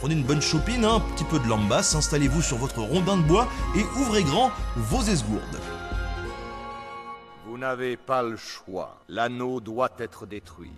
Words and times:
prenez 0.00 0.14
une 0.14 0.24
bonne 0.24 0.40
chopine, 0.40 0.84
hein, 0.84 0.94
un 0.94 1.00
petit 1.14 1.24
peu 1.24 1.38
de 1.38 1.46
lambasse, 1.46 1.94
installez-vous 1.94 2.40
sur 2.40 2.56
votre 2.56 2.80
rondin 2.80 3.18
de 3.18 3.22
bois 3.22 3.46
et 3.76 3.84
ouvrez 4.00 4.22
grand 4.22 4.50
vos 4.76 5.02
esgourdes. 5.02 5.60
Vous 7.46 7.58
n'avez 7.58 7.98
pas 7.98 8.22
le 8.22 8.36
choix. 8.36 9.02
L'anneau 9.08 9.60
doit 9.60 9.90
être 9.98 10.24
détruit. 10.24 10.72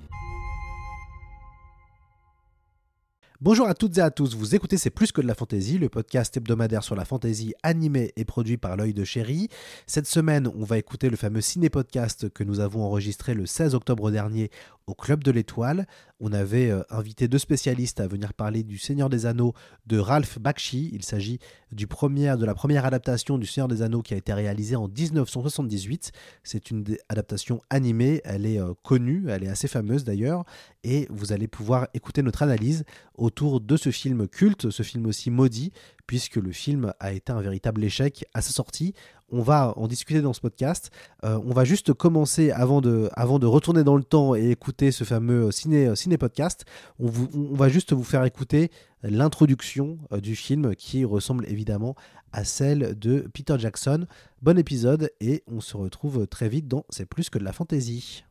Bonjour 3.45 3.67
à 3.67 3.75
toutes 3.75 3.99
et 3.99 4.01
à 4.01 4.13
tous, 4.13 4.37
vous 4.37 4.55
écoutez 4.55 4.77
C'est 4.79 4.91
plus 4.91 5.11
que 5.11 5.21
de 5.21 5.27
la 5.27 5.35
fantaisie, 5.35 5.77
le 5.77 5.89
podcast 5.89 6.37
hebdomadaire 6.37 6.85
sur 6.85 6.95
la 6.95 7.05
fantaisie 7.05 7.55
animé 7.65 8.13
et 8.15 8.25
produit 8.25 8.57
par 8.57 8.77
l'œil 8.77 8.95
de 8.95 9.03
chéri. 9.03 9.49
Cette 9.89 10.07
semaine, 10.07 10.49
on 10.57 10.63
va 10.63 10.79
écouter 10.79 11.11
le 11.11 11.17
fameux 11.17 11.41
ciné-podcast 11.41 12.29
que 12.31 12.45
nous 12.45 12.61
avons 12.61 12.85
enregistré 12.85 13.35
le 13.35 13.45
16 13.45 13.75
octobre 13.75 14.13
dernier 14.13 14.53
au 14.87 14.95
Club 14.95 15.25
de 15.25 15.33
l'Étoile. 15.33 15.89
On 16.25 16.33
avait 16.33 16.71
euh, 16.71 16.85
invité 16.89 17.27
deux 17.27 17.39
spécialistes 17.39 17.99
à 17.99 18.07
venir 18.07 18.33
parler 18.33 18.63
du 18.63 18.79
Seigneur 18.79 19.11
des 19.11 19.27
Anneaux 19.27 19.55
de 19.87 19.99
Ralph 19.99 20.39
Bakshi. 20.39 20.89
Il 20.93 21.05
s'agit 21.05 21.41
du 21.73 21.89
premier, 21.89 22.37
de 22.37 22.45
la 22.45 22.55
première 22.55 22.85
adaptation 22.85 23.39
du 23.39 23.47
Seigneur 23.47 23.67
des 23.67 23.83
Anneaux 23.83 24.03
qui 24.03 24.15
a 24.15 24.17
été 24.17 24.33
réalisée 24.33 24.77
en 24.77 24.87
1978. 24.87 26.13
C'est 26.45 26.71
une 26.71 26.85
adaptation 27.09 27.61
animée, 27.71 28.21
elle 28.25 28.47
est 28.47 28.61
euh, 28.61 28.73
connue, 28.85 29.25
elle 29.31 29.43
est 29.43 29.49
assez 29.49 29.67
fameuse 29.67 30.05
d'ailleurs, 30.05 30.45
et 30.85 31.09
vous 31.11 31.33
allez 31.33 31.49
pouvoir 31.49 31.89
écouter 31.93 32.23
notre 32.23 32.45
analyse 32.45 32.85
autour 33.17 33.61
de 33.61 33.77
ce 33.77 33.91
film 33.91 34.29
culte, 34.29 34.71
ce 34.71 34.85
film 34.85 35.07
aussi 35.07 35.33
maudit, 35.33 35.73
puisque 36.07 36.37
le 36.37 36.53
film 36.53 36.93
a 37.01 37.13
été 37.13 37.33
un 37.33 37.41
véritable 37.41 37.83
échec 37.83 38.25
à 38.33 38.43
sa 38.43 38.53
sortie. 38.53 38.95
On 39.35 39.41
va 39.41 39.73
en 39.79 39.89
discuter 39.89 40.21
dans 40.21 40.35
ce 40.35 40.43
podcast. 40.43 40.91
Euh, 41.25 41.41
on 41.47 41.55
va 41.55 41.65
juste 41.65 41.95
commencer 41.95 42.51
avant 42.51 42.83
de, 42.83 43.09
retourner 43.47 43.83
dans 43.83 43.97
le 43.97 44.05
temps 44.05 44.35
et 44.35 44.51
écouter 44.51 44.93
ce 44.93 45.05
fameux 45.05 45.51
ciné, 45.51 45.97
ciné 45.97 46.19
podcast. 46.19 46.67
On, 46.99 47.09
va 47.55 47.71
juste 47.71 47.95
vous 47.95 48.05
faire 48.05 48.25
écouter 48.25 48.71
l'introduction 49.03 49.99
euh, 50.13 50.21
du 50.21 50.37
film 50.37 50.77
qui 50.77 51.07
ressemble 51.07 51.47
évidemment 51.49 51.97
à 52.33 52.45
celle 52.45 52.99
de 52.99 53.27
Peter 53.33 53.57
Jackson. 53.59 54.07
Bon 54.43 54.59
épisode 54.59 55.11
et 55.21 55.43
on 55.51 55.63
se 55.63 55.79
retrouve 55.79 56.27
très 56.27 56.51
vite 56.51 56.69
dans 56.69 56.85
C'est 56.91 57.07
plus 57.07 57.31
que 57.31 57.39
de 57.39 57.45
la 57.45 57.53
fantaisie. 57.53 58.25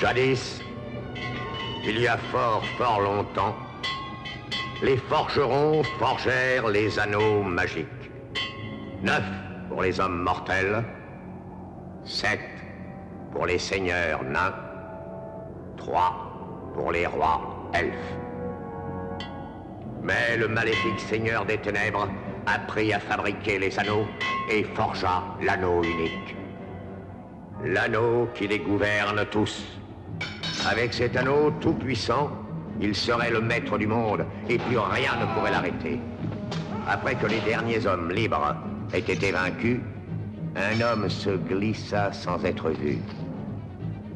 Jadis, 0.00 0.60
il 1.86 2.00
y 2.00 2.06
a 2.06 2.16
fort, 2.16 2.64
fort 2.78 3.02
longtemps, 3.02 3.54
les 4.82 4.96
forgerons 4.96 5.82
forgèrent 5.98 6.68
les 6.68 6.98
anneaux 6.98 7.42
magiques. 7.42 7.86
Neuf 9.02 9.39
pour 9.70 9.82
les 9.82 10.00
hommes 10.00 10.22
mortels, 10.22 10.82
sept 12.04 12.40
pour 13.32 13.46
les 13.46 13.58
seigneurs 13.58 14.22
nains, 14.24 14.52
trois 15.76 16.12
pour 16.74 16.90
les 16.90 17.06
rois 17.06 17.70
elfes. 17.72 18.16
Mais 20.02 20.36
le 20.36 20.48
maléfique 20.48 20.98
seigneur 20.98 21.46
des 21.46 21.58
ténèbres 21.58 22.08
apprit 22.46 22.92
à 22.92 22.98
fabriquer 22.98 23.58
les 23.58 23.78
anneaux 23.78 24.06
et 24.50 24.64
forgea 24.64 25.22
l'anneau 25.40 25.82
unique. 25.84 26.34
L'anneau 27.64 28.28
qui 28.34 28.48
les 28.48 28.58
gouverne 28.58 29.24
tous. 29.30 29.78
Avec 30.68 30.92
cet 30.92 31.16
anneau 31.16 31.52
tout-puissant, 31.60 32.30
il 32.80 32.94
serait 32.94 33.30
le 33.30 33.40
maître 33.40 33.78
du 33.78 33.86
monde 33.86 34.24
et 34.48 34.58
plus 34.58 34.78
rien 34.78 35.12
ne 35.20 35.32
pourrait 35.34 35.52
l'arrêter. 35.52 36.00
Après 36.88 37.14
que 37.14 37.26
les 37.26 37.40
derniers 37.40 37.86
hommes 37.86 38.10
libres 38.10 38.56
aient 38.92 38.98
été 38.98 39.30
vaincus, 39.32 39.80
un 40.56 40.80
homme 40.80 41.08
se 41.08 41.30
glissa 41.30 42.12
sans 42.12 42.44
être 42.44 42.70
vu. 42.70 42.98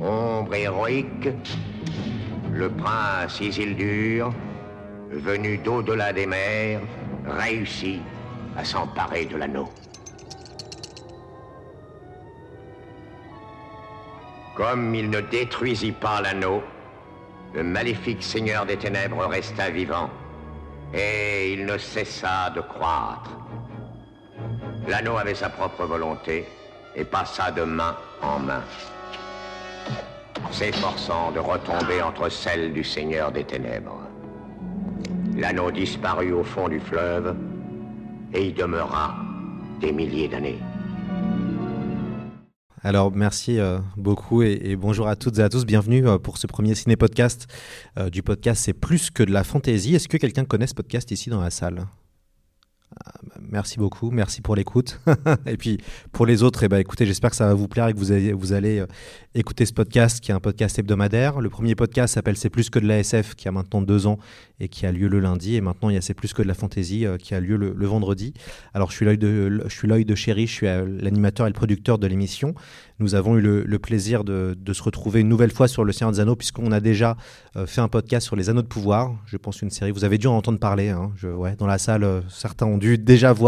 Ombre 0.00 0.54
héroïque, 0.54 1.28
le 2.52 2.68
prince 2.68 3.40
Isildur, 3.40 4.32
venu 5.10 5.58
d'au-delà 5.58 6.12
des 6.12 6.26
mers, 6.26 6.80
réussit 7.26 8.02
à 8.56 8.64
s'emparer 8.64 9.26
de 9.26 9.36
l'anneau. 9.36 9.70
Comme 14.56 14.94
il 14.94 15.10
ne 15.10 15.20
détruisit 15.20 15.92
pas 15.92 16.20
l'anneau, 16.20 16.62
le 17.54 17.62
maléfique 17.62 18.22
seigneur 18.22 18.66
des 18.66 18.76
ténèbres 18.76 19.26
resta 19.26 19.70
vivant, 19.70 20.10
et 20.92 21.52
il 21.52 21.66
ne 21.66 21.78
cessa 21.78 22.50
de 22.50 22.60
croître. 22.60 23.30
L'anneau 24.86 25.16
avait 25.16 25.34
sa 25.34 25.48
propre 25.48 25.86
volonté 25.86 26.44
et 26.94 27.04
passa 27.04 27.50
de 27.50 27.62
main 27.62 27.96
en 28.20 28.38
main, 28.38 28.62
s'efforçant 30.50 31.32
de 31.32 31.38
retomber 31.38 32.02
entre 32.02 32.28
celles 32.28 32.72
du 32.72 32.84
seigneur 32.84 33.32
des 33.32 33.44
ténèbres. 33.44 34.00
L'anneau 35.36 35.70
disparut 35.70 36.32
au 36.32 36.44
fond 36.44 36.68
du 36.68 36.80
fleuve 36.80 37.34
et 38.34 38.48
y 38.48 38.52
demeura 38.52 39.16
des 39.80 39.90
milliers 39.90 40.28
d'années. 40.28 40.58
Alors 42.82 43.10
merci 43.10 43.58
euh, 43.58 43.78
beaucoup 43.96 44.42
et, 44.42 44.76
bonjour 44.76 45.08
à 45.08 45.16
toutes 45.16 45.38
et 45.38 45.42
à 45.42 45.48
tous. 45.48 45.64
Bienvenue 45.64 46.06
euh, 46.06 46.18
pour 46.18 46.36
ce 46.36 46.46
premier 46.46 46.74
ciné-podcast 46.74 47.46
euh, 47.98 48.10
du 48.10 48.22
podcast 48.22 48.62
C'est 48.62 48.74
plus 48.74 49.10
que 49.10 49.22
de 49.22 49.32
la 49.32 49.44
fantaisie. 49.44 49.94
Est-ce 49.94 50.08
que 50.08 50.18
quelqu'un 50.18 50.44
connaît 50.44 50.66
ce 50.66 50.74
podcast 50.74 51.10
ici 51.10 51.30
dans 51.30 51.40
la 51.40 51.50
salle? 51.50 51.86
Ah, 53.02 53.12
bah, 53.22 53.33
Merci 53.54 53.78
beaucoup, 53.78 54.10
merci 54.10 54.40
pour 54.40 54.56
l'écoute. 54.56 54.98
et 55.46 55.56
puis 55.56 55.78
pour 56.10 56.26
les 56.26 56.42
autres, 56.42 56.64
eh 56.64 56.68
ben, 56.68 56.78
écoutez, 56.78 57.06
j'espère 57.06 57.30
que 57.30 57.36
ça 57.36 57.46
va 57.46 57.54
vous 57.54 57.68
plaire 57.68 57.86
et 57.86 57.92
que 57.92 57.98
vous 57.98 58.10
allez, 58.10 58.32
allez 58.52 58.84
écouter 59.36 59.64
ce 59.64 59.72
podcast 59.72 60.18
qui 60.20 60.32
est 60.32 60.34
un 60.34 60.40
podcast 60.40 60.76
hebdomadaire. 60.78 61.40
Le 61.40 61.48
premier 61.50 61.76
podcast 61.76 62.14
s'appelle 62.14 62.36
C'est 62.36 62.50
plus 62.50 62.68
que 62.68 62.80
de 62.80 62.86
la 62.86 62.98
SF 62.98 63.36
qui 63.36 63.46
a 63.46 63.52
maintenant 63.52 63.80
deux 63.80 64.08
ans 64.08 64.18
et 64.58 64.68
qui 64.68 64.86
a 64.86 64.92
lieu 64.92 65.08
le 65.08 65.20
lundi. 65.20 65.54
Et 65.54 65.60
maintenant, 65.60 65.88
il 65.88 65.94
y 65.94 65.96
a 65.96 66.00
C'est 66.00 66.14
plus 66.14 66.32
que 66.32 66.42
de 66.42 66.48
la 66.48 66.54
fantaisie 66.54 67.06
euh, 67.06 67.16
qui 67.16 67.34
a 67.34 67.40
lieu 67.40 67.56
le, 67.56 67.86
vendredi. 67.86 68.34
Alors, 68.74 68.90
je 68.90 68.96
suis 68.96 69.04
l'œil 69.04 69.18
de, 69.18 69.62
je 69.66 69.74
suis 69.74 69.86
l'œil 69.86 70.04
de 70.04 70.14
Chéri, 70.14 70.46
je 70.46 70.52
suis 70.52 70.66
euh, 70.66 70.84
l'animateur 71.00 71.46
et 71.46 71.50
le 71.50 71.54
producteur 71.54 71.98
de 71.98 72.06
l'émission. 72.06 72.54
Nous 73.00 73.14
avons 73.16 73.36
eu 73.36 73.40
le, 73.40 73.78
plaisir 73.78 74.22
de, 74.22 74.56
se 74.72 74.82
retrouver 74.82 75.20
une 75.20 75.28
nouvelle 75.28 75.50
fois 75.50 75.66
sur 75.68 75.84
le 75.84 75.92
Seigneur 75.92 76.12
des 76.12 76.20
Anneaux, 76.20 76.36
puisqu'on 76.36 76.70
a 76.70 76.80
déjà 76.80 77.16
euh, 77.56 77.66
fait 77.66 77.80
un 77.80 77.88
podcast 77.88 78.24
sur 78.24 78.36
les 78.36 78.50
Anneaux 78.50 78.62
de 78.62 78.68
pouvoir. 78.68 79.14
Je 79.26 79.36
pense 79.36 79.62
une 79.62 79.70
série. 79.70 79.90
Vous 79.90 80.04
avez 80.04 80.18
dû 80.18 80.28
en 80.28 80.36
entendre 80.36 80.60
parler. 80.60 80.90
Hein. 80.90 81.12
Je, 81.16 81.28
ouais, 81.28 81.56
dans 81.56 81.66
la 81.66 81.78
salle, 81.78 82.22
certains 82.28 82.66
ont 82.66 82.78
dû 82.78 82.98
déjà 82.98 83.32
voir 83.32 83.43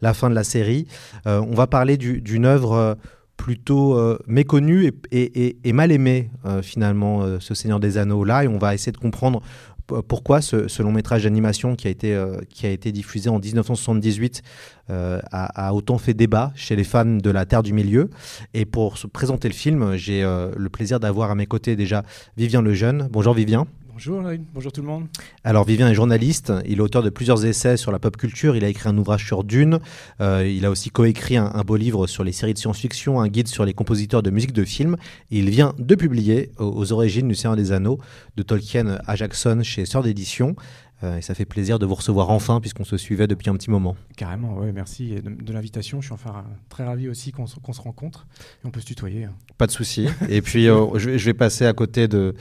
la 0.00 0.14
fin 0.14 0.30
de 0.30 0.34
la 0.34 0.44
série. 0.44 0.86
on 1.24 1.54
va 1.54 1.66
parler 1.66 1.96
d'une 1.96 2.44
œuvre 2.44 2.96
plutôt 3.36 3.98
méconnue 4.26 4.92
et, 5.12 5.72
mal 5.72 5.92
aimée 5.92 6.30
finalement 6.62 7.38
ce 7.40 7.54
Seigneur 7.54 7.80
des 7.80 7.98
Anneaux 7.98 8.24
là 8.24 8.44
et 8.44 8.48
on 8.48 8.58
va 8.58 8.74
essayer 8.74 8.92
de 8.92 8.98
comprendre 8.98 9.42
pourquoi 9.86 10.40
ce, 10.40 10.82
long 10.82 10.92
métrage 10.92 11.24
d'animation 11.24 11.76
qui, 11.76 11.86
a 11.86 11.90
été, 11.90 12.14
euh, 12.14 12.38
qui 12.48 12.66
a 12.66 12.70
été 12.70 12.92
diffusé 12.92 13.28
en 13.30 13.38
1978 13.38 14.42
euh, 14.90 15.20
a, 15.30 15.74
autant 15.74 15.98
fait 15.98 16.14
débat 16.14 16.52
chez 16.54 16.76
les 16.76 16.84
fans 16.84 17.04
de 17.04 17.30
la 17.30 17.46
Terre 17.46 17.62
du 17.62 17.72
Milieu. 17.72 18.10
Et 18.54 18.64
pour 18.64 18.98
se 18.98 19.06
présenter 19.06 19.48
le 19.48 19.54
film, 19.54 19.96
j'ai 19.96 20.22
euh, 20.22 20.50
le 20.56 20.68
plaisir 20.68 21.00
d'avoir 21.00 21.30
à 21.30 21.34
mes 21.34 21.46
côtés 21.46 21.76
déjà 21.76 22.02
Vivien 22.36 22.62
Lejeune. 22.62 23.08
Bonjour 23.10 23.34
Vivien. 23.34 23.66
Bonjour, 23.96 24.22
bonjour 24.52 24.72
tout 24.72 24.82
le 24.82 24.88
monde. 24.88 25.06
Alors 25.42 25.64
Vivien 25.64 25.88
est 25.88 25.94
journaliste, 25.94 26.52
il 26.66 26.76
est 26.76 26.80
auteur 26.82 27.02
de 27.02 27.08
plusieurs 27.08 27.46
essais 27.46 27.78
sur 27.78 27.90
la 27.90 27.98
pop 27.98 28.14
culture, 28.18 28.54
il 28.54 28.62
a 28.62 28.68
écrit 28.68 28.90
un 28.90 28.98
ouvrage 28.98 29.24
sur 29.24 29.42
Dune, 29.42 29.80
euh, 30.20 30.46
il 30.46 30.66
a 30.66 30.70
aussi 30.70 30.90
coécrit 30.90 31.38
un, 31.38 31.62
beau 31.62 31.76
livre 31.76 32.06
sur 32.06 32.22
les 32.22 32.32
séries 32.32 32.52
de 32.52 32.58
science-fiction, 32.58 33.18
un 33.22 33.28
guide 33.28 33.48
sur 33.48 33.64
les 33.64 33.72
compositeurs 33.72 34.22
de 34.22 34.28
musique 34.28 34.52
de 34.52 34.66
film, 34.66 34.98
il 35.30 35.48
vient 35.48 35.74
de 35.78 35.94
publier 35.94 36.50
aux, 36.58 36.92
origines 36.92 37.26
du 37.26 37.34
Seigneur 37.34 37.56
des 37.56 37.72
Anneaux 37.72 37.98
de 38.36 38.42
Tolkien 38.42 38.98
à 39.06 39.16
Jackson 39.16 39.60
chez 39.62 39.86
Sœur 39.86 40.02
d'édition. 40.02 40.56
Euh, 41.02 41.18
et 41.18 41.22
ça 41.22 41.34
fait 41.34 41.44
plaisir 41.44 41.78
de 41.78 41.84
vous 41.84 41.94
recevoir 41.94 42.30
enfin, 42.30 42.60
puisqu'on 42.60 42.84
se 42.84 42.96
suivait 42.96 43.26
depuis 43.26 43.50
un 43.50 43.54
petit 43.54 43.70
moment. 43.70 43.96
Carrément, 44.16 44.56
oui, 44.58 44.72
merci 44.72 45.16
de, 45.16 45.52
l'invitation. 45.52 46.00
Je 46.00 46.06
suis 46.06 46.14
enfin 46.14 46.44
très 46.68 46.84
ravi 46.84 47.08
aussi 47.08 47.32
qu'on 47.32 47.46
se 47.46 47.80
rencontre 47.80 48.26
et 48.64 48.66
on 48.66 48.70
peut 48.70 48.80
se 48.80 48.86
tutoyer. 48.86 49.24
Hein. 49.24 49.34
Pas 49.58 49.66
de 49.66 49.72
souci. 49.72 50.08
et 50.28 50.40
puis, 50.40 50.68
euh, 50.68 50.98
je, 50.98 51.10
vais 51.10 51.34
passer 51.34 51.66
à 51.66 51.72
côté 51.72 52.08
de, 52.08 52.34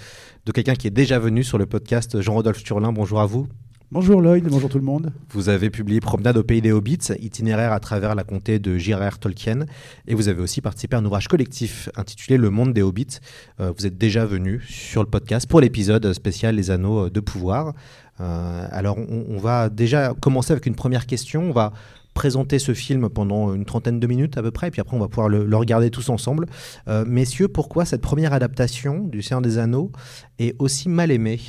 de 0.46 0.52
quelqu'un 0.52 0.75
qui 0.75 0.88
est 0.88 0.92
déjà 0.92 1.19
venu 1.19 1.44
sur 1.44 1.57
le 1.57 1.66
podcast, 1.66 2.22
Jean-Rodolphe 2.22 2.63
Turlin. 2.63 2.94
Bonjour 2.94 3.19
à 3.19 3.25
vous. 3.25 3.48
Bonjour 3.96 4.22
Lloyd, 4.22 4.44
bonjour 4.50 4.70
tout 4.70 4.78
le 4.78 4.84
monde. 4.84 5.14
Vous 5.30 5.48
avez 5.48 5.70
publié 5.70 6.02
Promenade 6.02 6.36
au 6.36 6.44
pays 6.44 6.62
des 6.62 6.74
Hobbits, 6.74 7.14
itinéraire 7.22 7.72
à 7.72 7.80
travers 7.80 8.14
la 8.14 8.26
comté 8.26 8.60
de 8.60 8.78
J.R.R. 8.78 9.20
Tolkien, 9.20 9.68
et 10.06 10.16
vous 10.16 10.28
avez 10.28 10.42
aussi 10.42 10.60
participé 10.60 10.98
à 10.98 11.00
un 11.00 11.06
ouvrage 11.06 11.30
collectif 11.30 11.88
intitulé 11.96 12.36
Le 12.36 12.50
monde 12.50 12.74
des 12.74 12.82
Hobbits. 12.82 13.20
Euh, 13.62 13.72
vous 13.72 13.86
êtes 13.86 13.98
déjà 13.98 14.26
venu 14.26 14.62
sur 14.68 15.02
le 15.02 15.10
podcast 15.10 15.48
pour 15.48 15.62
l'épisode 15.62 16.12
spécial 16.12 16.56
Les 16.56 16.72
Anneaux 16.72 17.10
de 17.10 17.20
Pouvoir. 17.22 17.74
Euh, 18.20 18.68
alors 18.70 18.98
on, 18.98 19.38
va 19.38 19.70
déjà 19.70 20.14
commencer 20.20 20.52
avec 20.52 20.66
une 20.66 20.76
première 20.76 21.06
question. 21.06 21.44
On 21.44 21.54
va 21.54 21.72
présenter 22.14 22.60
ce 22.60 22.74
film 22.74 23.08
pendant 23.08 23.54
une 23.54 23.64
trentaine 23.64 24.02
de 24.02 24.08
minutes 24.08 24.38
à 24.38 24.42
peu 24.42 24.52
près, 24.52 24.68
et 24.68 24.72
puis 24.72 24.82
après 24.82 24.98
on 24.98 25.00
va 25.00 25.08
pouvoir 25.08 25.30
le, 25.30 25.56
regarder 25.56 25.90
tous 25.90 26.10
ensemble. 26.10 26.48
Euh, 26.90 27.06
messieurs, 27.08 27.48
pourquoi 27.48 27.86
cette 27.86 28.02
première 28.02 28.34
adaptation 28.34 29.06
du 29.06 29.22
Seigneur 29.22 29.42
des 29.42 29.58
Anneaux 29.58 29.94
est 30.38 30.54
aussi 30.60 30.90
mal 30.90 31.12
aimée? 31.12 31.40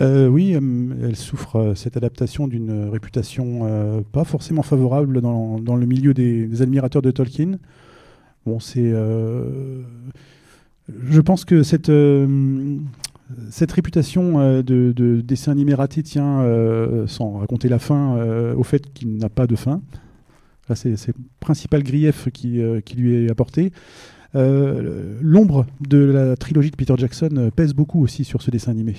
Euh, 0.00 0.28
oui, 0.28 0.54
euh, 0.54 0.60
elle 1.02 1.16
souffre, 1.16 1.56
euh, 1.56 1.74
cette 1.74 1.96
adaptation, 1.96 2.48
d'une 2.48 2.88
réputation 2.88 4.04
pas 4.12 4.24
forcément 4.24 4.62
favorable 4.62 5.20
dans, 5.20 5.76
le 5.76 5.86
milieu 5.86 6.14
des, 6.14 6.62
admirateurs 6.62 7.02
de 7.02 7.10
Tolkien. 7.10 7.58
Bon, 8.46 8.58
c'est. 8.58 8.92
je 10.88 11.20
pense 11.20 11.44
que 11.44 11.62
cette, 11.62 11.92
cette 13.50 13.72
réputation 13.72 14.62
de, 14.62 14.92
de 14.92 15.20
dessin 15.20 15.52
animé 15.52 15.74
raté 15.74 16.02
tient, 16.02 16.42
sans 17.06 17.38
raconter 17.38 17.68
la 17.68 17.78
fin, 17.78 18.16
au 18.54 18.62
fait 18.62 18.92
qu'il 18.92 19.18
n'a 19.18 19.28
pas 19.28 19.46
de 19.46 19.56
fin. 19.56 19.82
C'est 20.74 20.90
le 21.08 21.14
principal 21.40 21.82
grief 21.82 22.28
qui, 22.32 22.62
lui 22.96 23.26
est 23.26 23.30
apporté. 23.30 23.72
L'ombre 24.34 25.66
de 25.86 25.98
la 25.98 26.36
trilogie 26.36 26.70
de 26.70 26.76
Peter 26.76 26.94
Jackson 26.96 27.50
pèse 27.54 27.74
beaucoup 27.74 28.02
aussi 28.02 28.24
sur 28.24 28.40
ce 28.40 28.50
dessin 28.50 28.70
animé. 28.70 28.94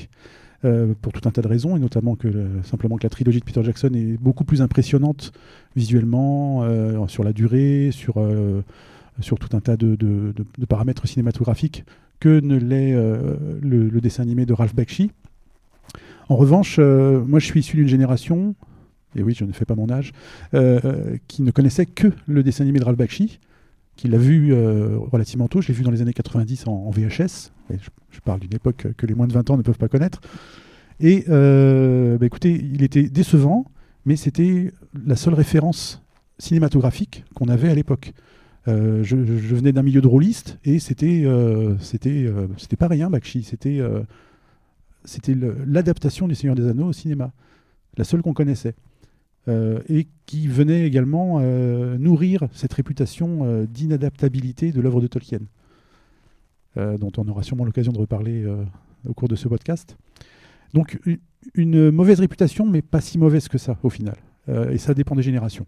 Euh, 0.63 0.93
pour 1.01 1.11
tout 1.11 1.27
un 1.27 1.31
tas 1.31 1.41
de 1.41 1.47
raisons, 1.47 1.75
et 1.75 1.79
notamment 1.79 2.15
que 2.15 2.27
le- 2.27 2.61
simplement 2.63 2.95
que 2.97 3.01
la 3.03 3.09
trilogie 3.09 3.39
de 3.39 3.43
Peter 3.45 3.63
Jackson 3.63 3.89
est 3.95 4.15
beaucoup 4.21 4.43
plus 4.43 4.61
impressionnante 4.61 5.31
visuellement, 5.75 6.61
euh, 6.63 7.07
sur 7.07 7.23
la 7.23 7.33
durée, 7.33 7.89
sur, 7.91 8.17
euh, 8.19 8.61
sur 9.21 9.39
tout 9.39 9.57
un 9.57 9.59
tas 9.59 9.75
de, 9.75 9.95
de- 9.95 10.35
paramètres 10.69 11.07
cinématographiques 11.07 11.83
que 12.19 12.39
ne 12.39 12.57
l'est 12.57 12.93
euh, 12.93 13.37
le, 13.63 13.89
dessin 14.01 14.21
animé 14.21 14.45
de 14.45 14.53
Ralph 14.53 14.75
Bakshi. 14.75 15.09
En 16.29 16.35
revanche, 16.35 16.75
euh, 16.77 17.23
moi 17.25 17.39
je 17.39 17.45
suis 17.47 17.61
issu 17.61 17.77
d'une 17.77 17.87
génération, 17.87 18.53
et 19.15 19.23
oui 19.23 19.33
je 19.35 19.45
ne 19.45 19.53
fais 19.53 19.65
pas 19.65 19.73
mon 19.75 19.89
âge, 19.89 20.13
euh, 20.53 20.79
euh, 20.85 21.17
qui 21.27 21.41
ne 21.41 21.49
connaissait 21.49 21.87
que 21.87 22.11
le 22.27 22.43
dessin 22.43 22.63
animé 22.65 22.77
de 22.77 22.85
Ralph 22.85 22.97
Bakshi, 22.99 23.39
qui 24.01 24.07
l'a 24.07 24.17
vu 24.17 24.51
euh, 24.51 24.97
relativement 25.11 25.47
tôt, 25.47 25.61
je 25.61 25.67
l'ai 25.67 25.75
vu 25.75 25.83
dans 25.83 25.91
les 25.91 26.01
années 26.01 26.11
90 26.11 26.65
en, 26.65 26.89
VHS, 26.89 27.51
je, 27.69 28.19
parle 28.25 28.39
d'une 28.39 28.55
époque 28.55 28.87
que 28.97 29.05
les 29.05 29.13
moins 29.13 29.27
de 29.27 29.33
20 29.33 29.51
ans 29.51 29.57
ne 29.57 29.61
peuvent 29.61 29.77
pas 29.77 29.89
connaître. 29.89 30.21
Et 30.99 31.25
euh, 31.29 32.17
bah, 32.17 32.25
écoutez, 32.25 32.49
il 32.49 32.81
était 32.81 33.03
décevant, 33.03 33.65
mais 34.07 34.15
c'était 34.15 34.73
la 35.05 35.15
seule 35.15 35.35
référence 35.35 36.01
cinématographique 36.39 37.25
qu'on 37.35 37.47
avait 37.47 37.69
à 37.69 37.75
l'époque. 37.75 38.13
Euh, 38.67 39.03
je, 39.03 39.15
venais 39.15 39.71
d'un 39.71 39.83
milieu 39.83 40.01
de 40.01 40.07
rôliste 40.07 40.57
et 40.65 40.79
c'était 40.79 41.27
c'était 41.79 42.27
c'était 42.57 42.75
pas 42.77 42.87
rien 42.87 43.11
Bakshi, 43.11 43.43
c'était 43.43 43.81
c'était 45.05 45.35
l'adaptation 45.67 46.27
du 46.27 46.33
Seigneur 46.33 46.55
des 46.55 46.67
Anneaux 46.67 46.87
au 46.87 46.93
cinéma, 46.93 47.33
la 47.97 48.03
seule 48.03 48.23
qu'on 48.23 48.33
connaissait. 48.33 48.73
Euh, 49.47 49.79
et 49.89 50.07
qui 50.27 50.47
venait 50.47 50.85
également 50.85 51.39
euh, 51.41 51.97
nourrir 51.97 52.47
cette 52.53 52.73
réputation 52.73 53.39
euh, 53.41 53.65
d'inadaptabilité 53.65 54.71
de 54.71 54.79
l'œuvre 54.79 55.01
de 55.01 55.07
Tolkien, 55.07 55.39
dont 56.75 57.11
on 57.17 57.27
aura 57.27 57.43
sûrement 57.43 57.65
l'occasion 57.65 57.91
de 57.91 57.97
reparler 57.97 58.45
au 59.05 59.13
cours 59.13 59.27
de 59.27 59.35
ce 59.35 59.49
podcast. 59.49 59.97
Donc 60.73 61.01
une 61.53 61.91
mauvaise 61.91 62.21
réputation, 62.21 62.65
mais 62.65 62.81
pas 62.81 63.01
si 63.01 63.17
mauvaise 63.17 63.49
que 63.49 63.57
ça 63.57 63.77
au 63.83 63.89
final. 63.89 64.15
Et 64.47 64.77
ça 64.77 64.93
dépend 64.93 65.13
des 65.15 65.21
générations. 65.21 65.65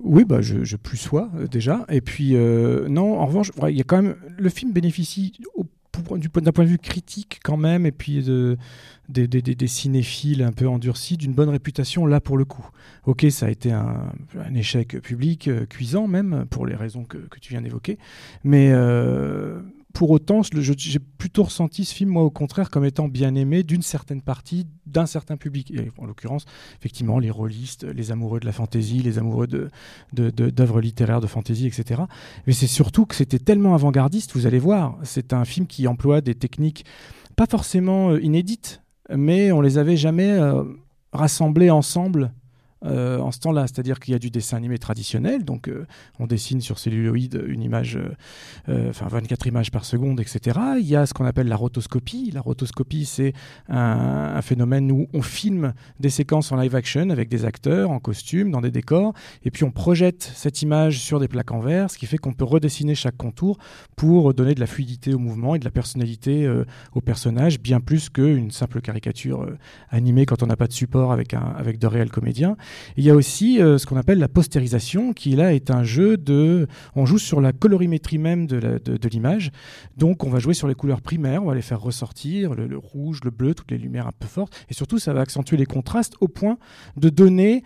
Oui, 0.00 0.24
bah, 0.24 0.40
je, 0.40 0.64
je 0.64 0.78
plus 0.78 0.96
sois 0.96 1.30
euh, 1.36 1.46
déjà. 1.46 1.84
Et 1.90 2.00
puis, 2.00 2.32
non, 2.32 3.20
en 3.20 3.26
revanche, 3.26 3.52
il 3.68 3.76
y 3.76 3.82
a 3.82 3.84
quand 3.84 4.00
même. 4.00 4.16
Le 4.38 4.48
film 4.48 4.72
bénéficie 4.72 5.34
d'un 5.92 6.52
point 6.52 6.64
de 6.64 6.70
vue 6.70 6.78
critique 6.78 7.40
quand 7.42 7.56
même, 7.56 7.86
et 7.86 7.92
puis 7.92 8.22
de, 8.22 8.56
des, 9.08 9.66
cinéphiles 9.66 10.42
un 10.42 10.52
peu 10.52 10.68
endurcis, 10.68 11.16
d'une 11.16 11.34
bonne 11.34 11.50
réputation 11.50 12.06
là 12.06 12.20
pour 12.20 12.36
le 12.36 12.44
coup. 12.44 12.66
Ok, 13.04 13.26
ça 13.30 13.46
a 13.46 13.50
été 13.50 13.72
un, 13.72 14.12
échec 14.54 15.00
public, 15.00 15.48
euh, 15.48 15.66
cuisant 15.66 16.06
même, 16.06 16.46
pour 16.50 16.66
les 16.66 16.74
raisons 16.74 17.04
que, 17.04 17.18
que 17.18 17.38
tu 17.38 17.52
viens 17.52 17.62
d'évoquer. 17.62 17.98
Mais 18.44 18.70
euh, 18.72 19.60
pour 19.92 20.10
autant, 20.10 20.42
j'ai 20.42 20.98
plutôt 20.98 21.44
ressenti 21.44 21.84
ce 21.84 21.94
film, 21.94 22.10
moi, 22.10 22.22
au 22.22 22.30
contraire, 22.30 22.70
comme 22.70 22.84
étant 22.84 23.08
bien 23.08 23.34
aimé 23.34 23.62
d'une 23.62 23.82
certaine 23.82 24.22
partie, 24.22 24.66
d'un 24.86 25.06
certain 25.06 25.36
public. 25.36 25.72
En 25.98 26.06
l'occurrence, 26.06 26.44
effectivement, 26.78 27.18
les 27.18 27.30
rôlistes, 27.30 27.84
les 27.84 28.10
amoureux 28.10 28.40
de 28.40 28.46
la 28.46 28.52
fantaisie, 28.52 29.00
les 29.00 29.18
amoureux 29.18 29.48
d'œuvres 30.12 30.80
littéraires 30.80 31.20
de 31.20 31.26
fantaisie, 31.26 31.66
etc. 31.66 32.02
Mais 32.46 32.52
c'est 32.52 32.66
surtout 32.66 33.06
que 33.06 33.14
c'était 33.14 33.38
tellement 33.38 33.74
avant-gardiste, 33.74 34.32
vous 34.34 34.46
allez 34.46 34.58
voir. 34.58 34.98
C'est 35.02 35.32
un 35.32 35.44
film 35.44 35.66
qui 35.66 35.86
emploie 35.86 36.20
des 36.20 36.34
techniques 36.34 36.84
pas 37.36 37.46
forcément 37.46 38.10
euh, 38.10 38.20
inédites, 38.20 38.82
mais 39.14 39.52
on 39.52 39.60
les 39.60 39.78
avait 39.78 39.96
jamais 39.96 40.30
euh, 40.30 40.64
rassemblées 41.12 41.70
ensemble. 41.70 42.32
Euh, 42.84 43.18
en 43.18 43.30
ce 43.30 43.38
temps-là, 43.40 43.66
c'est-à-dire 43.66 44.00
qu'il 44.00 44.12
y 44.12 44.14
a 44.14 44.18
du 44.18 44.30
dessin 44.30 44.56
animé 44.56 44.78
traditionnel, 44.78 45.44
donc 45.44 45.68
euh, 45.68 45.86
on 46.18 46.26
dessine 46.26 46.60
sur 46.60 46.78
celluloïd 46.78 47.42
une 47.46 47.62
image, 47.62 47.98
euh, 48.68 48.90
enfin 48.90 49.06
24 49.08 49.46
images 49.46 49.70
par 49.70 49.84
seconde, 49.84 50.20
etc. 50.20 50.58
Il 50.78 50.86
y 50.86 50.96
a 50.96 51.06
ce 51.06 51.14
qu'on 51.14 51.24
appelle 51.24 51.48
la 51.48 51.56
rotoscopie. 51.56 52.30
La 52.32 52.40
rotoscopie, 52.40 53.04
c'est 53.04 53.32
un, 53.68 54.40
phénomène 54.42 54.90
où 54.90 55.06
on 55.12 55.22
filme 55.22 55.72
des 56.00 56.10
séquences 56.10 56.50
en 56.50 56.56
live 56.56 56.74
action 56.74 57.10
avec 57.10 57.28
des 57.28 57.44
acteurs 57.44 57.90
en 57.90 58.00
costume, 58.00 58.50
dans 58.50 58.60
des 58.60 58.72
décors, 58.72 59.14
et 59.44 59.50
puis 59.50 59.62
on 59.62 59.70
projette 59.70 60.22
cette 60.34 60.62
image 60.62 60.98
sur 60.98 61.20
des 61.20 61.28
plaques 61.28 61.52
en 61.52 61.60
verre, 61.60 61.90
ce 61.90 61.98
qui 61.98 62.06
fait 62.06 62.18
qu'on 62.18 62.32
peut 62.32 62.44
redessiner 62.44 62.94
chaque 62.96 63.16
contour 63.16 63.58
pour 63.94 64.34
donner 64.34 64.54
de 64.54 64.60
la 64.60 64.66
fluidité 64.66 65.14
au 65.14 65.18
mouvement 65.18 65.54
et 65.54 65.58
de 65.60 65.64
la 65.64 65.70
personnalité 65.70 66.50
au 66.94 67.00
personnage, 67.00 67.60
bien 67.60 67.80
plus 67.80 68.08
qu'une 68.08 68.50
simple 68.50 68.80
caricature 68.80 69.46
animée 69.90 70.26
quand 70.26 70.42
on 70.42 70.46
n'a 70.46 70.56
pas 70.56 70.66
de 70.66 70.72
support 70.72 71.12
avec, 71.12 71.34
un, 71.34 71.54
avec 71.56 71.78
de 71.78 71.86
réels 71.86 72.10
comédiens. 72.10 72.56
Il 72.96 73.04
y 73.04 73.10
a 73.10 73.14
aussi 73.14 73.60
euh, 73.60 73.78
ce 73.78 73.86
qu'on 73.86 73.96
appelle 73.96 74.18
la 74.18 74.28
postérisation, 74.28 75.12
qui 75.12 75.30
là 75.36 75.54
est 75.54 75.70
un 75.70 75.82
jeu 75.82 76.16
de... 76.16 76.66
On 76.94 77.06
joue 77.06 77.18
sur 77.18 77.40
la 77.40 77.52
colorimétrie 77.52 78.18
même 78.18 78.46
de 78.46 79.08
l'image, 79.08 79.50
donc 79.96 80.24
on 80.24 80.30
va 80.30 80.38
jouer 80.38 80.54
sur 80.54 80.68
les 80.68 80.74
couleurs 80.74 81.00
primaires, 81.00 81.42
on 81.42 81.46
va 81.46 81.54
les 81.54 81.62
faire 81.62 81.80
ressortir, 81.80 82.54
le, 82.54 82.76
rouge, 82.76 83.20
le 83.24 83.30
bleu, 83.30 83.54
toutes 83.54 83.70
les 83.70 83.78
lumières 83.78 84.06
un 84.06 84.12
peu 84.18 84.26
fortes, 84.26 84.52
et 84.70 84.74
surtout 84.74 84.98
ça 84.98 85.12
va 85.12 85.20
accentuer 85.20 85.56
les 85.56 85.66
contrastes 85.66 86.14
au 86.20 86.28
point 86.28 86.58
de 86.96 87.08
donner 87.08 87.62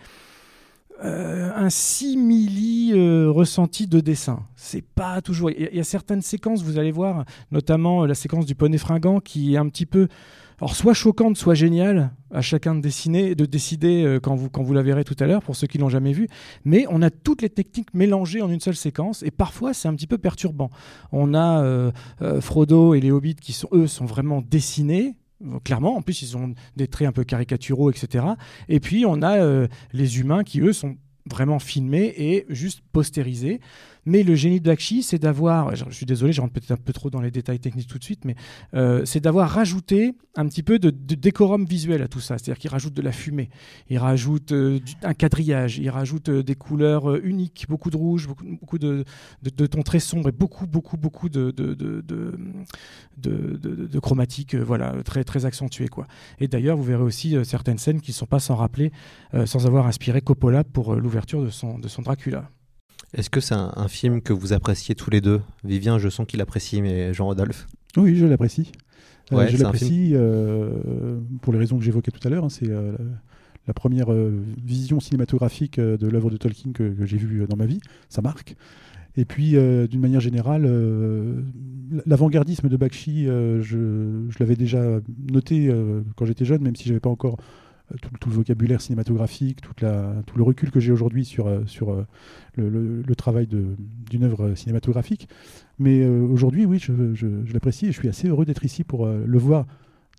euh, 1.03 1.51
un 1.55 1.69
simili 1.69 2.91
euh, 2.93 3.29
ressenti 3.29 3.87
de 3.87 3.99
dessin. 3.99 4.39
C'est 4.55 4.81
pas 4.83 5.21
toujours. 5.21 5.51
Il 5.51 5.69
y, 5.73 5.77
y 5.77 5.79
a 5.79 5.83
certaines 5.83 6.23
séquences, 6.23 6.63
vous 6.63 6.79
allez 6.79 6.91
voir, 6.91 7.23
notamment 7.51 8.05
la 8.05 8.15
séquence 8.15 8.45
du 8.45 8.55
poney 8.55 8.79
fringant 8.79 9.19
qui 9.19 9.53
est 9.53 9.57
un 9.57 9.69
petit 9.69 9.85
peu. 9.85 10.07
Alors, 10.59 10.75
soit 10.75 10.95
choquante, 10.95 11.37
soit 11.37 11.53
géniale, 11.53 12.11
à 12.31 12.41
chacun 12.41 12.73
de 12.73 12.81
dessiner, 12.81 13.35
de 13.35 13.45
décider 13.45 14.03
euh, 14.03 14.19
quand 14.19 14.35
vous, 14.35 14.49
quand 14.49 14.63
vous 14.63 14.73
la 14.73 14.81
verrez 14.81 15.03
tout 15.03 15.15
à 15.19 15.27
l'heure, 15.27 15.43
pour 15.43 15.55
ceux 15.55 15.67
qui 15.67 15.77
l'ont 15.77 15.89
jamais 15.89 16.13
vu. 16.13 16.27
Mais 16.65 16.85
on 16.89 17.03
a 17.03 17.11
toutes 17.11 17.43
les 17.43 17.49
techniques 17.49 17.93
mélangées 17.93 18.41
en 18.41 18.49
une 18.49 18.59
seule 18.59 18.75
séquence, 18.75 19.21
et 19.21 19.29
parfois 19.29 19.75
c'est 19.75 19.87
un 19.87 19.93
petit 19.93 20.07
peu 20.07 20.17
perturbant. 20.17 20.71
On 21.11 21.35
a 21.35 21.61
euh, 21.61 21.91
euh, 22.23 22.41
Frodo 22.41 22.95
et 22.95 23.01
les 23.01 23.11
hobbits 23.11 23.35
qui 23.35 23.53
sont, 23.53 23.67
eux, 23.71 23.85
sont 23.85 24.05
vraiment 24.05 24.41
dessinés, 24.41 25.15
clairement. 25.63 25.95
En 25.95 26.01
plus, 26.01 26.23
ils 26.23 26.35
ont 26.35 26.55
des 26.75 26.87
traits 26.87 27.07
un 27.07 27.11
peu 27.11 27.23
caricaturaux, 27.23 27.91
etc. 27.91 28.25
Et 28.67 28.79
puis, 28.79 29.05
on 29.05 29.21
a 29.21 29.67
les 29.93 30.19
humains 30.19 30.43
qui, 30.43 30.61
eux, 30.61 30.73
sont 30.73 30.97
vraiment 31.29 31.59
filmés 31.59 32.13
et 32.17 32.45
juste 32.49 32.81
postérisés. 32.91 33.59
Mais 34.09 34.23
le 34.23 34.35
génie 34.35 34.61
de 34.61 34.65
Bakshi, 34.69 35.03
c'est 35.03 35.19
d'avoir, 35.19 35.75
je 35.75 35.83
suis 35.91 36.05
désolé, 36.05 36.31
je 36.31 36.39
rentre 36.39 36.53
peut-être 36.53 36.71
un 36.71 36.77
peu 36.77 36.93
trop 36.93 37.09
dans 37.09 37.19
les 37.19 37.29
détails 37.29 37.59
techniques 37.59 37.89
tout 37.89 37.99
de 37.99 38.03
suite, 38.05 38.23
mais 38.23 38.35
euh, 38.73 39.03
c'est 39.03 39.19
d'avoir 39.19 39.49
rajouté 39.49 40.15
un 40.37 40.47
petit 40.47 40.63
peu 40.63 40.79
de, 40.79 40.91
décorum 40.91 41.65
visuel 41.65 42.01
à 42.01 42.07
tout 42.07 42.21
ça. 42.21 42.37
C'est-à-dire 42.37 42.57
qu'il 42.57 42.69
rajoute 42.69 42.93
de 42.93 43.01
la 43.01 43.11
fumée, 43.11 43.49
il 43.89 43.97
rajoute 43.97 44.53
euh, 44.53 44.79
un 45.03 45.13
quadrillage, 45.13 45.77
il 45.79 45.89
rajoute 45.89 46.29
euh, 46.29 46.41
des 46.41 46.55
couleurs 46.55 47.17
uniques, 47.17 47.65
beaucoup 47.67 47.89
de 47.89 47.97
rouge, 47.97 48.29
beaucoup, 48.61 48.77
de, 48.77 49.03
tons 49.65 49.83
très 49.83 49.99
sombres 49.99 50.29
et 50.29 50.31
beaucoup, 50.31 50.67
beaucoup, 50.67 50.95
beaucoup 50.95 51.27
de, 51.27 51.51
de, 51.51 51.73
de, 51.73 51.99
de, 51.99 52.39
de, 53.17 53.57
de- 53.57 53.87
de 53.87 53.99
chromatique, 53.99 54.55
euh, 54.55 54.63
voilà, 54.63 54.95
très, 55.03 55.25
très 55.25 55.45
accentué. 55.45 55.89
Quoi. 55.89 56.07
Et 56.39 56.47
d'ailleurs, 56.47 56.77
vous 56.77 56.83
verrez 56.83 57.03
aussi 57.03 57.35
certaines 57.43 57.77
scènes 57.77 57.99
qui 57.99 58.11
ne 58.11 58.15
sont 58.15 58.25
pas 58.25 58.39
sans 58.39 58.55
rappeler, 58.55 58.93
sans 59.45 59.67
avoir 59.67 59.85
inspiré 59.85 60.21
Coppola 60.21 60.63
pour 60.63 60.95
l'ouverture 60.95 61.43
de 61.43 61.49
son 61.49 62.01
Dracula. 62.01 62.49
Est-ce 63.17 63.29
que 63.29 63.39
c'est 63.41 63.55
un, 63.55 63.73
un 63.75 63.87
film 63.87 64.21
que 64.21 64.31
vous 64.31 64.53
appréciez 64.53 64.95
tous 64.95 65.09
les 65.09 65.21
deux? 65.21 65.41
Vivien, 65.63 65.97
je 65.97 66.07
sens 66.07 66.25
qu'il 66.27 66.39
apprécie, 66.39 66.81
mais 66.81 67.13
Jean-Rodolphe? 67.13 67.67
Oui, 67.97 68.15
je 68.15 68.25
l'apprécie. 68.25 68.71
Euh, 69.33 69.35
Ouais, 69.35 69.49
je 69.49 69.57
l'apprécie 69.61 70.11
euh, 70.13 71.19
pour 71.41 71.51
les 71.51 71.59
raisons 71.59 71.77
que 71.77 71.83
j'évoquais 71.83 72.11
tout 72.11 72.25
à 72.25 72.29
l'heure. 72.29 72.45
hein, 72.45 72.49
c'est 72.49 72.69
euh, 72.69 72.93
la 73.67 73.73
première 73.73 74.07
vision 74.63 75.01
cinématographique 75.01 75.77
de 75.79 76.07
l'œuvre 76.07 76.29
de 76.29 76.37
Tolkien 76.37 76.71
que, 76.71 76.87
que 76.93 77.05
j'ai 77.05 77.17
vue 77.17 77.45
dans 77.49 77.57
ma 77.57 77.65
vie. 77.65 77.79
Ça 78.07 78.21
marque. 78.21 78.55
Et 79.17 79.25
puis, 79.25 79.57
d'une 79.89 79.99
manière 79.99 80.21
générale, 80.21 80.63
l'avant-gardisme 82.05 82.69
de 82.69 82.77
Bakshi, 82.77 83.25
je, 83.25 83.61
je 84.29 84.37
l'avais 84.39 84.55
déjà 84.55 84.99
noté 85.29 85.69
quand 86.15 86.25
j'étais 86.25 86.45
jeune, 86.45 86.61
même 86.61 86.77
si 86.77 86.83
je 86.85 86.89
n'avais 86.91 86.99
pas 87.01 87.09
encore 87.09 87.37
tout, 88.01 88.29
le 88.29 88.35
vocabulaire 88.35 88.81
cinématographique, 88.81 89.61
tout 89.61 89.73
le 90.37 90.43
recul 90.43 90.71
que 90.71 90.79
j'ai 90.79 90.91
aujourd'hui 90.91 91.25
sur, 91.25 91.47
euh, 91.47 91.63
euh, 92.59 93.03
le, 93.05 93.15
travail 93.15 93.47
d'une 93.47 94.23
œuvre 94.23 94.55
cinématographique. 94.55 95.29
Mais 95.79 96.01
euh, 96.01 96.25
aujourd'hui, 96.27 96.65
oui, 96.65 96.79
je, 96.79 97.53
l'apprécie 97.53 97.87
et 97.87 97.91
je 97.91 97.99
suis 97.99 98.09
assez 98.09 98.27
heureux 98.27 98.45
d'être 98.45 98.65
ici 98.65 98.83
pour 98.83 99.07
le 99.07 99.37
voir 99.37 99.65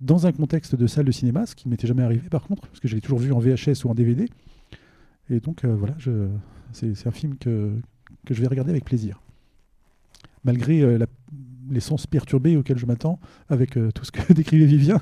dans 0.00 0.26
un 0.26 0.32
contexte 0.32 0.76
de 0.76 0.86
salle 0.86 1.04
de 1.04 1.12
cinéma, 1.12 1.44
ce 1.44 1.54
qui 1.54 1.68
m'était 1.68 1.86
jamais 1.86 2.02
arrivé 2.02 2.28
par 2.28 2.42
contre, 2.42 2.68
parce 2.68 2.80
que 2.80 2.88
je 2.88 2.94
l'ai 2.94 3.00
toujours 3.00 3.18
vu 3.18 3.32
en 3.32 3.38
VHS 3.38 3.84
ou 3.84 3.88
en 3.88 3.94
DVD. 3.94 4.28
Et 5.28 5.40
donc 5.40 5.64
voilà, 5.64 5.96
c'est 6.72 7.06
un 7.06 7.10
film 7.10 7.36
que, 7.36 7.72
je 8.30 8.40
vais 8.40 8.46
regarder 8.46 8.70
avec 8.70 8.84
plaisir. 8.84 9.20
Malgré 10.44 10.98
les 11.70 11.80
sens 11.80 12.06
perturbés 12.06 12.56
auxquels 12.56 12.78
je 12.78 12.86
m'attends, 12.86 13.18
avec 13.48 13.72
tout 13.72 14.04
ce 14.04 14.12
que 14.12 14.32
décrivait 14.32 14.66
Vivien. 14.66 15.00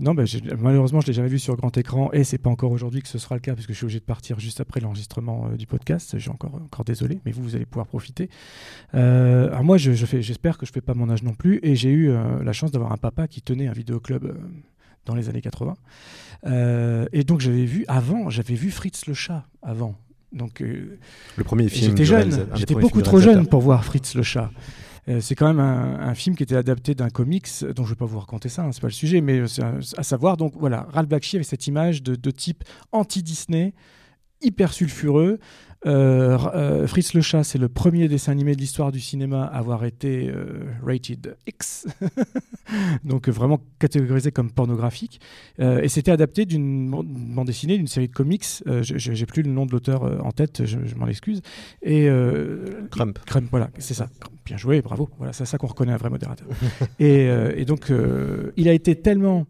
Non, 0.00 0.12
bah, 0.12 0.24
j'ai- 0.24 0.42
malheureusement, 0.58 1.00
je 1.00 1.06
l'ai 1.06 1.12
jamais 1.12 1.28
vu 1.28 1.38
sur 1.38 1.56
grand 1.56 1.76
écran 1.78 2.10
et 2.12 2.24
c'est 2.24 2.38
pas 2.38 2.50
encore 2.50 2.72
aujourd'hui 2.72 3.00
que 3.00 3.08
ce 3.08 3.18
sera 3.18 3.36
le 3.36 3.40
cas 3.40 3.54
parce 3.54 3.66
que 3.66 3.72
je 3.72 3.76
suis 3.76 3.84
obligé 3.84 4.00
de 4.00 4.04
partir 4.04 4.40
juste 4.40 4.60
après 4.60 4.80
l'enregistrement 4.80 5.46
euh, 5.52 5.56
du 5.56 5.66
podcast. 5.66 6.10
Je 6.14 6.18
suis 6.18 6.30
encore, 6.30 6.54
encore 6.56 6.84
désolé, 6.84 7.20
mais 7.24 7.30
vous, 7.32 7.42
vous 7.44 7.54
allez 7.54 7.64
pouvoir 7.66 7.86
profiter. 7.86 8.28
Euh, 8.94 9.46
alors 9.48 9.62
moi, 9.62 9.76
je, 9.78 9.92
je 9.92 10.04
fais, 10.06 10.20
j'espère 10.20 10.58
que 10.58 10.66
je 10.66 10.72
fais 10.72 10.80
pas 10.80 10.94
mon 10.94 11.08
âge 11.10 11.22
non 11.22 11.32
plus 11.34 11.60
et 11.62 11.76
j'ai 11.76 11.90
eu 11.90 12.08
euh, 12.10 12.42
la 12.42 12.52
chance 12.52 12.72
d'avoir 12.72 12.90
un 12.92 12.96
papa 12.96 13.28
qui 13.28 13.40
tenait 13.40 13.68
un 13.68 13.72
vidéoclub 13.72 14.36
dans 15.06 15.14
les 15.14 15.28
années 15.28 15.40
80. 15.42 15.74
Euh, 16.46 17.06
et 17.12 17.22
donc 17.24 17.40
j'avais 17.40 17.64
vu 17.64 17.84
avant, 17.86 18.30
j'avais 18.30 18.54
vu 18.54 18.70
Fritz 18.70 19.06
le 19.06 19.14
chat 19.14 19.46
avant. 19.62 19.94
Donc 20.32 20.58
Le 20.60 21.44
premier 21.44 21.68
film. 21.68 21.90
J'étais 21.90 22.04
jeune, 22.04 22.46
j'étais 22.56 22.74
beaucoup 22.74 23.00
trop 23.02 23.20
jeune 23.20 23.46
pour 23.46 23.60
voir 23.60 23.84
Fritz 23.84 24.14
le 24.16 24.24
chat. 24.24 24.50
Euh, 25.08 25.20
c'est 25.20 25.34
quand 25.34 25.46
même 25.46 25.60
un, 25.60 26.14
film 26.14 26.36
qui 26.36 26.42
était 26.42 26.56
adapté 26.56 26.94
d'un 26.94 27.10
comics 27.10 27.48
dont 27.74 27.84
je 27.84 27.90
ne 27.90 27.94
vais 27.94 27.98
pas 27.98 28.06
vous 28.06 28.18
raconter 28.18 28.48
ça, 28.48 28.62
hein, 28.62 28.72
c'est 28.72 28.80
pas 28.80 28.86
le 28.86 28.92
sujet, 28.92 29.20
mais 29.20 29.40
euh, 29.40 29.80
à 29.96 30.02
savoir 30.02 30.36
donc 30.36 30.54
voilà, 30.56 30.86
Ralph 30.90 31.08
Bakshi 31.08 31.36
avait 31.36 31.44
cette 31.44 31.66
image 31.66 32.02
de, 32.02 32.14
de 32.14 32.30
type 32.30 32.64
anti-Disney, 32.92 33.74
hyper 34.40 34.72
sulfureux. 34.72 35.38
Euh, 35.86 36.38
euh, 36.54 36.86
Fritz 36.86 37.12
le 37.14 37.20
chat, 37.20 37.44
c'est 37.44 37.58
le 37.58 37.68
premier 37.68 38.08
dessin 38.08 38.32
animé 38.32 38.54
de 38.54 38.60
l'histoire 38.60 38.90
du 38.90 39.00
cinéma 39.00 39.44
à 39.44 39.58
avoir 39.58 39.84
été 39.84 40.28
euh, 40.28 40.64
rated 40.82 41.36
X, 41.46 41.86
donc 43.04 43.28
vraiment 43.28 43.60
catégorisé 43.78 44.32
comme 44.32 44.50
pornographique. 44.50 45.20
Euh, 45.60 45.82
et 45.82 45.88
c'était 45.88 46.10
adapté 46.10 46.46
d'une 46.46 46.90
ban- 46.90 47.04
bande 47.04 47.46
dessinée, 47.46 47.76
d'une 47.76 47.86
série 47.86 48.08
de 48.08 48.14
comics. 48.14 48.44
J'ai 48.82 49.26
plus 49.26 49.42
le 49.42 49.50
nom 49.50 49.66
de 49.66 49.72
l'auteur 49.72 50.24
en 50.24 50.32
tête, 50.32 50.64
je, 50.64 50.78
je 50.84 50.94
m'en 50.94 51.06
excuse. 51.06 51.42
Et 51.82 52.08
Crump. 52.90 53.18
Crump, 53.26 53.48
voilà, 53.50 53.70
c'est 53.78 53.94
ça. 53.94 54.08
Bien 54.46 54.56
joué, 54.56 54.80
bravo. 54.82 55.08
Voilà, 55.18 55.32
c'est 55.32 55.44
ça 55.44 55.58
qu'on 55.58 55.66
reconnaît 55.66 55.92
un 55.92 55.96
vrai 55.98 56.10
modérateur. 56.10 56.46
et, 56.98 57.26
et 57.56 57.64
donc, 57.64 57.92
il 58.56 58.68
a 58.68 58.72
été 58.72 58.96
tellement. 58.96 59.46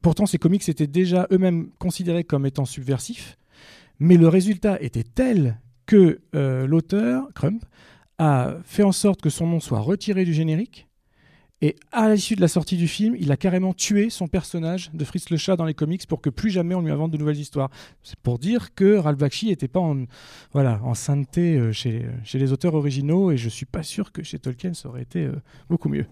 pourtant, 0.00 0.26
ces 0.26 0.38
comics 0.38 0.66
étaient 0.68 0.86
déjà 0.86 1.26
eux-mêmes 1.32 1.68
considérés 1.78 2.24
comme 2.24 2.46
étant 2.46 2.64
subversifs, 2.64 3.36
mais 3.98 4.16
le 4.16 4.28
résultat 4.28 4.80
était 4.80 5.04
tel 5.04 5.60
que 5.86 6.20
euh, 6.34 6.66
l'auteur, 6.66 7.28
Crump, 7.34 7.64
a 8.18 8.54
fait 8.64 8.82
en 8.82 8.92
sorte 8.92 9.20
que 9.20 9.30
son 9.30 9.46
nom 9.46 9.60
soit 9.60 9.80
retiré 9.80 10.24
du 10.24 10.32
générique. 10.32 10.88
Et 11.62 11.74
à 11.90 12.10
l'issue 12.10 12.36
de 12.36 12.42
la 12.42 12.48
sortie 12.48 12.76
du 12.76 12.86
film, 12.86 13.16
il 13.18 13.32
a 13.32 13.36
carrément 13.38 13.72
tué 13.72 14.10
son 14.10 14.28
personnage 14.28 14.90
de 14.92 15.04
Fritz 15.06 15.30
le 15.30 15.38
chat 15.38 15.56
dans 15.56 15.64
les 15.64 15.72
comics 15.72 16.06
pour 16.06 16.20
que 16.20 16.28
plus 16.28 16.50
jamais 16.50 16.74
on 16.74 16.82
lui 16.82 16.90
invente 16.90 17.12
de 17.12 17.16
nouvelles 17.16 17.38
histoires. 17.38 17.70
C'est 18.02 18.18
pour 18.18 18.38
dire 18.38 18.74
que 18.74 18.96
Ralph 18.96 19.42
n'était 19.42 19.68
pas 19.68 19.80
en, 19.80 20.04
voilà, 20.52 20.80
sainteté 20.94 21.56
euh, 21.56 21.72
chez, 21.72 22.06
chez 22.24 22.38
les 22.38 22.52
auteurs 22.52 22.74
originaux 22.74 23.30
et 23.30 23.38
je 23.38 23.48
suis 23.48 23.64
pas 23.64 23.82
sûr 23.82 24.12
que 24.12 24.22
chez 24.22 24.38
Tolkien 24.38 24.74
ça 24.74 24.90
aurait 24.90 25.02
été 25.02 25.24
euh, 25.24 25.40
beaucoup 25.70 25.88
mieux. 25.88 26.04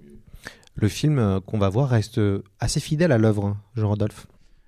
Le 0.76 0.88
film 0.88 1.40
qu'on 1.46 1.58
va 1.58 1.68
voir 1.68 1.90
reste 1.90 2.20
assez 2.58 2.80
fidèle 2.80 3.12
à 3.12 3.18
l'œuvre, 3.18 3.44
hein, 3.44 3.56
Jean-Rodolphe. 3.76 4.26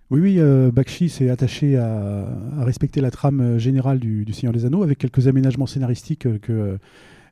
Oui, 0.08 0.20
oui, 0.20 0.36
euh, 0.38 0.70
Bakshi 0.70 1.08
s'est 1.08 1.30
attaché 1.30 1.76
à, 1.76 2.28
respecter 2.58 3.00
la 3.00 3.10
trame 3.10 3.40
euh, 3.40 3.58
générale 3.58 3.98
du, 3.98 4.25
Seigneur 4.32 4.52
des 4.52 4.64
Anneaux, 4.64 4.84
avec 4.84 4.98
quelques 4.98 5.26
aménagements 5.26 5.66
scénaristiques 5.66 6.26
euh, 6.26 6.38
que 6.38 6.78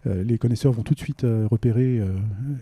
les 0.07 0.37
connaisseurs 0.37 0.71
vont 0.71 0.83
tout 0.83 0.93
de 0.93 0.99
suite 0.99 1.25
repérer, 1.50 2.02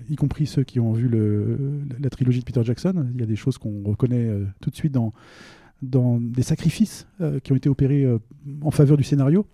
y 0.09 0.15
compris 0.15 0.47
ceux 0.47 0.63
qui 0.63 0.79
ont 0.79 0.93
vu 0.93 1.09
le- 1.09 1.59
la 1.99 2.09
trilogie 2.09 2.39
de 2.39 2.45
Peter 2.45 2.63
Jackson. 2.63 3.09
Il 3.17 3.21
y 3.21 3.25
a 3.25 3.27
des 3.27 3.35
choses 3.35 3.59
qu'on 3.59 3.83
reconnaît 3.83 4.31
tout 4.61 4.71
de 4.71 4.77
suite 4.77 4.93
dans, 4.93 5.13
dans 5.83 6.21
des 6.21 6.45
sacrifices 6.45 7.09
qui 7.43 7.51
ont 7.51 7.57
été 7.57 7.69
opérés 7.69 8.07
en 8.61 8.71
faveur 8.71 8.97
du 8.97 9.03
scénario. 9.03 9.45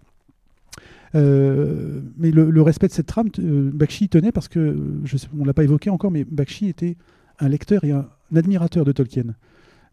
Mais 1.15 2.31
le, 2.31 2.61
respect 2.61 2.89
de 2.89 2.93
cette 2.93 3.07
trame, 3.07 3.31
Bakshi 3.39 4.11
tenait 4.11 4.33
parce 4.33 4.49
que, 4.49 4.77
je 5.05 5.17
on 5.35 5.41
ne 5.41 5.47
l'a 5.47 5.55
pas 5.55 5.65
évoqué 5.65 5.89
encore, 5.89 6.11
mais 6.11 6.25
Bakshi 6.25 6.69
était 6.69 6.99
un 7.39 7.49
lecteur 7.49 7.85
et 7.85 7.93
un 7.93 8.07
admirateur 8.37 8.85
de 8.85 8.93
Tolkien. 8.93 9.35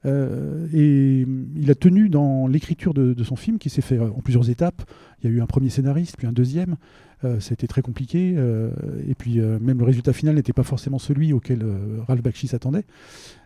Euh, 0.06 0.68
et 0.74 1.26
mm, 1.26 1.48
il 1.56 1.72
a 1.72 1.76
tenu 1.76 2.10
dans 2.10 2.48
l'écriture 2.48 2.94
de, 2.94 3.24
son 3.24 3.36
film, 3.36 3.58
qui 3.58 3.70
s'est 3.70 3.82
fait 3.82 3.98
euh, 3.98 4.10
en 4.10 4.22
plusieurs 4.22 4.50
étapes. 4.50 4.84
Il 5.22 5.30
y 5.30 5.34
a 5.34 5.36
eu 5.36 5.42
un 5.42 5.46
premier 5.46 5.70
scénariste, 5.70 6.16
puis 6.18 6.28
un 6.28 6.34
deuxième. 6.34 6.76
Euh, 7.24 7.40
C'était 7.40 7.68
très 7.68 7.82
compliqué. 7.82 8.36
euh, 8.38 8.70
et 9.08 9.16
puis 9.16 9.40
même 9.40 9.80
le 9.80 9.86
résultat 9.86 10.14
final 10.14 10.36
n'était 10.36 10.54
pas 10.54 10.64
forcément 10.64 11.00
celui 11.00 11.34
auquel 11.34 11.66
Ralph 12.08 12.22
Bakshi 12.22 12.48
s'attendait. 12.48 12.86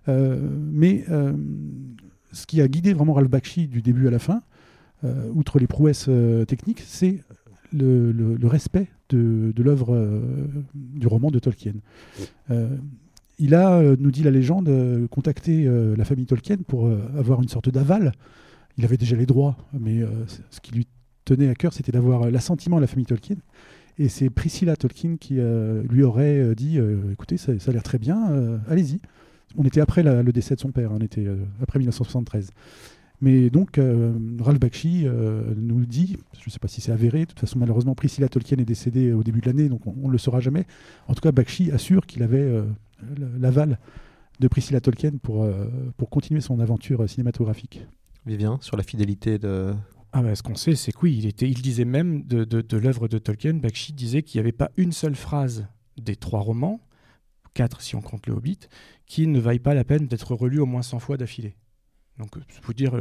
Mais 0.08 1.06
ce 2.32 2.46
qui 2.46 2.62
a 2.62 2.68
guidé 2.68 2.94
vraiment 2.94 3.14
Ralph 3.14 3.30
Bakshi 3.30 3.68
du 3.68 3.82
début 3.82 4.08
à 4.08 4.12
la 4.12 4.20
fin, 4.20 4.42
outre 5.34 5.60
les 5.60 5.68
prouesses 5.68 6.10
techniques, 6.48 6.82
c'est 6.86 7.20
le, 7.72 8.36
respect 8.44 8.88
de, 9.10 9.54
l'œuvre 9.58 10.22
du 10.74 11.08
roman 11.08 11.32
de 11.32 11.40
Tolkien. 11.40 11.74
Il 13.40 13.56
a, 13.56 13.78
euh, 13.78 13.96
nous 13.98 14.12
dit 14.12 14.22
la 14.22 14.32
légende, 14.32 14.68
euh, 14.68 15.08
contacté 15.08 15.66
euh, 15.66 15.96
la 15.96 16.04
famille 16.04 16.26
Tolkien 16.26 16.58
pour 16.68 16.92
avoir 17.18 17.42
une 17.42 17.48
sorte 17.48 17.70
d'aval. 17.70 18.12
Il 18.78 18.84
avait 18.84 18.98
déjà 18.98 19.16
les 19.16 19.26
droits, 19.26 19.58
mais 19.78 20.02
ce 20.52 20.62
qui 20.62 20.72
lui 20.72 20.88
tenait 21.26 21.50
à 21.50 21.56
cœur, 21.56 21.74
c'était 21.74 21.92
d'avoir 21.92 22.32
l'assentiment 22.32 22.78
de 22.78 22.82
la 22.82 22.88
famille 22.88 23.06
Tolkien. 23.06 23.36
Et 23.98 24.08
c'est 24.08 24.30
Priscilla 24.30 24.78
Tolkien 24.78 25.18
qui 25.18 25.38
lui 25.90 26.04
aurait 26.04 26.56
dit 26.56 26.80
écoutez, 27.12 27.36
ça, 27.36 27.52
a 27.52 27.72
l'air 27.72 27.84
très 27.84 27.98
bien, 27.98 28.62
allez-y. 28.70 29.02
On 29.58 29.66
était 29.66 29.82
après 29.82 30.02
le 30.02 30.32
décès 30.32 30.56
de 30.56 30.62
son 30.62 30.72
père, 30.72 30.94
hein, 30.94 30.98
on 30.98 31.04
était 31.04 31.28
après 31.62 31.80
1973. 31.80 32.52
Mais 33.22 33.50
donc, 33.50 33.78
euh, 33.78 34.14
Ralph 34.40 34.60
Bakshi 34.60 35.04
euh, 35.06 35.54
nous 35.58 35.86
dit, 35.86 36.18
je 36.40 36.46
ne 36.48 36.52
sais 36.52 36.60
pas 36.60 36.70
si 36.70 36.80
c'est 36.80 36.92
avéré, 36.92 37.22
de 37.22 37.26
toute 37.26 37.40
façon, 37.40 37.60
malheureusement, 37.60 37.94
Priscilla 37.94 38.30
Tolkien 38.30 38.58
est 38.58 38.66
décédée 38.66 39.12
au 39.12 39.24
début 39.24 39.42
de 39.42 39.48
l'année, 39.48 39.68
donc 39.68 39.86
on 39.88 40.08
ne 40.08 40.12
le 40.12 40.18
saura 40.18 40.40
jamais. 40.40 40.66
En 41.08 41.14
tout 41.14 41.22
cas, 41.22 41.32
Bakshi 41.32 41.72
assure 41.72 42.06
qu'il 42.06 42.24
avait 42.24 42.38
euh, 42.40 42.64
l'aval 43.38 43.78
de 44.40 44.48
Priscilla 44.48 44.80
Tolkien 44.80 45.12
pour, 45.22 45.44
euh, 45.44 45.66
pour 45.98 46.10
continuer 46.10 46.40
son 46.40 46.60
aventure 46.60 47.08
cinématographique. 47.10 47.86
Vivien, 48.26 48.58
sur 48.62 48.78
la 48.78 48.84
fidélité 48.84 49.38
de. 49.38 49.74
Ah 50.12 50.22
bah, 50.22 50.36
ce 50.36 50.42
qu'on 50.42 50.56
sait, 50.56 50.76
c'est 50.76 50.92
que 50.92 51.00
oui, 51.04 51.16
il, 51.18 51.26
était, 51.26 51.48
il 51.48 51.62
disait 51.62 51.86
même 51.86 52.24
de, 52.24 52.44
de, 52.44 52.62
de 52.62 52.78
l'œuvre 52.78 53.08
de 53.08 53.18
Tolkien, 53.18 53.54
Bakshi 53.56 53.94
disait 53.94 54.24
qu'il 54.24 54.40
n'y 54.40 54.44
avait 54.44 54.52
pas 54.52 54.72
une 54.78 54.92
seule 54.92 55.16
phrase 55.16 55.68
des 55.98 56.16
trois 56.16 56.40
romans, 56.40 56.80
quatre 57.54 57.82
si 57.82 57.96
on 57.96 58.02
compte 58.02 58.26
le 58.28 58.34
Hobbit, 58.34 58.60
qui 59.06 59.28
ne 59.28 59.40
vaille 59.40 59.60
pas 59.60 59.74
la 59.74 59.84
peine 59.84 60.08
d'être 60.08 60.34
relue 60.34 60.60
au 60.60 60.66
moins 60.66 60.82
100 60.82 61.00
fois 61.00 61.18
d'affilée. 61.18 61.56
Donc, 62.20 62.32
c'est 62.50 62.62
pour 62.62 62.74
dire 62.74 62.94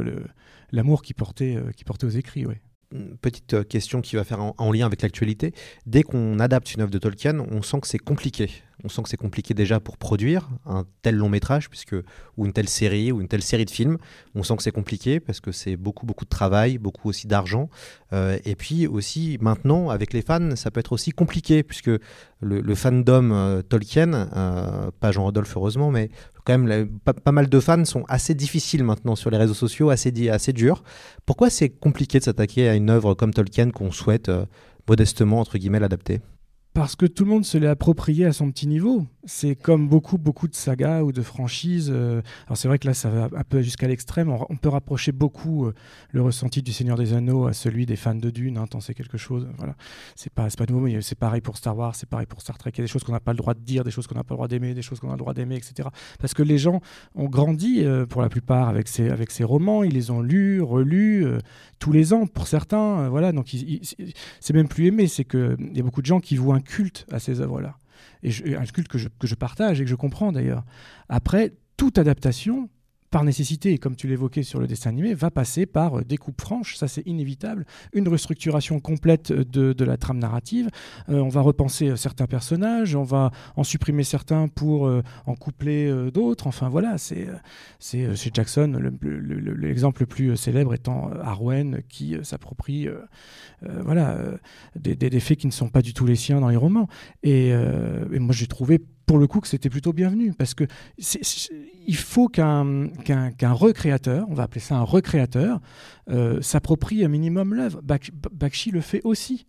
l'amour 0.71 1.01
qu'il 1.01 1.15
portait, 1.15 1.55
euh, 1.55 1.71
portait 1.85 2.05
aux 2.05 2.09
écrits, 2.09 2.45
ouais. 2.45 2.61
Une 2.91 3.17
Petite 3.17 3.53
euh, 3.53 3.63
question 3.63 4.01
qui 4.01 4.15
va 4.15 4.23
faire 4.23 4.41
en, 4.41 4.55
en 4.57 4.71
lien 4.71 4.87
avec 4.87 5.03
l'actualité. 5.03 5.53
Dès 5.85 6.01
qu'on 6.01 6.39
adapte 6.39 6.73
une 6.73 6.81
œuvre 6.81 6.89
de 6.89 6.97
Tolkien, 6.97 7.39
on 7.39 7.61
sent 7.61 7.81
que 7.81 7.87
c'est 7.87 7.99
compliqué. 7.99 8.49
On 8.83 8.89
sent 8.89 9.03
que 9.03 9.09
c'est 9.09 9.17
compliqué 9.17 9.53
déjà 9.53 9.79
pour 9.79 9.97
produire 9.97 10.49
un 10.65 10.85
tel 11.03 11.15
long 11.15 11.29
métrage, 11.29 11.69
puisque 11.69 11.95
ou 12.35 12.47
une 12.47 12.53
telle 12.53 12.67
série 12.67 13.11
ou 13.11 13.21
une 13.21 13.27
telle 13.27 13.43
série 13.43 13.65
de 13.65 13.69
films. 13.69 13.99
On 14.33 14.41
sent 14.41 14.55
que 14.57 14.63
c'est 14.63 14.71
compliqué 14.71 15.19
parce 15.19 15.39
que 15.39 15.51
c'est 15.51 15.75
beaucoup 15.75 16.07
beaucoup 16.07 16.25
de 16.25 16.29
travail, 16.29 16.79
beaucoup 16.79 17.09
aussi 17.09 17.27
d'argent. 17.27 17.69
Euh, 18.11 18.39
et 18.43 18.55
puis 18.55 18.87
aussi 18.87 19.37
maintenant 19.39 19.91
avec 19.91 20.11
les 20.11 20.23
fans, 20.23 20.55
ça 20.55 20.71
peut 20.71 20.79
être 20.79 20.93
aussi 20.93 21.11
compliqué 21.11 21.61
puisque 21.61 21.91
le, 22.41 22.75
fandom 22.75 23.61
Tolkien, 23.69 24.89
pas 24.99 25.11
Jean 25.11 25.25
Rodolphe 25.25 25.55
heureusement, 25.55 25.91
mais 25.91 26.09
quand 26.49 26.57
même 26.57 26.89
pas, 26.99 27.31
mal 27.31 27.47
de 27.47 27.59
fans 27.59 27.85
sont 27.85 28.03
assez 28.07 28.33
difficiles 28.33 28.83
maintenant 28.83 29.15
sur 29.15 29.29
les 29.29 29.37
réseaux 29.37 29.53
sociaux, 29.53 29.91
assez 29.91 30.29
assez 30.29 30.51
durs. 30.51 30.83
Pourquoi 31.25 31.49
c'est 31.51 31.69
compliqué 31.69 32.17
de 32.17 32.23
s'attaquer 32.23 32.67
à 32.67 32.75
une 32.75 32.89
œuvre 32.89 33.13
comme 33.13 33.33
Tolkien 33.33 33.69
qu'on 33.69 33.91
souhaite 33.91 34.29
euh, 34.29 34.45
modestement 34.87 35.39
entre 35.39 35.59
guillemets 35.59 35.79
l'adapter? 35.79 36.21
Parce 36.73 36.95
que 36.95 37.05
tout 37.05 37.23
le 37.23 37.29
monde 37.29 37.45
se 37.45 37.57
l'est 37.57 37.67
approprié 37.67 38.25
à 38.25 38.33
son 38.33 38.49
petit 38.51 38.67
niveau. 38.67 39.05
C'est 39.31 39.55
comme 39.55 39.87
beaucoup, 39.87 40.17
beaucoup 40.17 40.47
de 40.47 40.55
sagas 40.55 41.03
ou 41.03 41.11
de 41.11 41.21
franchises. 41.21 41.91
euh, 41.93 42.23
alors 42.47 42.57
c'est 42.57 42.67
vrai 42.67 42.79
que 42.79 42.87
là, 42.87 42.95
ça 42.95 43.11
va 43.11 43.29
un 43.37 43.43
peu 43.43 43.61
jusqu'à 43.61 43.87
l'extrême. 43.87 44.35
On, 44.49 44.55
peut 44.55 44.69
rapprocher 44.69 45.11
beaucoup 45.11 45.67
euh, 45.67 45.75
le 46.11 46.23
ressenti 46.23 46.63
du 46.63 46.73
Seigneur 46.73 46.97
des 46.97 47.13
Anneaux 47.13 47.45
à 47.45 47.53
celui 47.53 47.85
des 47.85 47.95
fans 47.95 48.15
de 48.15 48.31
Dune. 48.31 48.57
Hein, 48.57 48.65
tant 48.65 48.79
c'est 48.79 48.95
quelque 48.95 49.19
chose. 49.19 49.47
Voilà, 49.59 49.75
c'est 50.15 50.33
pas, 50.33 50.47
pas 50.47 50.65
nouveau, 50.67 50.81
mais 50.81 50.99
c'est 51.01 51.13
pareil 51.13 51.41
pour 51.41 51.57
Star 51.57 51.77
Wars, 51.77 51.95
c'est 51.95 52.09
pareil 52.09 52.25
pour 52.25 52.41
Star 52.41 52.57
Trek. 52.57 52.71
Il 52.73 52.79
y 52.79 52.81
a 52.81 52.85
des 52.85 52.91
choses 52.91 53.03
qu'on 53.03 53.11
n'a 53.11 53.19
pas 53.19 53.33
le 53.33 53.37
droit 53.37 53.53
de 53.53 53.59
dire, 53.59 53.83
des 53.83 53.91
choses 53.91 54.07
qu'on 54.07 54.15
n'a 54.15 54.23
pas 54.23 54.33
le 54.33 54.37
droit 54.37 54.47
d'aimer, 54.47 54.73
des 54.73 54.81
choses 54.81 54.99
qu'on 54.99 55.09
a 55.09 55.13
le 55.13 55.19
droit 55.19 55.35
d'aimer, 55.35 55.57
etc. 55.57 55.89
Parce 56.19 56.33
que 56.33 56.41
les 56.41 56.57
gens 56.57 56.81
ont 57.13 57.29
grandi 57.29 57.85
euh, 57.85 58.07
pour 58.07 58.23
la 58.23 58.29
plupart 58.29 58.67
avec 58.67 58.87
ces, 58.87 59.11
avec 59.11 59.29
ces 59.29 59.43
romans. 59.43 59.83
Ils 59.83 59.93
les 59.93 60.09
ont 60.09 60.21
lus, 60.21 60.59
relus 60.59 61.27
tous 61.77 61.91
les 61.91 62.13
ans 62.13 62.25
pour 62.25 62.47
certains. 62.47 63.01
euh, 63.01 63.09
voilà, 63.09 63.31
donc 63.31 63.55
c'est 64.39 64.53
même 64.53 64.67
plus 64.67 64.87
aimé. 64.87 65.07
C'est 65.07 65.23
que 65.23 65.55
il 65.59 65.77
y 65.77 65.81
a 65.81 65.83
beaucoup 65.83 66.01
de 66.01 66.07
gens 66.07 66.19
qui 66.19 66.35
vouent 66.35 66.53
un 66.53 66.61
culte 66.61 67.05
à 67.11 67.19
ces 67.19 67.41
œuvres-là. 67.41 67.75
Et 68.23 68.55
un 68.55 68.65
culte 68.65 68.87
que 68.87 68.97
je, 68.97 69.07
que 69.19 69.27
je 69.27 69.35
partage 69.35 69.79
et 69.79 69.83
que 69.83 69.89
je 69.89 69.95
comprends 69.95 70.31
d'ailleurs. 70.31 70.65
Après, 71.07 71.53
toute 71.77 71.97
adaptation, 71.97 72.69
par 73.11 73.23
nécessité, 73.23 73.73
et 73.73 73.77
comme 73.77 73.95
tu 73.95 74.07
l'évoquais 74.07 74.43
sur 74.43 74.59
le 74.59 74.67
dessin 74.67 74.89
animé, 74.91 75.13
va 75.13 75.31
passer 75.31 75.65
par 75.65 75.99
euh, 75.99 76.03
des 76.03 76.17
coupes 76.17 76.39
franches, 76.41 76.75
ça 76.75 76.87
c'est 76.87 77.05
inévitable, 77.07 77.65
une 77.93 78.07
restructuration 78.07 78.79
complète 78.79 79.31
de, 79.31 79.73
de 79.73 79.85
la 79.85 79.97
trame 79.97 80.19
narrative, 80.19 80.69
Euh, 81.09 81.19
on 81.19 81.29
va 81.29 81.41
repenser 81.41 81.89
euh, 81.89 81.95
certains 81.95 82.27
personnages, 82.27 82.95
on 82.95 83.03
va 83.03 83.31
en 83.55 83.63
supprimer 83.63 84.03
certains 84.03 84.47
pour 84.47 84.89
en 85.25 85.35
coupler 85.35 85.91
d'autres, 86.13 86.47
enfin 86.47 86.69
voilà, 86.69 86.97
c'est 86.97 87.27
Jackson 88.33 88.77
le- 88.79 88.93
le- 89.01 89.19
le- 89.19 89.53
l'exemple 89.53 90.01
le, 90.01 90.05
plus 90.07 90.37
célèbre 90.37 90.73
étant 90.73 91.11
Arwen 91.21 91.81
qui 91.89 92.15
s'approprie 92.23 92.87
voilà, 93.61 94.17
des, 94.75 94.95
des- 94.95 95.19
faits 95.19 95.37
qui 95.39 95.47
ne 95.47 95.51
sont 95.51 95.69
pas 95.69 95.81
du 95.81 95.93
tout 95.93 96.05
les 96.05 96.15
siens 96.15 96.39
dans 96.39 96.49
les 96.49 96.55
romans. 96.55 96.87
Et 97.23 97.51
moi, 98.11 98.33
j'ai 98.33 98.47
trouvé 98.47 98.79
pour 99.09 99.17
le 99.17 99.25
coup 99.25 99.39
que 99.39 99.47
c'était 99.47 99.71
plutôt 99.71 99.91
bienvenu 99.91 100.33
parce 100.33 100.53
que 100.53 100.65
il 101.87 101.95
faut 101.95 102.27
qu'un 102.27 102.91
recréateur, 103.41 104.27
on 104.29 104.35
va 104.35 104.43
appeler 104.43 104.61
ça 104.61 104.75
un 104.77 104.83
recréateur, 104.83 105.61
euh, 106.11 106.39
s'approprie 106.41 107.03
un 107.03 107.07
minimum 107.07 107.55
l'œuvre. 107.55 107.81
Bak- 107.81 108.11
Bakshi 108.31 108.69
le 108.69 108.81
fait 108.81 109.01
aussi. 109.03 109.47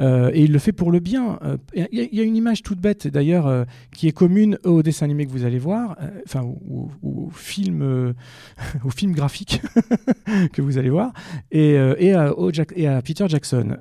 Euh, 0.00 0.30
et 0.32 0.42
il 0.44 0.52
le 0.52 0.58
fait 0.58 0.72
pour 0.72 0.90
le 0.90 1.00
bien. 1.00 1.38
Euh, 1.44 1.58
Il 1.74 1.86
y, 1.92 2.20
a- 2.20 2.22
une 2.24 2.34
image 2.34 2.62
toute 2.62 2.80
bête, 2.80 3.06
d'ailleurs, 3.06 3.66
qui 3.94 4.08
est 4.08 4.12
commune 4.12 4.58
au 4.64 4.82
dessin 4.82 5.04
animé 5.04 5.26
que 5.26 5.30
vous 5.32 5.44
allez 5.44 5.58
voir, 5.58 5.96
enfin, 6.26 6.40
au, 6.40 6.90
au- 7.02 7.26
au 7.26 7.30
film, 7.30 8.14
graphique 9.12 9.60
que 10.54 10.62
vous 10.62 10.78
allez 10.78 10.90
voir, 10.90 11.12
et, 11.52 11.76
à, 12.14 12.32
au 12.38 12.50
Jack- 12.52 12.72
et 12.74 12.88
à 12.88 13.02
Peter 13.02 13.26
Jackson. 13.28 13.76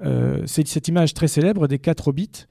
C'est 0.46 0.68
cette 0.68 0.90
image 0.90 1.14
très 1.14 1.30
célèbre 1.30 1.68
des 1.70 1.80
quatre 1.80 2.10
hobbits 2.10 2.46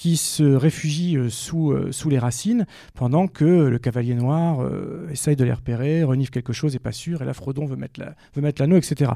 qui 0.00 0.16
se 0.16 0.42
réfugient 0.44 1.18
euh, 1.18 1.28
sous, 1.28 1.72
euh, 1.72 1.92
sous 1.92 2.08
les 2.08 2.18
racines 2.18 2.64
pendant 2.94 3.26
que 3.28 3.44
le 3.44 3.78
cavalier 3.78 4.14
noir 4.14 4.60
euh, 4.62 5.06
essaye 5.10 5.36
de 5.36 5.44
les 5.44 5.52
repérer, 5.52 6.02
renifle 6.04 6.30
quelque 6.30 6.54
chose, 6.54 6.72
n'est 6.72 6.78
pas 6.78 6.90
sûr, 6.92 7.20
et 7.20 7.26
là 7.26 7.34
Frodon 7.34 7.66
veut 7.66 7.76
mettre 7.76 8.00
la- 8.00 8.14
l'anneau, 8.58 8.76
etc. 8.78 9.10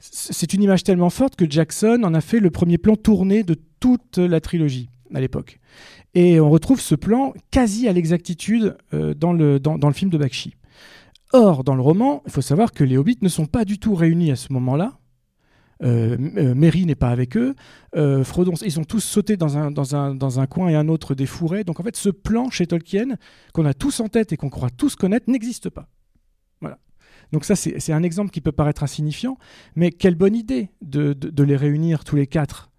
C- 0.00 0.32
C'est 0.32 0.52
une 0.52 0.64
image 0.64 0.82
tellement 0.82 1.10
forte 1.10 1.36
que 1.36 1.48
Jackson 1.48 2.00
en 2.02 2.12
a 2.12 2.20
fait 2.20 2.40
le 2.40 2.50
premier 2.50 2.76
plan 2.76 2.96
tourné 2.96 3.44
de 3.44 3.54
toute 3.78 4.18
la 4.18 4.40
trilogie 4.40 4.88
à 5.14 5.20
l'époque. 5.20 5.60
Et 6.14 6.40
on 6.40 6.50
retrouve 6.50 6.80
ce 6.80 6.96
plan 6.96 7.32
quasi 7.52 7.86
à 7.86 7.92
l'exactitude 7.92 8.76
dans, 8.92 9.32
le, 9.32 9.60
dans, 9.60 9.78
dans 9.78 9.86
le 9.86 9.94
film 9.94 10.10
de 10.10 10.18
Bakshi. 10.18 10.54
Or, 11.32 11.62
dans 11.62 11.76
le 11.76 11.82
roman, 11.82 12.22
il 12.26 12.32
faut 12.32 12.40
savoir 12.40 12.72
que 12.72 12.82
les 12.82 12.96
hobbits 12.96 13.18
ne 13.22 13.28
sont 13.28 13.46
pas 13.46 13.64
du 13.64 13.78
tout 13.78 13.94
réunis 13.94 14.32
à 14.32 14.36
ce 14.36 14.52
moment-là. 14.52 14.98
Euh, 15.82 16.14
M- 16.14 16.32
euh, 16.36 16.84
n'est 16.84 16.94
pas 16.94 17.08
avec 17.08 17.36
eux. 17.36 17.54
Euh, 17.96 18.22
Frodon, 18.22 18.52
ils 18.62 18.72
sont 18.72 18.84
tous 18.84 19.00
sautés 19.00 19.36
dans 19.36 19.56
un, 19.56 19.70
dans, 19.70 19.96
un, 19.96 20.14
dans 20.14 20.38
un 20.38 20.46
coin 20.46 20.68
et 20.68 20.74
un 20.74 20.88
autre 20.88 21.14
des 21.14 21.26
fourrés. 21.26 21.64
Donc 21.64 21.80
en 21.80 21.82
fait, 21.82 21.96
ce 21.96 22.10
plan 22.10 22.50
chez 22.50 22.66
Tolkien, 22.66 23.16
qu'on 23.54 23.64
a 23.64 23.72
tous 23.74 24.00
en 24.00 24.08
tête 24.08 24.32
et 24.32 24.36
qu'on 24.36 24.50
croit 24.50 24.70
tous 24.70 24.94
connaître, 24.94 25.30
n'existe 25.30 25.70
pas. 25.70 25.88
Voilà. 26.60 26.78
Donc 27.32 27.44
ça, 27.44 27.56
c'est 27.56 27.78
c'est 27.80 27.92
un 27.92 28.02
exemple 28.02 28.30
qui 28.30 28.40
peut 28.40 28.52
paraître 28.52 28.82
insignifiant, 28.82 29.38
mais 29.74 29.90
quelle 29.90 30.16
bonne 30.16 30.36
idée 30.36 30.70
de- 30.82 31.12
de 31.14 31.42
les 31.44 31.56
réunir 31.56 32.04
tous 32.04 32.16
les 32.16 32.26
quatre. 32.26 32.69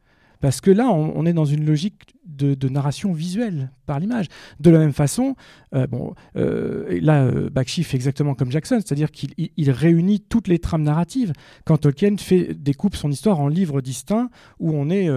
Parce 0.41 0.59
que 0.59 0.71
là, 0.71 0.89
on, 0.91 1.25
est 1.25 1.33
dans 1.33 1.45
une 1.45 1.65
logique 1.65 2.15
de, 2.25 2.67
narration 2.67 3.13
visuelle 3.13 3.71
par 3.85 3.99
l'image. 3.99 4.27
De 4.59 4.69
la 4.71 4.79
même 4.79 4.93
façon, 4.93 5.35
euh, 5.75 5.85
bon, 5.87 6.15
euh, 6.35 6.99
là, 7.01 7.23
euh, 7.25 7.49
Bakshi 7.49 7.83
fait 7.83 7.95
exactement 7.97 8.33
comme 8.33 8.51
Jackson, 8.51 8.79
c'est-à-dire 8.83 9.11
qu'il 9.11 9.31
il- 9.37 9.51
il 9.57 9.69
réunit 9.71 10.19
toutes 10.19 10.47
les 10.47 10.57
trames 10.59 10.83
narratives. 10.83 11.33
Quand 11.65 11.77
Tolkien 11.77 12.17
fait, 12.17 12.53
découpe 12.55 12.95
son 12.95 13.11
histoire 13.11 13.39
en 13.39 13.47
livres 13.47 13.81
distincts, 13.81 14.29
où 14.59 14.71
on 14.73 14.89
est 14.89 15.09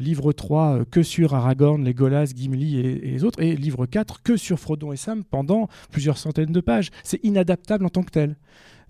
livre 0.00 0.32
3 0.32 0.78
euh, 0.80 0.84
que 0.90 1.02
sur 1.02 1.34
Aragorn, 1.34 1.84
Legolas, 1.84 2.32
Gimli 2.34 2.78
et, 2.78 3.08
et 3.08 3.10
les 3.12 3.24
autres, 3.24 3.40
et 3.40 3.54
livre 3.56 3.86
4 3.86 4.22
que 4.22 4.36
sur 4.36 4.58
Frodon 4.58 4.92
et 4.92 4.96
Sam 4.96 5.24
pendant 5.24 5.68
plusieurs 5.90 6.18
centaines 6.18 6.52
de 6.52 6.60
pages. 6.60 6.90
C'est 7.04 7.22
inadaptable 7.24 7.84
en 7.86 7.90
tant 7.90 8.02
que 8.02 8.10
tel. 8.10 8.36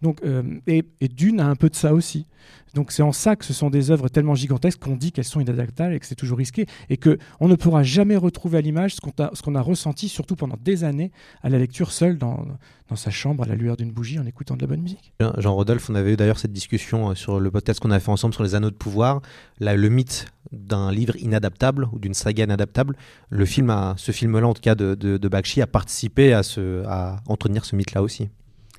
Donc, 0.02 0.20
euh, 0.24 0.42
et, 0.66 0.84
Dune 1.08 1.40
a 1.40 1.46
un 1.46 1.56
peu 1.56 1.68
de 1.70 1.74
ça 1.74 1.94
aussi. 1.94 2.26
Donc 2.74 2.92
c'est 2.92 3.02
en 3.02 3.12
ça 3.12 3.36
que 3.36 3.44
ce 3.46 3.54
sont 3.54 3.70
des 3.70 3.90
œuvres 3.90 4.10
tellement 4.10 4.34
gigantesques 4.34 4.80
qu'on 4.80 4.96
dit 4.96 5.10
qu'elles 5.10 5.24
sont 5.24 5.40
inadaptables 5.40 5.94
et 5.94 6.00
que 6.00 6.04
c'est 6.04 6.14
toujours 6.14 6.36
risqué 6.36 6.66
et 6.90 6.98
que 6.98 7.18
on 7.40 7.48
ne 7.48 7.54
pourra 7.54 7.82
jamais 7.82 8.16
retrouver 8.16 8.58
à 8.58 8.60
l'image 8.60 8.94
ce 8.94 9.00
qu'on 9.00 9.54
a, 9.54 9.60
ressenti, 9.62 10.10
surtout 10.10 10.36
pendant 10.36 10.58
des 10.62 10.84
années, 10.84 11.10
à 11.42 11.48
la 11.48 11.58
lecture 11.58 11.90
seule 11.90 12.18
dans, 12.18 12.46
sa 12.94 13.10
chambre 13.10 13.44
à 13.44 13.46
la 13.46 13.54
lueur 13.54 13.78
d'une 13.78 13.92
bougie 13.92 14.18
en 14.18 14.26
écoutant 14.26 14.56
de 14.56 14.60
la 14.60 14.66
bonne 14.66 14.82
musique. 14.82 15.14
Jean- 15.20 15.32
Jean-Rodolphe, 15.38 15.88
on 15.88 15.94
avait 15.94 16.12
eu 16.12 16.16
d'ailleurs 16.16 16.38
cette 16.38 16.52
discussion 16.52 17.10
euh, 17.10 17.14
sur 17.14 17.40
le 17.40 17.50
podcast 17.50 17.80
qu'on 17.80 17.90
a 17.90 17.98
fait 17.98 18.10
ensemble 18.10 18.34
sur 18.34 18.42
les 18.42 18.54
anneaux 18.54 18.70
de 18.70 18.76
pouvoir. 18.76 19.22
Là, 19.58 19.74
le 19.74 19.88
mythe 19.88 20.26
d'un 20.52 20.92
livre 20.92 21.16
inadaptable 21.16 21.88
ou 21.92 21.98
d'une 21.98 22.14
saga 22.14 22.44
inadaptable, 22.44 22.96
le 23.30 23.44
film 23.46 23.74
ce 23.96 24.12
film-là, 24.12 24.46
en 24.46 24.54
tout 24.54 24.60
cas 24.60 24.74
de, 24.74 24.94
de, 24.94 25.28
Bakshi, 25.28 25.62
a 25.62 25.66
participé 25.66 26.34
à 26.34 27.16
entretenir 27.26 27.64
ce 27.64 27.74
mythe-là 27.74 28.02
aussi. 28.02 28.28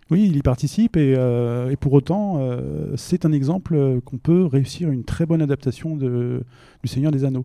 Oui, 0.10 0.26
il 0.26 0.38
y 0.38 0.42
participe 0.42 0.96
et, 0.96 1.16
euh, 1.18 1.70
et 1.70 1.76
pour 1.76 1.92
autant, 1.92 2.38
euh, 2.40 2.94
c'est 2.96 3.26
un 3.26 3.34
exemple 3.34 4.00
qu'on 4.06 4.18
peut 4.18 4.46
réussir 4.46 4.90
une 4.90 5.04
très 5.04 5.26
bonne 5.26 5.42
adaptation 5.42 5.98
de, 5.98 6.44
du 6.82 6.88
Seigneur 6.88 7.12
des 7.12 7.26
Anneaux. 7.26 7.44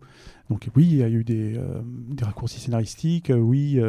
Donc 0.49 0.69
oui, 0.75 0.87
il 0.89 0.95
y 0.95 1.03
a 1.03 1.09
eu 1.09 1.25
des, 1.25 1.57
euh, 1.57 1.81
raccourcis 2.21 2.61
scénaristiques, 2.61 3.31
oui, 3.35 3.81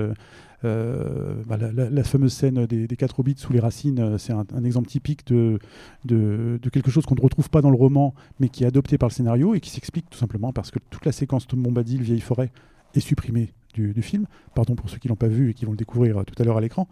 bah, 0.62 1.56
la, 1.56 2.04
fameuse 2.04 2.32
scène 2.32 2.66
des, 2.66 2.88
quatre 2.96 3.20
hobbits 3.20 3.36
sous 3.36 3.52
les 3.52 3.60
racines, 3.60 4.18
c'est 4.18 4.32
un, 4.32 4.64
exemple 4.64 4.88
typique 4.88 5.24
de, 5.28 5.60
de, 6.04 6.58
de 6.60 6.68
quelque 6.70 6.90
chose 6.90 7.06
qu'on 7.06 7.14
ne 7.14 7.20
retrouve 7.20 7.50
pas 7.50 7.60
dans 7.60 7.70
le 7.70 7.76
roman, 7.76 8.12
mais 8.40 8.48
qui 8.48 8.64
est 8.64 8.66
adopté 8.66 8.98
par 8.98 9.08
le 9.08 9.14
scénario 9.14 9.54
et 9.54 9.60
qui 9.60 9.70
s'explique 9.70 10.10
tout 10.10 10.18
simplement 10.18 10.52
parce 10.52 10.72
que 10.72 10.80
toute 10.90 11.04
la 11.04 11.12
séquence 11.12 11.46
Tom 11.46 11.62
Bombadil, 11.62 12.02
Vieille 12.02 12.20
Forêt, 12.20 12.50
est 12.94 13.00
supprimée 13.00 13.52
du, 13.74 14.02
film. 14.02 14.26
Pardon 14.54 14.74
pour 14.74 14.88
ceux 14.88 14.98
qui 14.98 15.08
l'ont 15.08 15.16
pas 15.16 15.28
vu 15.28 15.50
et 15.50 15.54
qui 15.54 15.64
vont 15.64 15.72
le 15.72 15.76
découvrir 15.76 16.18
euh, 16.18 16.24
tout 16.24 16.40
à 16.40 16.44
l'heure 16.44 16.56
à 16.56 16.60
l'écran. 16.60 16.88